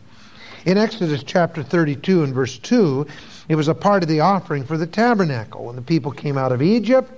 In 0.65 0.77
Exodus 0.77 1.23
chapter 1.23 1.63
32 1.63 2.23
and 2.23 2.33
verse 2.33 2.59
2, 2.59 3.07
it 3.51 3.55
was 3.55 3.67
a 3.67 3.75
part 3.75 4.01
of 4.01 4.07
the 4.07 4.21
offering 4.21 4.63
for 4.63 4.77
the 4.77 4.87
tabernacle. 4.87 5.65
When 5.65 5.75
the 5.75 5.81
people 5.81 6.09
came 6.09 6.37
out 6.37 6.53
of 6.53 6.61
Egypt, 6.61 7.11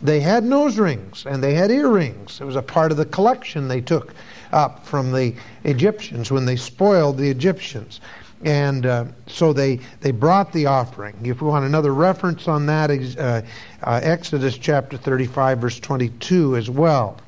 they 0.00 0.20
had 0.20 0.44
nose 0.44 0.78
rings 0.78 1.26
and 1.26 1.42
they 1.42 1.52
had 1.52 1.72
earrings. 1.72 2.40
It 2.40 2.44
was 2.44 2.54
a 2.54 2.62
part 2.62 2.92
of 2.92 2.96
the 2.96 3.04
collection 3.04 3.66
they 3.66 3.80
took 3.80 4.14
up 4.52 4.86
from 4.86 5.10
the 5.10 5.34
Egyptians 5.64 6.30
when 6.30 6.44
they 6.44 6.54
spoiled 6.54 7.18
the 7.18 7.28
Egyptians. 7.28 8.00
And 8.44 8.86
uh, 8.86 9.06
so 9.26 9.52
they, 9.52 9.80
they 10.00 10.12
brought 10.12 10.52
the 10.52 10.66
offering. 10.66 11.16
If 11.24 11.42
we 11.42 11.48
want 11.48 11.64
another 11.64 11.92
reference 11.92 12.46
on 12.46 12.66
that, 12.66 12.92
uh, 13.18 13.42
uh, 13.82 14.00
Exodus 14.00 14.56
chapter 14.56 14.96
35, 14.96 15.58
verse 15.58 15.80
22 15.80 16.54
as 16.54 16.70
well. 16.70 17.18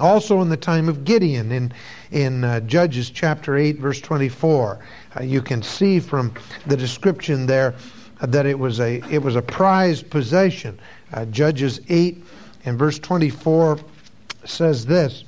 Also, 0.00 0.40
in 0.40 0.48
the 0.48 0.56
time 0.56 0.88
of 0.88 1.04
Gideon, 1.04 1.52
in, 1.52 1.72
in 2.10 2.42
uh, 2.42 2.60
Judges 2.60 3.10
chapter 3.10 3.56
8, 3.56 3.78
verse 3.78 4.00
24, 4.00 4.78
uh, 5.18 5.22
you 5.22 5.40
can 5.40 5.62
see 5.62 6.00
from 6.00 6.34
the 6.66 6.76
description 6.76 7.46
there 7.46 7.74
that 8.20 8.44
it 8.44 8.58
was 8.58 8.80
a, 8.80 9.00
it 9.08 9.22
was 9.22 9.36
a 9.36 9.42
prized 9.42 10.10
possession. 10.10 10.78
Uh, 11.12 11.24
Judges 11.26 11.80
8 11.88 12.24
and 12.64 12.78
verse 12.78 12.98
24 12.98 13.78
says 14.44 14.84
this 14.84 15.24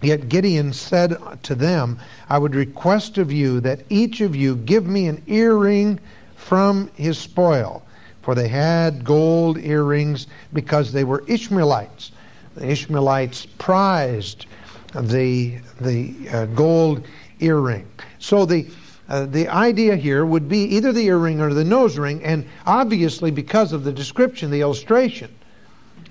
Yet 0.00 0.28
Gideon 0.28 0.72
said 0.72 1.16
to 1.42 1.54
them, 1.54 1.98
I 2.28 2.38
would 2.38 2.54
request 2.54 3.18
of 3.18 3.32
you 3.32 3.60
that 3.60 3.80
each 3.88 4.20
of 4.20 4.36
you 4.36 4.56
give 4.56 4.86
me 4.86 5.08
an 5.08 5.22
earring 5.26 5.98
from 6.36 6.88
his 6.94 7.18
spoil. 7.18 7.82
For 8.22 8.36
they 8.36 8.48
had 8.48 9.04
gold 9.04 9.58
earrings 9.58 10.28
because 10.52 10.92
they 10.92 11.02
were 11.02 11.24
Ishmaelites. 11.26 12.11
The 12.54 12.70
Ishmaelites 12.70 13.46
prized 13.58 14.46
the, 14.94 15.58
the 15.80 16.14
uh, 16.30 16.46
gold 16.46 17.04
earring. 17.40 17.88
So 18.18 18.44
the, 18.44 18.66
uh, 19.08 19.26
the 19.26 19.48
idea 19.48 19.96
here 19.96 20.24
would 20.26 20.48
be 20.48 20.64
either 20.64 20.92
the 20.92 21.06
earring 21.06 21.40
or 21.40 21.52
the 21.54 21.64
nose 21.64 21.98
ring, 21.98 22.22
and 22.24 22.46
obviously 22.66 23.30
because 23.30 23.72
of 23.72 23.84
the 23.84 23.92
description, 23.92 24.50
the 24.50 24.60
illustration, 24.60 25.30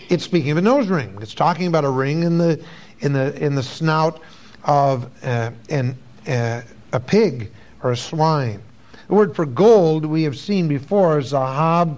it's 0.09 0.23
speaking 0.23 0.51
of 0.51 0.57
a 0.57 0.61
nose 0.61 0.87
ring. 0.87 1.17
It's 1.21 1.33
talking 1.33 1.67
about 1.67 1.85
a 1.85 1.89
ring 1.89 2.23
in 2.23 2.37
the 2.37 2.63
in 2.99 3.13
the 3.13 3.33
in 3.43 3.55
the 3.55 3.63
snout 3.63 4.19
of 4.65 5.09
uh, 5.23 5.51
an, 5.69 5.97
uh, 6.27 6.61
a 6.91 6.99
pig 6.99 7.49
or 7.81 7.91
a 7.91 7.97
swine. 7.97 8.61
The 9.07 9.13
word 9.13 9.35
for 9.35 9.45
gold 9.45 10.05
we 10.05 10.23
have 10.23 10.37
seen 10.37 10.67
before 10.67 11.19
is 11.19 11.27
zahab. 11.27 11.97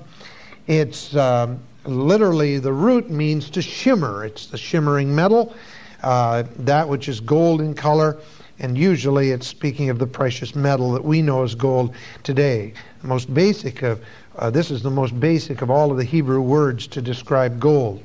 It's 0.68 1.16
um, 1.16 1.60
literally 1.86 2.60
the 2.60 2.74
root 2.74 3.10
means 3.10 3.50
to 3.52 3.62
shimmer. 3.62 4.26
It's 4.26 4.48
the 4.48 4.58
shimmering 4.58 5.14
metal, 5.14 5.54
uh, 6.02 6.44
that 6.60 6.88
which 6.88 7.10
is 7.10 7.20
gold 7.20 7.62
in 7.62 7.74
color, 7.74 8.18
and 8.60 8.78
usually 8.78 9.32
it's 9.32 9.48
speaking 9.48 9.90
of 9.90 10.00
the 10.00 10.08
precious 10.08 10.56
metal 10.56 10.92
that 10.94 11.04
we 11.04 11.22
know 11.22 11.44
as 11.44 11.56
gold 11.56 11.94
today. 12.24 12.74
The 13.02 13.08
most 13.08 13.34
basic 13.34 13.82
of 13.82 14.04
uh, 14.36 14.50
this 14.50 14.72
is 14.72 14.82
the 14.82 14.90
most 14.90 15.20
basic 15.20 15.62
of 15.62 15.70
all 15.70 15.92
of 15.92 15.98
the 15.98 16.04
Hebrew 16.04 16.42
words 16.42 16.88
to 16.88 17.02
describe 17.02 17.60
gold 17.60 18.04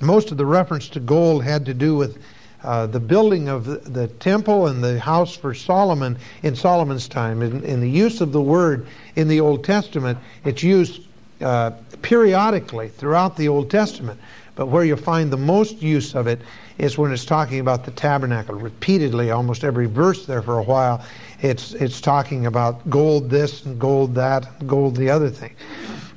most 0.00 0.30
of 0.30 0.36
the 0.36 0.46
reference 0.46 0.88
to 0.90 1.00
gold 1.00 1.44
had 1.44 1.66
to 1.66 1.74
do 1.74 1.96
with 1.96 2.18
uh, 2.62 2.86
the 2.86 3.00
building 3.00 3.48
of 3.48 3.92
the, 3.92 4.08
temple 4.18 4.66
and 4.66 4.82
the 4.82 4.98
house 4.98 5.36
for 5.36 5.54
Solomon 5.54 6.18
in 6.42 6.56
Solomon's 6.56 7.08
time. 7.08 7.40
In, 7.42 7.62
in, 7.62 7.80
the 7.80 7.90
use 7.90 8.20
of 8.20 8.32
the 8.32 8.42
word 8.42 8.86
in 9.14 9.28
the 9.28 9.40
Old 9.40 9.64
Testament, 9.64 10.18
it's 10.44 10.62
used 10.62 11.02
uh, 11.40 11.72
periodically 12.02 12.88
throughout 12.88 13.36
the 13.36 13.48
Old 13.48 13.70
Testament. 13.70 14.20
But 14.54 14.66
where 14.66 14.84
you 14.84 14.96
find 14.96 15.30
the 15.30 15.36
most 15.36 15.80
use 15.80 16.14
of 16.14 16.26
it 16.26 16.40
is 16.78 16.98
when 16.98 17.12
it's 17.12 17.24
talking 17.24 17.60
about 17.60 17.84
the 17.84 17.92
tabernacle. 17.92 18.56
Repeatedly, 18.56 19.30
almost 19.30 19.62
every 19.62 19.86
verse 19.86 20.26
there 20.26 20.42
for 20.42 20.58
a 20.58 20.62
while, 20.62 21.04
it's, 21.40 21.74
it's 21.74 22.00
talking 22.00 22.46
about 22.46 22.88
gold 22.90 23.30
this 23.30 23.64
and 23.64 23.78
gold 23.78 24.14
that, 24.16 24.66
gold 24.66 24.96
the 24.96 25.08
other 25.08 25.30
thing. 25.30 25.54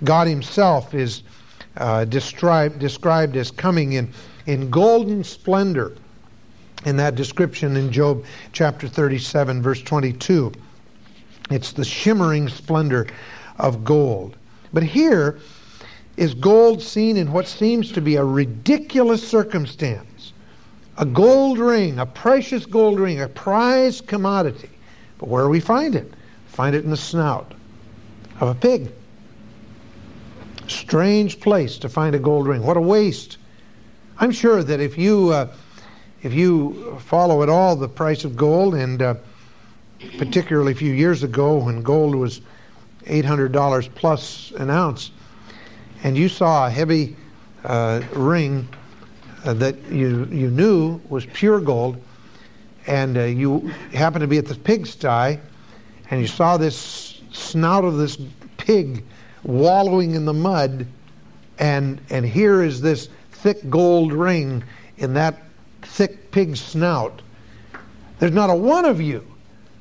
God 0.03 0.27
Himself 0.27 0.95
is 0.95 1.21
uh, 1.77 2.05
described, 2.05 2.79
described 2.79 3.35
as 3.35 3.51
coming 3.51 3.93
in, 3.93 4.11
in 4.47 4.69
golden 4.69 5.23
splendor 5.23 5.95
in 6.85 6.97
that 6.97 7.15
description 7.15 7.77
in 7.77 7.91
Job 7.91 8.25
chapter 8.53 8.87
37, 8.87 9.61
verse 9.61 9.81
22. 9.81 10.51
It's 11.51 11.73
the 11.73 11.85
shimmering 11.85 12.49
splendor 12.49 13.07
of 13.59 13.83
gold. 13.83 14.35
But 14.73 14.83
here 14.83 15.39
is 16.17 16.33
gold 16.33 16.81
seen 16.81 17.17
in 17.17 17.31
what 17.31 17.47
seems 17.47 17.91
to 17.93 18.01
be 18.01 18.15
a 18.15 18.23
ridiculous 18.23 19.27
circumstance. 19.27 20.33
A 20.97 21.05
gold 21.05 21.57
ring, 21.57 21.99
a 21.99 22.05
precious 22.05 22.65
gold 22.65 22.99
ring, 22.99 23.21
a 23.21 23.27
prized 23.27 24.07
commodity. 24.07 24.69
But 25.17 25.29
where 25.29 25.43
do 25.43 25.49
we 25.49 25.59
find 25.59 25.95
it? 25.95 26.13
Find 26.47 26.75
it 26.75 26.83
in 26.83 26.91
the 26.91 26.97
snout 26.97 27.53
of 28.39 28.49
a 28.49 28.55
pig. 28.55 28.91
Strange 30.67 31.39
place 31.39 31.77
to 31.79 31.89
find 31.89 32.15
a 32.15 32.19
gold 32.19 32.47
ring. 32.47 32.63
What 32.63 32.77
a 32.77 32.81
waste. 32.81 33.37
I'm 34.19 34.31
sure 34.31 34.63
that 34.63 34.79
if 34.79 34.97
you 34.97 35.29
uh, 35.29 35.47
if 36.23 36.33
you 36.33 36.99
follow 36.99 37.41
at 37.41 37.49
all 37.49 37.75
the 37.75 37.89
price 37.89 38.23
of 38.23 38.35
gold, 38.35 38.75
and 38.75 39.01
uh, 39.01 39.15
particularly 40.17 40.71
a 40.71 40.75
few 40.75 40.93
years 40.93 41.23
ago 41.23 41.57
when 41.57 41.81
gold 41.81 42.15
was 42.15 42.41
$800 43.05 43.93
plus 43.95 44.51
an 44.57 44.69
ounce, 44.69 45.11
and 46.03 46.17
you 46.17 46.29
saw 46.29 46.67
a 46.67 46.69
heavy 46.69 47.15
uh, 47.63 48.01
ring 48.13 48.67
uh, 49.45 49.53
that 49.53 49.75
you 49.91 50.25
you 50.25 50.49
knew 50.49 50.99
was 51.09 51.25
pure 51.27 51.59
gold, 51.59 52.01
and 52.87 53.17
uh, 53.17 53.23
you 53.23 53.59
happened 53.93 54.21
to 54.21 54.27
be 54.27 54.37
at 54.37 54.45
the 54.45 54.55
pigsty, 54.55 55.39
and 56.09 56.21
you 56.21 56.27
saw 56.27 56.57
this 56.57 57.21
snout 57.31 57.83
of 57.83 57.97
this 57.97 58.17
pig 58.57 59.03
wallowing 59.43 60.15
in 60.15 60.25
the 60.25 60.33
mud, 60.33 60.85
and, 61.59 61.99
and 62.09 62.25
here 62.25 62.61
is 62.63 62.81
this 62.81 63.09
thick 63.31 63.69
gold 63.69 64.13
ring 64.13 64.63
in 64.97 65.13
that 65.13 65.41
thick 65.81 66.31
pig 66.31 66.55
snout. 66.55 67.21
There's 68.19 68.31
not 68.31 68.49
a 68.49 68.55
one 68.55 68.85
of 68.85 69.01
you 69.01 69.25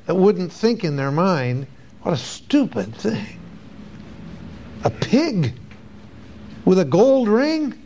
that 0.07 0.14
wouldn't 0.14 0.53
think 0.53 0.85
in 0.85 0.97
their 0.97 1.11
mind, 1.11 1.66
what 2.03 2.15
a 2.15 2.17
stupid 2.17 2.95
thing. 2.95 3.39
A 4.85 4.91
pig 4.91 5.53
with 6.65 6.79
a 6.79 6.85
gold 6.85 7.29
ring? 7.29 7.81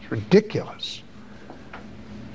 It's 0.00 0.10
ridiculous. 0.10 1.02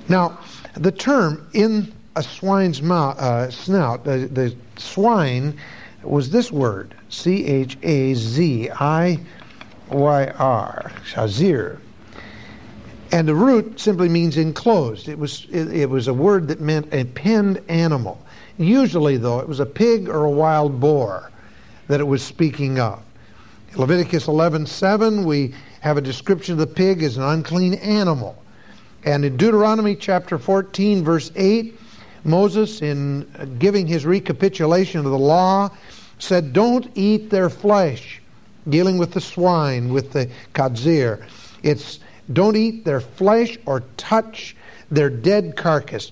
Now, 0.09 0.39
the 0.75 0.91
term 0.91 1.47
in 1.53 1.93
a 2.15 2.23
swine's 2.23 2.81
mouth, 2.81 3.17
uh, 3.19 3.49
snout, 3.49 4.03
the, 4.03 4.29
the 4.31 4.55
swine 4.77 5.57
was 6.03 6.29
this 6.29 6.51
word 6.51 6.95
C 7.09 7.45
H 7.45 7.77
A 7.83 8.13
Z 8.13 8.69
I 8.71 9.19
Y 9.89 10.27
R, 10.27 10.91
Chazir. 11.09 11.79
And 13.11 13.27
the 13.27 13.35
root 13.35 13.79
simply 13.79 14.09
means 14.09 14.37
enclosed. 14.37 15.07
It 15.07 15.17
was, 15.17 15.45
it, 15.51 15.71
it, 15.71 15.89
was 15.89 16.07
a 16.07 16.13
word 16.13 16.47
that 16.47 16.59
meant 16.59 16.91
a 16.91 17.05
penned 17.05 17.61
animal. 17.69 18.19
Usually, 18.57 19.17
though, 19.17 19.39
it 19.39 19.47
was 19.47 19.59
a 19.59 19.65
pig 19.65 20.07
or 20.07 20.25
a 20.25 20.29
wild 20.29 20.79
boar 20.79 21.31
that 21.87 21.99
it 21.99 22.07
was 22.07 22.21
speaking 22.21 22.79
of. 22.79 23.01
In 23.71 23.79
Leviticus 23.79 24.27
11:7, 24.27 25.25
we 25.25 25.53
have 25.81 25.97
a 25.97 26.01
description 26.01 26.53
of 26.53 26.59
the 26.59 26.67
pig 26.67 27.03
as 27.03 27.17
an 27.17 27.23
unclean 27.23 27.73
animal. 27.75 28.35
And 29.05 29.25
in 29.25 29.35
Deuteronomy 29.37 29.95
chapter 29.95 30.37
14, 30.37 31.03
verse 31.03 31.31
8, 31.35 31.79
Moses, 32.23 32.81
in 32.81 33.27
giving 33.59 33.87
his 33.87 34.05
recapitulation 34.05 34.99
of 34.99 35.11
the 35.11 35.17
law, 35.17 35.69
said, 36.19 36.53
Don't 36.53 36.89
eat 36.95 37.29
their 37.29 37.49
flesh, 37.49 38.21
dealing 38.69 38.97
with 38.97 39.11
the 39.11 39.19
swine, 39.19 39.91
with 39.91 40.13
the 40.13 40.29
chazir. 40.53 41.25
It's 41.63 41.99
don't 42.31 42.55
eat 42.55 42.85
their 42.85 43.01
flesh 43.01 43.57
or 43.65 43.81
touch 43.97 44.55
their 44.89 45.09
dead 45.09 45.57
carcass 45.57 46.11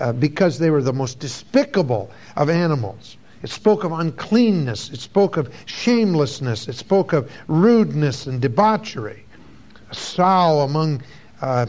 uh, 0.00 0.12
because 0.12 0.58
they 0.58 0.70
were 0.70 0.82
the 0.82 0.92
most 0.92 1.18
despicable 1.18 2.10
of 2.36 2.48
animals. 2.50 3.16
It 3.42 3.50
spoke 3.50 3.84
of 3.84 3.92
uncleanness. 3.92 4.90
It 4.90 5.00
spoke 5.00 5.36
of 5.36 5.52
shamelessness. 5.66 6.68
It 6.68 6.74
spoke 6.74 7.12
of 7.12 7.30
rudeness 7.46 8.26
and 8.26 8.40
debauchery. 8.40 9.24
A 9.90 9.94
sow 9.94 10.60
among 10.60 11.02
uh, 11.40 11.66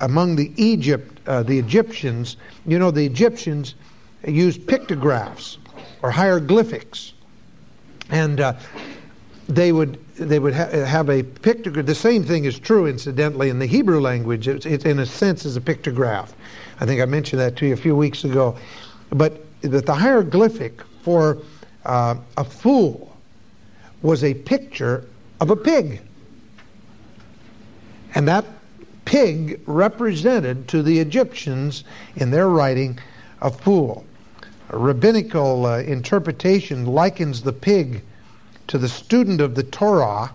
among 0.00 0.36
the 0.36 0.52
Egypt 0.56 1.20
uh, 1.26 1.42
the 1.42 1.58
Egyptians. 1.58 2.36
You 2.66 2.78
know 2.78 2.90
the 2.90 3.04
Egyptians 3.04 3.74
used 4.26 4.66
pictographs 4.66 5.58
or 6.02 6.10
hieroglyphics. 6.10 7.12
And 8.10 8.40
uh, 8.40 8.54
they 9.48 9.72
would 9.72 9.98
they 10.16 10.38
would 10.38 10.54
ha- 10.54 10.68
have 10.68 11.08
a 11.08 11.22
pictograph. 11.22 11.86
The 11.86 11.94
same 11.94 12.22
thing 12.24 12.44
is 12.44 12.58
true, 12.58 12.86
incidentally, 12.86 13.48
in 13.48 13.58
the 13.58 13.66
Hebrew 13.66 14.00
language. 14.00 14.48
It, 14.48 14.66
it, 14.66 14.86
in 14.86 14.98
a 14.98 15.06
sense, 15.06 15.44
is 15.44 15.56
a 15.56 15.60
pictograph. 15.60 16.30
I 16.82 16.84
think 16.84 17.00
I 17.00 17.04
mentioned 17.04 17.38
that 17.40 17.54
to 17.58 17.66
you 17.66 17.74
a 17.74 17.76
few 17.76 17.94
weeks 17.94 18.24
ago. 18.24 18.56
But 19.10 19.40
that 19.60 19.86
the 19.86 19.94
hieroglyphic 19.94 20.82
for 21.02 21.38
uh, 21.84 22.16
a 22.36 22.42
fool 22.42 23.16
was 24.02 24.24
a 24.24 24.34
picture 24.34 25.04
of 25.40 25.50
a 25.50 25.56
pig, 25.56 26.00
and 28.16 28.26
that 28.26 28.44
pig 29.04 29.60
represented 29.66 30.66
to 30.68 30.82
the 30.82 30.98
Egyptians 30.98 31.84
in 32.16 32.32
their 32.32 32.48
writing 32.48 32.98
a 33.42 33.50
fool. 33.52 34.04
A 34.70 34.76
rabbinical 34.76 35.66
uh, 35.66 35.82
interpretation 35.82 36.84
likens 36.84 37.42
the 37.42 37.52
pig 37.52 38.02
to 38.66 38.76
the 38.76 38.88
student 38.88 39.40
of 39.40 39.54
the 39.54 39.62
Torah 39.62 40.32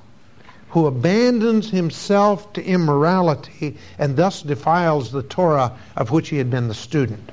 who 0.78 0.86
abandons 0.86 1.72
himself 1.72 2.54
to 2.54 2.64
immorality 2.64 3.76
and 3.98 4.16
thus 4.16 4.44
defiles 4.44 5.12
the 5.12 5.24
Torah 5.24 5.76
of 5.96 6.12
which 6.12 6.30
he 6.30 6.38
had 6.38 6.52
been 6.52 6.68
the 6.68 6.74
student. 6.76 7.32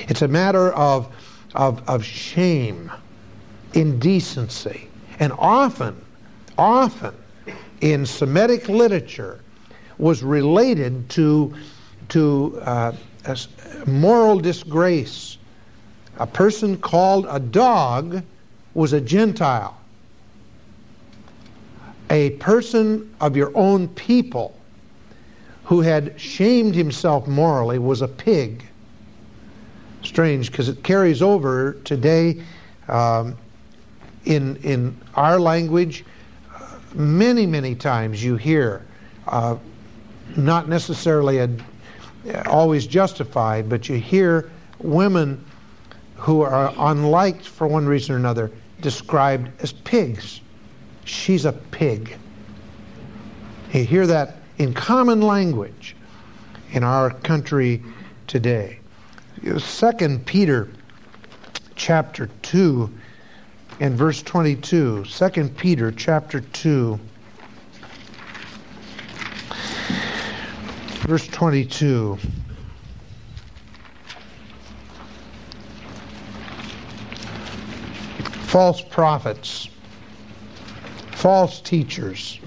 It's 0.00 0.20
a 0.20 0.28
matter 0.28 0.72
of, 0.74 1.10
of, 1.54 1.82
of 1.88 2.04
shame, 2.04 2.92
indecency, 3.72 4.88
and 5.20 5.32
often, 5.38 5.96
often 6.58 7.14
in 7.80 8.04
Semitic 8.04 8.68
literature 8.68 9.40
was 9.96 10.22
related 10.22 11.08
to, 11.08 11.54
to 12.10 12.60
uh, 12.62 12.92
moral 13.86 14.38
disgrace. 14.38 15.38
A 16.18 16.26
person 16.26 16.76
called 16.76 17.24
a 17.30 17.40
dog 17.40 18.22
was 18.74 18.92
a 18.92 19.00
Gentile. 19.00 19.78
A 22.10 22.30
person 22.30 23.14
of 23.20 23.36
your 23.36 23.50
own 23.56 23.88
people 23.88 24.56
who 25.64 25.80
had 25.80 26.18
shamed 26.20 26.74
himself 26.74 27.26
morally 27.26 27.78
was 27.78 28.02
a 28.02 28.08
pig. 28.08 28.64
Strange 30.02 30.52
because 30.52 30.68
it 30.68 30.82
carries 30.84 31.20
over 31.20 31.72
today 31.84 32.40
um, 32.88 33.36
in, 34.24 34.56
in 34.58 34.96
our 35.16 35.40
language. 35.40 36.04
Many, 36.94 37.46
many 37.46 37.74
times 37.74 38.22
you 38.22 38.36
hear, 38.36 38.86
uh, 39.26 39.56
not 40.36 40.68
necessarily 40.68 41.38
a, 41.38 41.50
always 42.46 42.86
justified, 42.86 43.68
but 43.68 43.88
you 43.88 43.96
hear 43.96 44.50
women 44.78 45.44
who 46.16 46.42
are 46.42 46.72
unliked 46.78 47.46
for 47.46 47.66
one 47.66 47.86
reason 47.86 48.14
or 48.14 48.18
another 48.18 48.50
described 48.80 49.50
as 49.62 49.72
pigs. 49.72 50.40
She's 51.06 51.44
a 51.44 51.52
pig. 51.52 52.16
You 53.72 53.84
hear 53.84 54.06
that 54.06 54.36
in 54.58 54.74
common 54.74 55.22
language 55.22 55.96
in 56.72 56.84
our 56.84 57.10
country 57.10 57.82
today. 58.26 58.80
Second 59.58 60.26
Peter 60.26 60.68
chapter 61.76 62.28
2 62.42 62.90
and 63.80 63.96
verse 63.96 64.22
22. 64.22 65.04
Second 65.04 65.56
Peter 65.56 65.92
chapter 65.92 66.40
2 66.40 66.98
verse 71.06 71.26
22. 71.28 72.18
false 78.56 78.80
prophets, 78.80 79.68
false 81.16 81.60
teachers. 81.62 82.38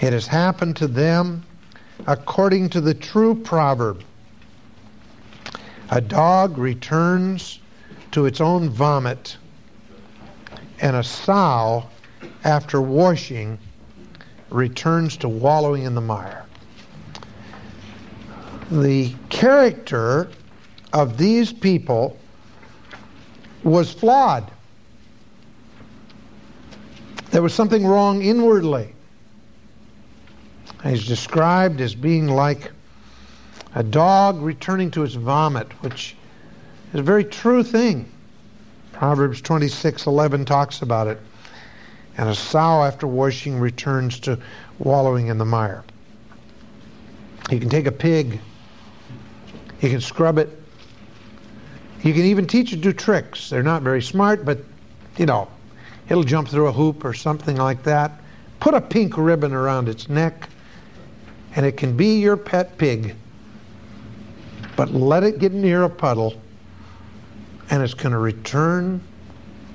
It 0.00 0.14
has 0.14 0.26
happened 0.26 0.76
to 0.76 0.88
them 0.88 1.44
according 2.06 2.70
to 2.70 2.80
the 2.80 2.94
true 2.94 3.34
proverb. 3.34 4.02
A 5.90 6.00
dog 6.00 6.56
returns 6.56 7.60
to 8.12 8.24
its 8.24 8.40
own 8.40 8.70
vomit, 8.70 9.36
and 10.80 10.96
a 10.96 11.04
sow, 11.04 11.84
after 12.44 12.80
washing, 12.80 13.58
returns 14.48 15.18
to 15.18 15.28
wallowing 15.28 15.82
in 15.82 15.94
the 15.94 16.00
mire. 16.00 16.46
The 18.70 19.12
character 19.28 20.30
of 20.94 21.18
these 21.18 21.52
people 21.52 22.18
was 23.62 23.92
flawed. 23.92 24.50
There 27.30 27.42
was 27.42 27.54
something 27.54 27.86
wrong 27.86 28.22
inwardly. 28.22 28.94
He's 30.82 31.06
described 31.06 31.80
as 31.80 31.94
being 31.94 32.26
like 32.26 32.72
a 33.74 33.82
dog 33.82 34.42
returning 34.42 34.90
to 34.92 35.04
its 35.04 35.14
vomit, 35.14 35.70
which 35.82 36.16
is 36.92 37.00
a 37.00 37.02
very 37.02 37.24
true 37.24 37.62
thing. 37.62 38.10
Proverbs 38.92 39.40
26:11 39.42 40.44
talks 40.44 40.82
about 40.82 41.06
it. 41.06 41.20
And 42.16 42.28
a 42.28 42.34
sow 42.34 42.82
after 42.82 43.06
washing 43.06 43.58
returns 43.58 44.18
to 44.20 44.38
wallowing 44.78 45.28
in 45.28 45.38
the 45.38 45.44
mire. 45.44 45.84
You 47.50 47.60
can 47.60 47.68
take 47.68 47.86
a 47.86 47.92
pig, 47.92 48.40
you 49.80 49.88
can 49.88 50.00
scrub 50.00 50.38
it, 50.38 50.48
you 52.02 52.12
can 52.12 52.24
even 52.24 52.46
teach 52.46 52.72
it 52.72 52.76
to 52.76 52.82
do 52.82 52.92
tricks. 52.92 53.48
They're 53.48 53.62
not 53.62 53.82
very 53.82 54.02
smart, 54.02 54.44
but, 54.44 54.58
you 55.16 55.26
know, 55.26 55.48
it'll 56.10 56.24
jump 56.24 56.48
through 56.48 56.66
a 56.66 56.72
hoop 56.72 57.04
or 57.04 57.14
something 57.14 57.56
like 57.56 57.82
that. 57.84 58.20
Put 58.58 58.74
a 58.74 58.80
pink 58.80 59.16
ribbon 59.16 59.54
around 59.54 59.88
its 59.88 60.08
neck, 60.10 60.50
and 61.56 61.64
it 61.64 61.78
can 61.78 61.96
be 61.96 62.20
your 62.20 62.36
pet 62.36 62.76
pig. 62.76 63.14
But 64.76 64.92
let 64.92 65.22
it 65.22 65.38
get 65.38 65.52
near 65.52 65.84
a 65.84 65.88
puddle, 65.88 66.34
and 67.70 67.82
it's 67.82 67.94
going 67.94 68.12
to 68.12 68.18
return 68.18 69.00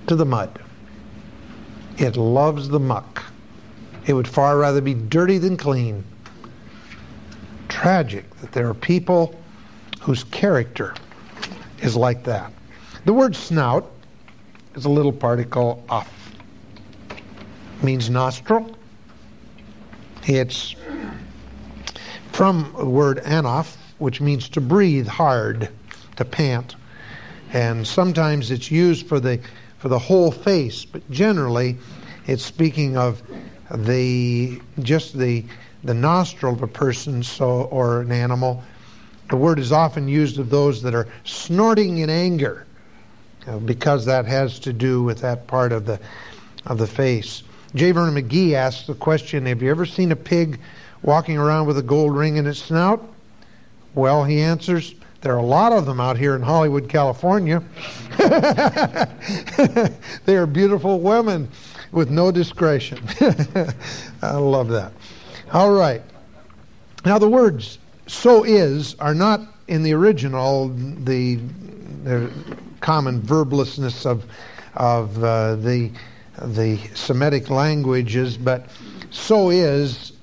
to 0.07 0.15
the 0.15 0.25
mud. 0.25 0.59
It 1.97 2.17
loves 2.17 2.67
the 2.67 2.79
muck. 2.79 3.23
It 4.05 4.13
would 4.13 4.27
far 4.27 4.57
rather 4.57 4.81
be 4.81 4.93
dirty 4.93 5.38
than 5.38 5.57
clean. 5.57 6.03
Tragic 7.69 8.29
that 8.41 8.51
there 8.51 8.69
are 8.69 8.73
people 8.73 9.33
whose 10.01 10.23
character 10.25 10.93
is 11.81 11.95
like 11.95 12.23
that. 12.25 12.51
The 13.05 13.13
word 13.13 13.36
snout 13.36 13.89
is 14.75 14.86
a 14.86 14.89
little 14.89 15.13
particle 15.13 15.83
af. 15.89 16.11
Means 17.82 18.09
nostril. 18.09 18.76
It's 20.28 20.76
from 22.32 22.73
the 22.78 22.86
word 22.86 23.17
anaf, 23.23 23.76
which 23.99 24.21
means 24.21 24.49
to 24.49 24.61
breathe 24.61 25.07
hard, 25.07 25.69
to 26.15 26.26
pant. 26.26 26.76
And 27.53 27.86
sometimes 27.86 28.51
it's 28.51 28.71
used 28.71 29.07
for 29.07 29.19
the 29.19 29.39
for 29.78 29.89
the 29.89 29.99
whole 29.99 30.32
face, 30.32 30.84
but 30.84 31.09
generally 31.11 31.78
it's 32.28 32.43
speaking 32.43 32.97
of 32.97 33.21
the 33.71 34.59
just 34.80 35.17
the 35.17 35.45
the 35.84 35.93
nostril 35.93 36.53
of 36.53 36.63
a 36.63 36.67
person 36.67 37.21
so 37.21 37.63
or 37.71 38.01
an 38.01 38.11
animal 38.11 38.63
the 39.30 39.36
word 39.36 39.57
is 39.57 39.71
often 39.71 40.07
used 40.07 40.38
of 40.38 40.49
those 40.49 40.82
that 40.84 40.93
are 40.93 41.07
snorting 41.23 41.97
in 41.99 42.09
anger, 42.09 42.65
uh, 43.47 43.57
because 43.57 44.05
that 44.05 44.26
has 44.26 44.59
to 44.59 44.73
do 44.73 45.01
with 45.01 45.19
that 45.19 45.47
part 45.47 45.71
of 45.71 45.86
the 45.86 45.99
of 46.65 46.78
the 46.78 46.88
face. 46.88 47.43
J. 47.76 47.91
Vernon 47.91 48.15
McGee 48.15 48.53
asks 48.53 48.88
the 48.88 48.95
question: 48.95 49.45
Have 49.45 49.61
you 49.61 49.69
ever 49.69 49.86
seen 49.86 50.11
a 50.11 50.15
pig 50.15 50.59
walking 51.03 51.38
around 51.38 51.67
with 51.67 51.78
a 51.78 51.84
gold 51.84 52.15
ring 52.15 52.38
in 52.38 52.47
its 52.47 52.63
snout? 52.63 53.05
Well, 53.93 54.23
he 54.23 54.41
answers, 54.41 54.95
there 55.21 55.34
are 55.34 55.39
a 55.39 55.45
lot 55.45 55.73
of 55.73 55.86
them 55.86 55.99
out 55.99 56.17
here 56.17 56.36
in 56.36 56.41
Hollywood, 56.41 56.88
California. 56.88 57.63
they 60.26 60.36
are 60.38 60.45
beautiful 60.45 60.99
women 60.99 61.49
with 61.91 62.09
no 62.09 62.32
discretion. 62.32 62.99
I 64.21 64.36
love 64.36 64.69
that. 64.69 64.93
All 65.51 65.71
right. 65.71 66.01
Now, 67.05 67.17
the 67.17 67.30
words 67.30 67.80
so 68.07 68.43
is 68.43 68.95
are 68.95 69.15
not 69.15 69.41
in 69.67 69.84
the 69.84 69.93
original 69.93 70.69
the, 70.69 71.39
the 72.03 72.32
common 72.82 73.21
verblessness 73.21 74.05
of 74.05 74.26
of 74.76 75.23
uh, 75.23 75.55
the 75.55 75.89
the 76.41 76.77
Semitic 76.93 77.49
languages, 77.49 78.38
but 78.38 78.67
so 79.11 79.49
is 79.49 80.13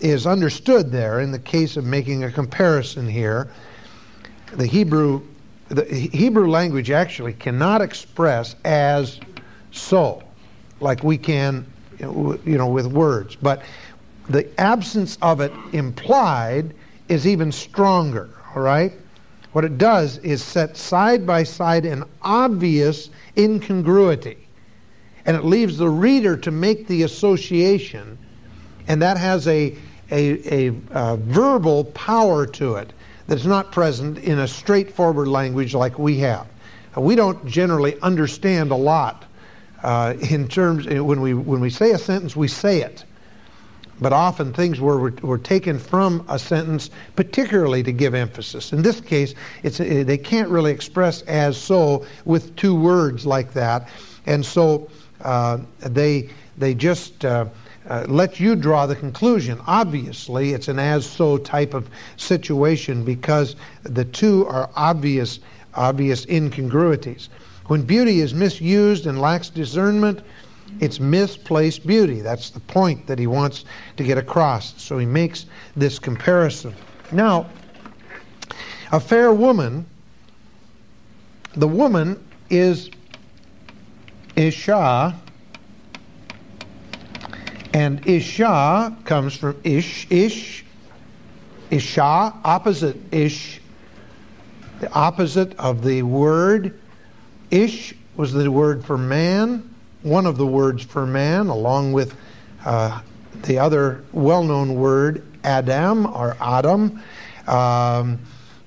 is 0.00 0.26
understood 0.26 0.90
there 0.92 1.20
in 1.20 1.30
the 1.30 1.38
case 1.38 1.76
of 1.76 1.84
making 1.84 2.24
a 2.24 2.30
comparison 2.30 3.08
here. 3.08 3.48
The 4.52 4.66
Hebrew 4.66 5.22
the 5.68 5.84
Hebrew 5.84 6.48
language 6.50 6.90
actually 6.90 7.32
cannot 7.32 7.80
express 7.80 8.54
as 8.64 9.18
so, 9.70 10.22
like 10.80 11.02
we 11.02 11.16
can, 11.16 11.66
you 11.98 12.38
know, 12.44 12.68
with 12.68 12.86
words. 12.86 13.36
But 13.36 13.62
the 14.28 14.48
absence 14.60 15.18
of 15.22 15.40
it 15.40 15.52
implied 15.72 16.74
is 17.08 17.26
even 17.26 17.50
stronger, 17.50 18.30
all 18.54 18.62
right? 18.62 18.92
What 19.52 19.64
it 19.64 19.78
does 19.78 20.18
is 20.18 20.42
set 20.42 20.76
side 20.76 21.26
by 21.26 21.44
side 21.44 21.86
an 21.86 22.04
obvious 22.22 23.10
incongruity. 23.38 24.43
And 25.26 25.36
it 25.36 25.44
leaves 25.44 25.78
the 25.78 25.88
reader 25.88 26.36
to 26.36 26.50
make 26.50 26.86
the 26.86 27.02
association, 27.02 28.18
and 28.88 29.00
that 29.02 29.16
has 29.16 29.46
a, 29.48 29.76
a, 30.10 30.68
a, 30.68 30.74
a 30.90 31.16
verbal 31.16 31.84
power 31.86 32.46
to 32.46 32.76
it 32.76 32.92
that's 33.26 33.44
not 33.44 33.72
present 33.72 34.18
in 34.18 34.38
a 34.40 34.48
straightforward 34.48 35.28
language 35.28 35.74
like 35.74 35.98
we 35.98 36.18
have. 36.18 36.46
We 36.96 37.16
don't 37.16 37.44
generally 37.46 37.98
understand 38.00 38.70
a 38.70 38.76
lot 38.76 39.24
uh, 39.82 40.14
in 40.30 40.48
terms 40.48 40.86
when 40.86 41.20
we 41.20 41.34
when 41.34 41.60
we 41.60 41.70
say 41.70 41.90
a 41.90 41.98
sentence, 41.98 42.36
we 42.36 42.48
say 42.48 42.82
it. 42.82 43.04
But 44.00 44.12
often 44.12 44.52
things 44.52 44.80
were, 44.80 45.10
were 45.22 45.38
taken 45.38 45.78
from 45.78 46.24
a 46.28 46.38
sentence, 46.38 46.90
particularly 47.14 47.82
to 47.84 47.92
give 47.92 48.14
emphasis. 48.14 48.72
In 48.72 48.82
this 48.82 49.00
case, 49.00 49.34
it's, 49.62 49.78
they 49.78 50.18
can't 50.18 50.48
really 50.48 50.72
express 50.72 51.22
as 51.22 51.56
so 51.56 52.04
with 52.24 52.56
two 52.56 52.74
words 52.74 53.24
like 53.24 53.52
that. 53.52 53.88
And 54.26 54.44
so 54.44 54.86
uh, 54.86 55.03
they, 55.80 56.28
they 56.58 56.74
just 56.74 57.24
uh, 57.24 57.46
uh, 57.88 58.04
let 58.08 58.40
you 58.40 58.56
draw 58.56 58.86
the 58.86 58.96
conclusion. 58.96 59.60
Obviously, 59.66 60.52
it's 60.52 60.68
an 60.68 60.78
as 60.78 61.04
so 61.04 61.36
type 61.38 61.74
of 61.74 61.88
situation 62.16 63.04
because 63.04 63.56
the 63.82 64.04
two 64.04 64.46
are 64.46 64.70
obvious, 64.76 65.40
obvious 65.74 66.26
incongruities. 66.26 67.28
When 67.66 67.82
beauty 67.82 68.20
is 68.20 68.34
misused 68.34 69.06
and 69.06 69.20
lacks 69.20 69.48
discernment, 69.48 70.20
it's 70.80 71.00
misplaced 71.00 71.86
beauty. 71.86 72.20
That's 72.20 72.50
the 72.50 72.60
point 72.60 73.06
that 73.06 73.18
he 73.18 73.26
wants 73.26 73.64
to 73.96 74.04
get 74.04 74.18
across. 74.18 74.80
So 74.80 74.98
he 74.98 75.06
makes 75.06 75.46
this 75.76 75.98
comparison. 75.98 76.74
Now, 77.12 77.46
a 78.92 79.00
fair 79.00 79.32
woman, 79.32 79.86
the 81.54 81.68
woman 81.68 82.22
is 82.50 82.90
Isha, 84.36 85.14
and 87.72 88.06
Isha 88.06 88.96
comes 89.04 89.36
from 89.36 89.60
Ish, 89.64 90.06
Ish, 90.10 90.64
Isha, 91.70 92.00
opposite 92.44 92.96
Ish, 93.12 93.60
the 94.80 94.92
opposite 94.92 95.58
of 95.58 95.84
the 95.84 96.02
word. 96.02 96.78
Ish 97.50 97.94
was 98.16 98.32
the 98.32 98.50
word 98.50 98.84
for 98.84 98.98
man 98.98 99.74
one 100.04 100.26
of 100.26 100.36
the 100.36 100.46
words 100.46 100.84
for 100.84 101.06
man, 101.06 101.48
along 101.48 101.92
with 101.92 102.14
uh, 102.64 103.00
the 103.42 103.58
other 103.58 104.04
well 104.12 104.44
known 104.44 104.74
word, 104.74 105.26
Adam 105.42 106.06
or 106.06 106.36
Adam. 106.40 107.02
Um, 107.46 108.20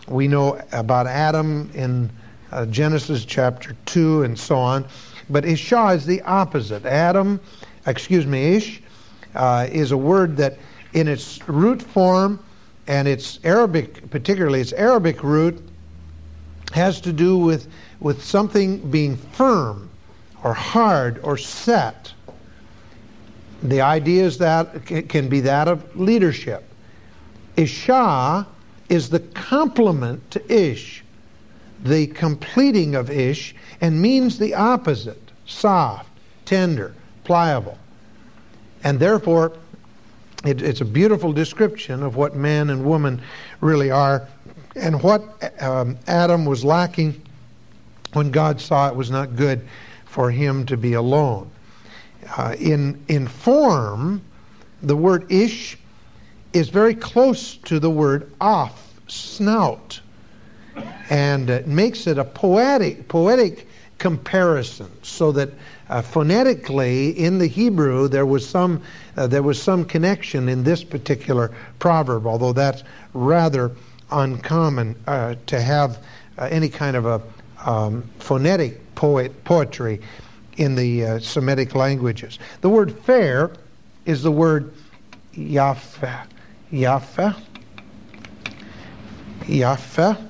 we 0.08 0.28
know 0.28 0.60
about 0.72 1.06
Adam 1.06 1.70
in 1.74 2.10
uh, 2.52 2.66
Genesis 2.66 3.24
chapter 3.24 3.76
2 3.86 4.24
and 4.24 4.38
so 4.38 4.58
on. 4.58 4.86
But 5.30 5.46
Isha 5.46 5.88
is 5.90 6.06
the 6.06 6.22
opposite. 6.22 6.86
Adam, 6.86 7.40
excuse 7.86 8.26
me, 8.26 8.56
Ish, 8.56 8.82
uh, 9.36 9.68
is 9.72 9.92
a 9.92 9.98
word 9.98 10.38
that 10.38 10.58
in 10.94 11.08
its 11.08 11.48
root 11.48 11.82
form 11.82 12.40
and 12.88 13.08
its 13.08 13.40
Arabic, 13.44 14.10
particularly 14.10 14.62
its 14.62 14.74
Arabic 14.74 15.24
root, 15.24 15.62
has 16.74 17.02
to 17.02 17.14
do 17.14 17.38
with, 17.38 17.68
with 18.00 18.24
something 18.24 18.80
being 18.90 19.18
firm 19.18 19.90
or 20.44 20.54
hard 20.54 21.20
or 21.24 21.38
set. 21.38 22.14
The 23.64 23.82
idea 23.82 24.24
is 24.24 24.38
that 24.38 24.92
it 24.92 25.10
can 25.10 25.28
be 25.28 25.42
that 25.42 25.68
of 25.68 25.96
leadership. 25.96 26.64
Isha 27.58 28.48
is 28.90 29.10
the 29.10 29.20
complement 29.20 30.30
to 30.32 30.54
Ish, 30.54 31.04
the 31.84 32.08
completing 32.08 32.96
of 32.96 33.10
Ish, 33.10 33.56
and 33.82 34.02
means 34.02 34.40
the 34.40 34.54
opposite 34.54 35.22
soft, 35.46 36.10
tender, 36.46 36.94
pliable. 37.24 37.78
And 38.84 39.00
therefore, 39.00 39.54
it, 40.46 40.62
it's 40.62 40.82
a 40.82 40.86
beautiful 40.86 41.34
description 41.34 42.04
of 42.04 42.16
what 42.16 42.36
man 42.36 42.70
and 42.70 42.86
woman 42.86 43.22
really 43.62 43.92
are 43.92 44.28
and 44.76 45.02
what 45.02 45.24
um, 45.62 45.98
Adam 46.08 46.46
was 46.46 46.64
lacking 46.64 47.22
when 48.14 48.32
God 48.32 48.62
saw 48.62 48.88
it 48.88 48.96
was 48.96 49.10
not 49.10 49.36
good 49.36 49.68
for 50.06 50.30
him 50.32 50.66
to 50.68 50.78
be 50.78 50.94
alone. 50.94 51.50
Uh, 52.38 52.56
in, 52.60 53.04
in 53.08 53.28
form, 53.28 54.22
the 54.82 54.96
word 54.96 55.32
ish 55.32 55.78
is 56.54 56.70
very 56.70 56.96
close 56.96 57.58
to 57.58 57.80
the 57.80 57.90
word 57.90 58.32
off, 58.40 58.94
snout, 59.08 60.00
and 61.10 61.50
it 61.50 61.68
makes 61.68 62.08
it 62.08 62.18
a 62.18 62.24
poetic, 62.24 63.08
poetic 63.08 63.68
comparison 63.98 64.90
so 65.02 65.32
that 65.32 65.50
uh, 65.90 66.02
phonetically 66.02 67.10
in 67.10 67.38
the 67.40 67.48
Hebrew 67.48 68.08
there 68.08 68.26
was 68.26 68.48
some 68.48 68.82
uh, 69.16 69.26
there 69.28 69.42
was 69.42 69.62
some 69.62 69.86
connection 69.86 70.50
in 70.50 70.64
this 70.64 70.84
particular 70.84 71.52
proverb, 71.80 72.28
although 72.28 72.54
that's 72.54 72.84
rather 73.14 73.72
uncommon 74.12 74.96
uh, 75.08 75.36
to 75.48 75.60
have 75.60 76.04
uh, 76.38 76.48
any 76.52 76.70
kind 76.70 76.96
of 76.96 77.06
a 77.06 77.22
um, 77.66 78.04
phonetic 78.20 78.96
poet, 78.96 79.44
poetry 79.44 80.00
in 80.58 80.76
the 80.76 81.06
uh, 81.06 81.20
Semitic 81.20 81.76
languages. 81.76 82.40
The 82.62 82.70
word 82.70 82.98
fair 83.00 83.52
is 84.06 84.24
the 84.24 84.32
word 84.32 84.74
yafa. 85.36 86.26
Yafa. 86.72 87.36
Yafa. 89.42 90.28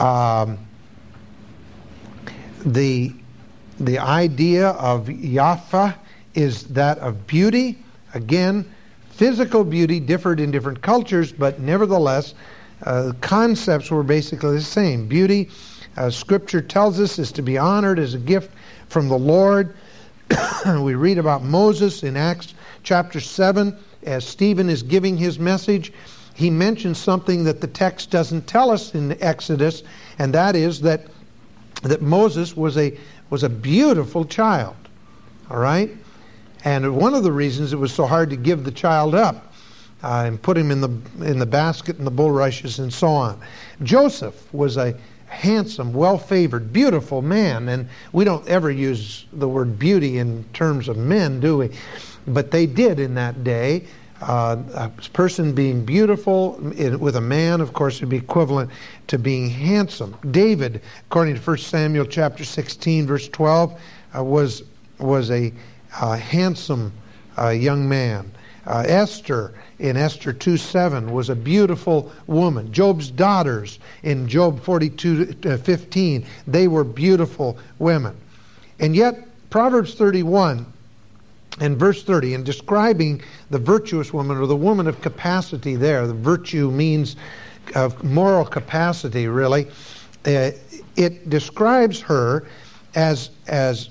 Um, 0.00 0.58
the, 2.64 3.12
the 3.78 3.98
idea 3.98 4.68
of 4.70 5.06
Yafa 5.06 5.94
is 6.34 6.64
that 6.68 6.98
of 6.98 7.26
beauty. 7.26 7.78
Again, 8.14 8.64
physical 9.10 9.62
beauty 9.62 10.00
differed 10.00 10.40
in 10.40 10.50
different 10.50 10.80
cultures, 10.80 11.32
but 11.32 11.60
nevertheless, 11.60 12.34
uh, 12.84 13.12
concepts 13.20 13.90
were 13.90 14.02
basically 14.02 14.56
the 14.56 14.62
same. 14.62 15.06
Beauty 15.06 15.50
uh, 15.98 16.08
Scripture 16.08 16.62
tells 16.62 16.98
us 16.98 17.18
is 17.18 17.30
to 17.32 17.42
be 17.42 17.58
honored 17.58 17.98
as 17.98 18.14
a 18.14 18.18
gift 18.18 18.50
from 18.88 19.08
the 19.08 19.18
Lord. 19.18 19.74
we 20.80 20.94
read 20.94 21.18
about 21.18 21.42
Moses 21.42 22.02
in 22.04 22.16
Acts 22.16 22.54
chapter 22.82 23.20
7 23.20 23.76
as 24.04 24.26
Stephen 24.26 24.70
is 24.70 24.82
giving 24.82 25.18
his 25.18 25.38
message. 25.38 25.92
He 26.40 26.48
mentions 26.48 26.96
something 26.96 27.44
that 27.44 27.60
the 27.60 27.66
text 27.66 28.10
doesn't 28.10 28.46
tell 28.46 28.70
us 28.70 28.94
in 28.94 29.14
Exodus, 29.22 29.82
and 30.18 30.32
that 30.32 30.56
is 30.56 30.80
that, 30.80 31.02
that 31.82 32.00
Moses 32.00 32.56
was 32.56 32.78
a, 32.78 32.98
was 33.28 33.42
a 33.42 33.48
beautiful 33.50 34.24
child. 34.24 34.74
All 35.50 35.58
right? 35.58 35.90
And 36.64 36.96
one 36.96 37.12
of 37.12 37.24
the 37.24 37.30
reasons 37.30 37.74
it 37.74 37.76
was 37.76 37.92
so 37.92 38.06
hard 38.06 38.30
to 38.30 38.36
give 38.36 38.64
the 38.64 38.70
child 38.70 39.14
up 39.14 39.52
uh, 40.02 40.24
and 40.26 40.40
put 40.40 40.56
him 40.56 40.70
in 40.70 40.80
the, 40.80 40.88
in 41.26 41.38
the 41.38 41.44
basket 41.44 41.98
and 41.98 42.06
the 42.06 42.10
bulrushes 42.10 42.78
and 42.78 42.90
so 42.90 43.08
on. 43.08 43.38
Joseph 43.82 44.50
was 44.54 44.78
a 44.78 44.94
handsome, 45.26 45.92
well 45.92 46.16
favored, 46.16 46.72
beautiful 46.72 47.20
man. 47.20 47.68
And 47.68 47.86
we 48.12 48.24
don't 48.24 48.48
ever 48.48 48.70
use 48.70 49.26
the 49.34 49.46
word 49.46 49.78
beauty 49.78 50.16
in 50.16 50.44
terms 50.54 50.88
of 50.88 50.96
men, 50.96 51.38
do 51.38 51.58
we? 51.58 51.70
But 52.26 52.50
they 52.50 52.64
did 52.64 52.98
in 52.98 53.14
that 53.16 53.44
day. 53.44 53.84
Uh, 54.20 54.56
a 54.74 54.90
person 55.12 55.54
being 55.54 55.84
beautiful 55.84 56.52
with 56.98 57.16
a 57.16 57.20
man, 57.20 57.62
of 57.62 57.72
course, 57.72 58.00
would 58.00 58.10
be 58.10 58.18
equivalent 58.18 58.70
to 59.06 59.18
being 59.18 59.48
handsome. 59.48 60.14
David, 60.30 60.82
according 61.08 61.36
to 61.36 61.40
1 61.40 61.56
Samuel 61.58 62.04
chapter 62.04 62.44
16, 62.44 63.06
verse 63.06 63.28
12, 63.28 63.80
uh, 64.16 64.22
was 64.22 64.62
was 64.98 65.30
a 65.30 65.52
uh, 66.00 66.16
handsome 66.16 66.92
uh, 67.38 67.48
young 67.48 67.88
man. 67.88 68.30
Uh, 68.66 68.84
Esther 68.86 69.54
in 69.78 69.96
Esther 69.96 70.34
2:7 70.34 71.10
was 71.10 71.30
a 71.30 71.34
beautiful 71.34 72.12
woman. 72.26 72.70
Job's 72.70 73.10
daughters 73.10 73.78
in 74.02 74.28
Job 74.28 74.62
42 74.62 75.34
uh, 75.46 75.56
15, 75.56 76.26
they 76.46 76.68
were 76.68 76.84
beautiful 76.84 77.56
women. 77.78 78.14
And 78.78 78.94
yet, 78.94 79.26
Proverbs 79.48 79.94
31 79.94 80.66
and 81.58 81.76
verse 81.76 82.02
30, 82.02 82.34
in 82.34 82.44
describing 82.44 83.22
the 83.50 83.58
virtuous 83.58 84.12
woman 84.12 84.36
or 84.36 84.46
the 84.46 84.56
woman 84.56 84.86
of 84.86 85.00
capacity 85.02 85.76
there, 85.76 86.06
the 86.06 86.14
virtue 86.14 86.70
means 86.70 87.16
of 87.74 88.02
moral 88.04 88.44
capacity, 88.44 89.26
really. 89.26 89.66
Uh, 90.24 90.50
it 90.96 91.28
describes 91.28 92.00
her 92.00 92.46
as, 92.94 93.30
as 93.46 93.90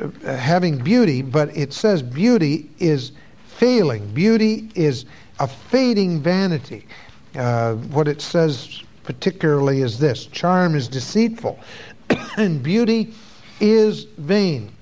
uh, 0.00 0.36
having 0.36 0.78
beauty, 0.78 1.22
but 1.22 1.54
it 1.56 1.72
says 1.72 2.02
beauty 2.02 2.68
is 2.78 3.12
failing. 3.46 4.06
Beauty 4.12 4.70
is 4.74 5.04
a 5.40 5.46
fading 5.46 6.20
vanity. 6.20 6.86
Uh, 7.34 7.74
what 7.74 8.08
it 8.08 8.20
says 8.20 8.82
particularly 9.04 9.82
is 9.82 9.98
this 9.98 10.26
charm 10.26 10.74
is 10.74 10.88
deceitful, 10.88 11.58
and 12.36 12.62
beauty 12.62 13.12
is 13.60 14.04
vain. 14.18 14.72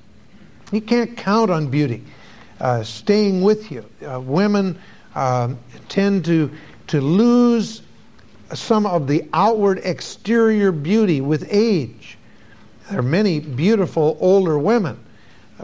You 0.72 0.80
can't 0.80 1.16
count 1.16 1.50
on 1.50 1.68
beauty 1.68 2.04
uh, 2.60 2.82
staying 2.82 3.42
with 3.42 3.70
you. 3.70 3.84
Uh, 4.06 4.20
women 4.20 4.78
uh, 5.14 5.52
tend 5.88 6.24
to, 6.24 6.50
to 6.88 7.00
lose 7.00 7.82
some 8.54 8.86
of 8.86 9.06
the 9.06 9.28
outward 9.32 9.78
exterior 9.84 10.72
beauty 10.72 11.20
with 11.20 11.46
age. 11.50 12.16
There 12.90 13.00
are 13.00 13.02
many 13.02 13.40
beautiful 13.40 14.16
older 14.20 14.58
women 14.58 14.98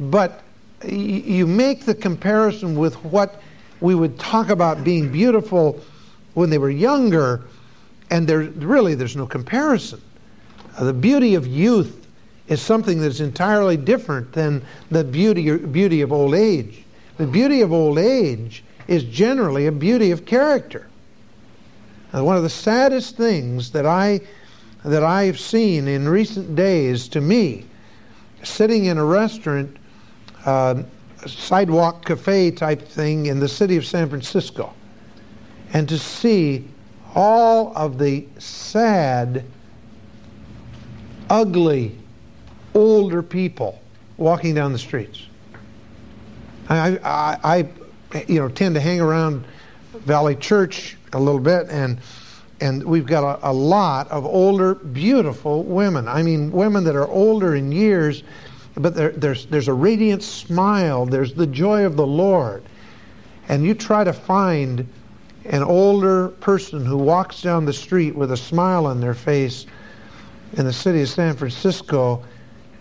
but 0.00 0.42
you 0.86 1.46
make 1.46 1.84
the 1.84 1.94
comparison 1.94 2.76
with 2.76 2.94
what 3.04 3.40
we 3.80 3.94
would 3.94 4.18
talk 4.18 4.48
about 4.50 4.84
being 4.84 5.10
beautiful 5.10 5.80
when 6.34 6.50
they 6.50 6.58
were 6.58 6.70
younger, 6.70 7.42
and 8.10 8.26
there 8.26 8.40
really 8.40 8.94
there's 8.94 9.16
no 9.16 9.26
comparison. 9.26 10.00
Uh, 10.76 10.84
the 10.84 10.92
beauty 10.92 11.34
of 11.34 11.46
youth 11.46 12.03
is 12.48 12.60
something 12.60 13.00
that's 13.00 13.20
entirely 13.20 13.76
different 13.76 14.32
than 14.32 14.62
the 14.90 15.04
beauty 15.04 15.56
beauty 15.56 16.02
of 16.02 16.12
old 16.12 16.34
age. 16.34 16.84
The 17.16 17.26
beauty 17.26 17.62
of 17.62 17.72
old 17.72 17.98
age 17.98 18.64
is 18.86 19.04
generally 19.04 19.66
a 19.66 19.72
beauty 19.72 20.10
of 20.10 20.26
character. 20.26 20.88
Uh, 22.12 22.22
one 22.22 22.36
of 22.36 22.42
the 22.42 22.50
saddest 22.50 23.16
things 23.16 23.70
that 23.72 23.86
I 23.86 24.20
that 24.84 25.02
I've 25.02 25.40
seen 25.40 25.88
in 25.88 26.06
recent 26.06 26.54
days 26.54 27.08
to 27.08 27.20
me, 27.20 27.64
sitting 28.42 28.84
in 28.84 28.98
a 28.98 29.04
restaurant, 29.04 29.76
uh, 30.44 30.82
sidewalk 31.26 32.04
cafe 32.04 32.50
type 32.50 32.82
thing 32.82 33.26
in 33.26 33.40
the 33.40 33.48
city 33.48 33.78
of 33.78 33.86
San 33.86 34.10
Francisco, 34.10 34.74
and 35.72 35.88
to 35.88 35.98
see 35.98 36.68
all 37.14 37.72
of 37.74 37.98
the 37.98 38.26
sad, 38.38 39.44
ugly, 41.30 41.96
older 42.74 43.22
people 43.22 43.80
walking 44.16 44.54
down 44.54 44.72
the 44.72 44.78
streets. 44.78 45.26
I, 46.68 46.98
I, 47.04 47.38
I, 48.14 48.24
you 48.28 48.40
know, 48.40 48.48
tend 48.48 48.74
to 48.74 48.80
hang 48.80 49.00
around 49.00 49.44
Valley 49.92 50.36
Church 50.36 50.96
a 51.12 51.18
little 51.18 51.40
bit, 51.40 51.68
and 51.68 51.98
and 52.60 52.82
we've 52.84 53.06
got 53.06 53.38
a, 53.38 53.50
a 53.50 53.52
lot 53.52 54.10
of 54.10 54.24
older, 54.24 54.76
beautiful 54.76 55.64
women. 55.64 56.08
I 56.08 56.22
mean, 56.22 56.50
women 56.52 56.84
that 56.84 56.96
are 56.96 57.08
older 57.08 57.56
in 57.56 57.72
years, 57.72 58.22
but 58.76 58.94
there's 58.94 59.46
there's 59.46 59.68
a 59.68 59.72
radiant 59.72 60.22
smile. 60.22 61.06
There's 61.06 61.34
the 61.34 61.46
joy 61.46 61.84
of 61.84 61.96
the 61.96 62.06
Lord, 62.06 62.62
and 63.48 63.64
you 63.64 63.74
try 63.74 64.04
to 64.04 64.12
find 64.12 64.86
an 65.46 65.62
older 65.62 66.28
person 66.28 66.86
who 66.86 66.96
walks 66.96 67.42
down 67.42 67.66
the 67.66 67.72
street 67.72 68.14
with 68.14 68.32
a 68.32 68.36
smile 68.36 68.86
on 68.86 69.00
their 69.00 69.14
face 69.14 69.66
in 70.54 70.64
the 70.64 70.72
city 70.72 71.02
of 71.02 71.08
San 71.08 71.36
Francisco, 71.36 72.24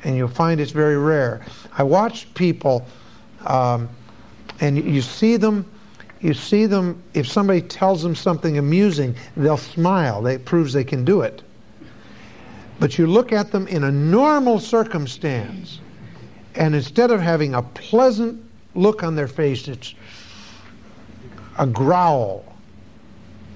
and 0.03 0.15
you'll 0.15 0.27
find 0.27 0.59
it's 0.59 0.71
very 0.71 0.97
rare. 0.97 1.45
I 1.77 1.83
watch 1.83 2.31
people, 2.33 2.85
um, 3.45 3.89
and 4.59 4.77
you 4.77 5.01
see 5.01 5.37
them. 5.37 5.65
You 6.21 6.33
see 6.33 6.65
them. 6.65 7.01
If 7.13 7.27
somebody 7.27 7.61
tells 7.61 8.01
them 8.01 8.15
something 8.15 8.57
amusing, 8.57 9.15
they'll 9.35 9.57
smile. 9.57 10.21
That 10.21 10.45
proves 10.45 10.73
they 10.73 10.83
can 10.83 11.03
do 11.03 11.21
it. 11.21 11.41
But 12.79 12.97
you 12.97 13.07
look 13.07 13.31
at 13.31 13.51
them 13.51 13.67
in 13.67 13.83
a 13.83 13.91
normal 13.91 14.59
circumstance, 14.59 15.79
and 16.55 16.75
instead 16.75 17.11
of 17.11 17.21
having 17.21 17.55
a 17.55 17.61
pleasant 17.61 18.43
look 18.75 19.03
on 19.03 19.15
their 19.15 19.27
face, 19.27 19.67
it's 19.67 19.93
a 21.57 21.67
growl 21.67 22.45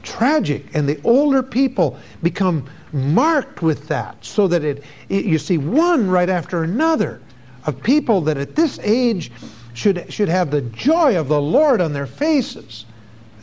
tragic. 0.08 0.66
And 0.74 0.88
the 0.88 1.00
older 1.04 1.44
people 1.44 2.00
become 2.24 2.66
marked 2.98 3.62
with 3.62 3.88
that 3.88 4.24
so 4.24 4.48
that 4.48 4.64
it, 4.64 4.84
it, 5.10 5.26
you 5.26 5.38
see 5.38 5.58
one 5.58 6.10
right 6.10 6.30
after 6.30 6.64
another 6.64 7.22
of 7.66 7.82
people 7.84 8.22
that 8.22 8.38
at 8.38 8.56
this 8.56 8.80
age 8.82 9.32
should, 9.74 10.12
should 10.12 10.30
have 10.30 10.50
the 10.50 10.62
joy 10.62 11.20
of 11.20 11.28
the 11.28 11.40
Lord 11.40 11.82
on 11.82 11.94
their 11.94 12.08
faces. 12.08 12.86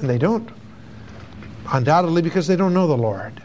And 0.00 0.10
they 0.10 0.18
don't. 0.18 0.50
Undoubtedly 1.72 2.22
because 2.22 2.46
they 2.46 2.56
don't 2.56 2.74
know 2.74 2.88
the 2.88 2.96
Lord. 2.96 3.40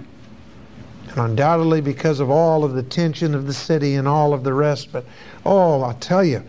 And 1.09 1.17
undoubtedly 1.17 1.81
because 1.81 2.19
of 2.19 2.29
all 2.29 2.63
of 2.63 2.73
the 2.73 2.83
tension 2.83 3.35
of 3.35 3.45
the 3.45 3.53
city 3.53 3.95
and 3.95 4.07
all 4.07 4.33
of 4.33 4.43
the 4.43 4.53
rest. 4.53 4.91
But, 4.91 5.05
oh, 5.45 5.81
I'll 5.81 5.93
tell 5.95 6.23
you, 6.23 6.43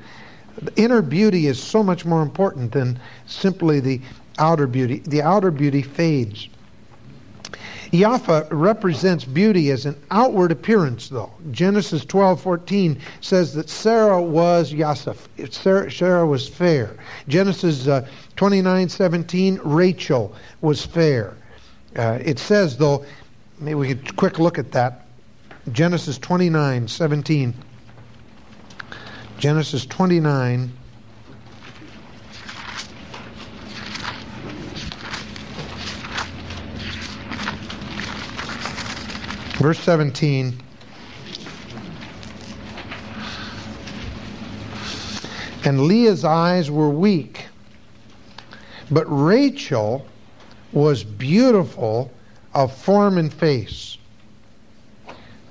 the 0.63 0.75
inner 0.83 1.03
beauty 1.03 1.47
is 1.47 1.63
so 1.63 1.83
much 1.83 2.05
more 2.05 2.23
important 2.23 2.73
than 2.73 2.99
simply 3.27 3.81
the 3.81 4.01
outer 4.39 4.67
beauty. 4.67 4.99
The 5.07 5.23
outer 5.23 5.51
beauty 5.51 5.83
fades. 5.83 6.49
Yafa 7.93 8.47
represents 8.51 9.25
beauty 9.25 9.71
as 9.71 9.85
an 9.85 9.97
outward 10.11 10.53
appearance, 10.53 11.09
though. 11.09 11.33
Genesis 11.51 12.05
12:14 12.05 12.99
says 13.21 13.55
that 13.55 13.69
Sarah 13.69 14.23
was 14.23 14.73
Yasef. 14.73 15.29
Sarah, 15.51 15.91
Sarah 15.91 16.27
was 16.27 16.49
fair. 16.49 16.97
Genesis 17.27 17.89
uh, 17.89 18.07
29:17, 18.37 19.61
Rachel 19.65 20.35
was 20.61 20.85
fair. 20.85 21.35
Uh, 21.97 22.19
it 22.25 22.39
says, 22.39 22.77
though, 22.77 23.05
maybe 23.59 23.75
we 23.75 23.89
could 23.89 24.17
quick 24.17 24.39
look 24.39 24.59
at 24.59 24.71
that. 24.73 25.07
Genesis 25.73 26.19
29:17. 26.19 27.55
Genesis 29.39 29.85
29. 29.87 30.73
Verse 39.61 39.79
17. 39.81 40.59
And 45.67 45.83
Leah's 45.83 46.25
eyes 46.25 46.71
were 46.71 46.89
weak, 46.89 47.45
but 48.91 49.05
Rachel 49.07 50.07
was 50.73 51.05
beautiful 51.05 52.11
of 52.55 52.75
form 52.75 53.19
and 53.19 53.31
face. 53.31 53.99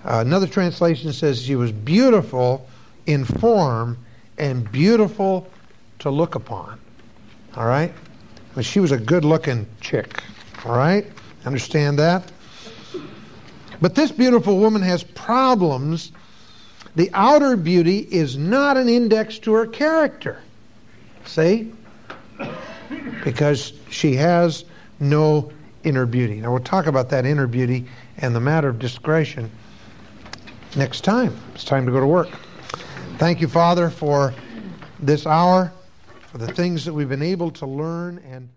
Uh, 0.04 0.24
another 0.26 0.48
translation 0.48 1.14
says 1.14 1.44
she 1.44 1.56
was 1.56 1.72
beautiful 1.72 2.68
in 3.06 3.24
form 3.24 3.96
and 4.40 4.72
beautiful 4.72 5.48
to 6.00 6.10
look 6.10 6.34
upon. 6.34 6.80
All 7.56 7.68
right? 7.68 7.94
But 8.56 8.66
she 8.66 8.80
was 8.80 8.92
a 8.92 8.98
good 8.98 9.24
looking 9.24 9.68
chick. 9.82 10.24
All 10.66 10.76
right? 10.76 11.06
Understand 11.46 12.00
that? 12.00 12.32
But 13.82 13.96
this 13.96 14.12
beautiful 14.12 14.58
woman 14.58 14.82
has 14.82 15.04
problems. 15.04 16.12
The 16.96 17.10
outer 17.14 17.56
beauty 17.56 18.00
is 18.00 18.38
not 18.38 18.78
an 18.78 18.90
index 18.90 19.40
to 19.40 19.54
her 19.54 19.66
character. 19.66 20.42
See? 21.26 21.72
Because 23.24 23.74
she 23.90 24.16
has 24.16 24.66
no 25.00 25.52
inner 25.84 26.06
beauty. 26.06 26.42
Now, 26.42 26.52
we'll 26.52 26.64
talk 26.64 26.88
about 26.88 27.10
that 27.10 27.26
inner 27.26 27.48
beauty 27.48 27.86
and 28.18 28.36
the 28.36 28.40
matter 28.40 28.68
of 28.68 28.80
discretion 28.80 29.50
next 30.76 31.02
time. 31.02 31.36
It's 31.56 31.64
time 31.64 31.86
to 31.86 31.92
go 31.92 32.00
to 32.00 32.08
work. 32.08 32.30
Thank 33.18 33.42
you, 33.42 33.48
Father, 33.48 33.90
for 33.90 34.34
this 35.00 35.26
hour, 35.26 35.72
for 36.28 36.38
the 36.38 36.52
things 36.54 36.86
that 36.86 36.94
we've 36.94 37.10
been 37.10 37.22
able 37.22 37.52
to 37.52 37.66
learn 37.66 38.20
and 38.30 38.50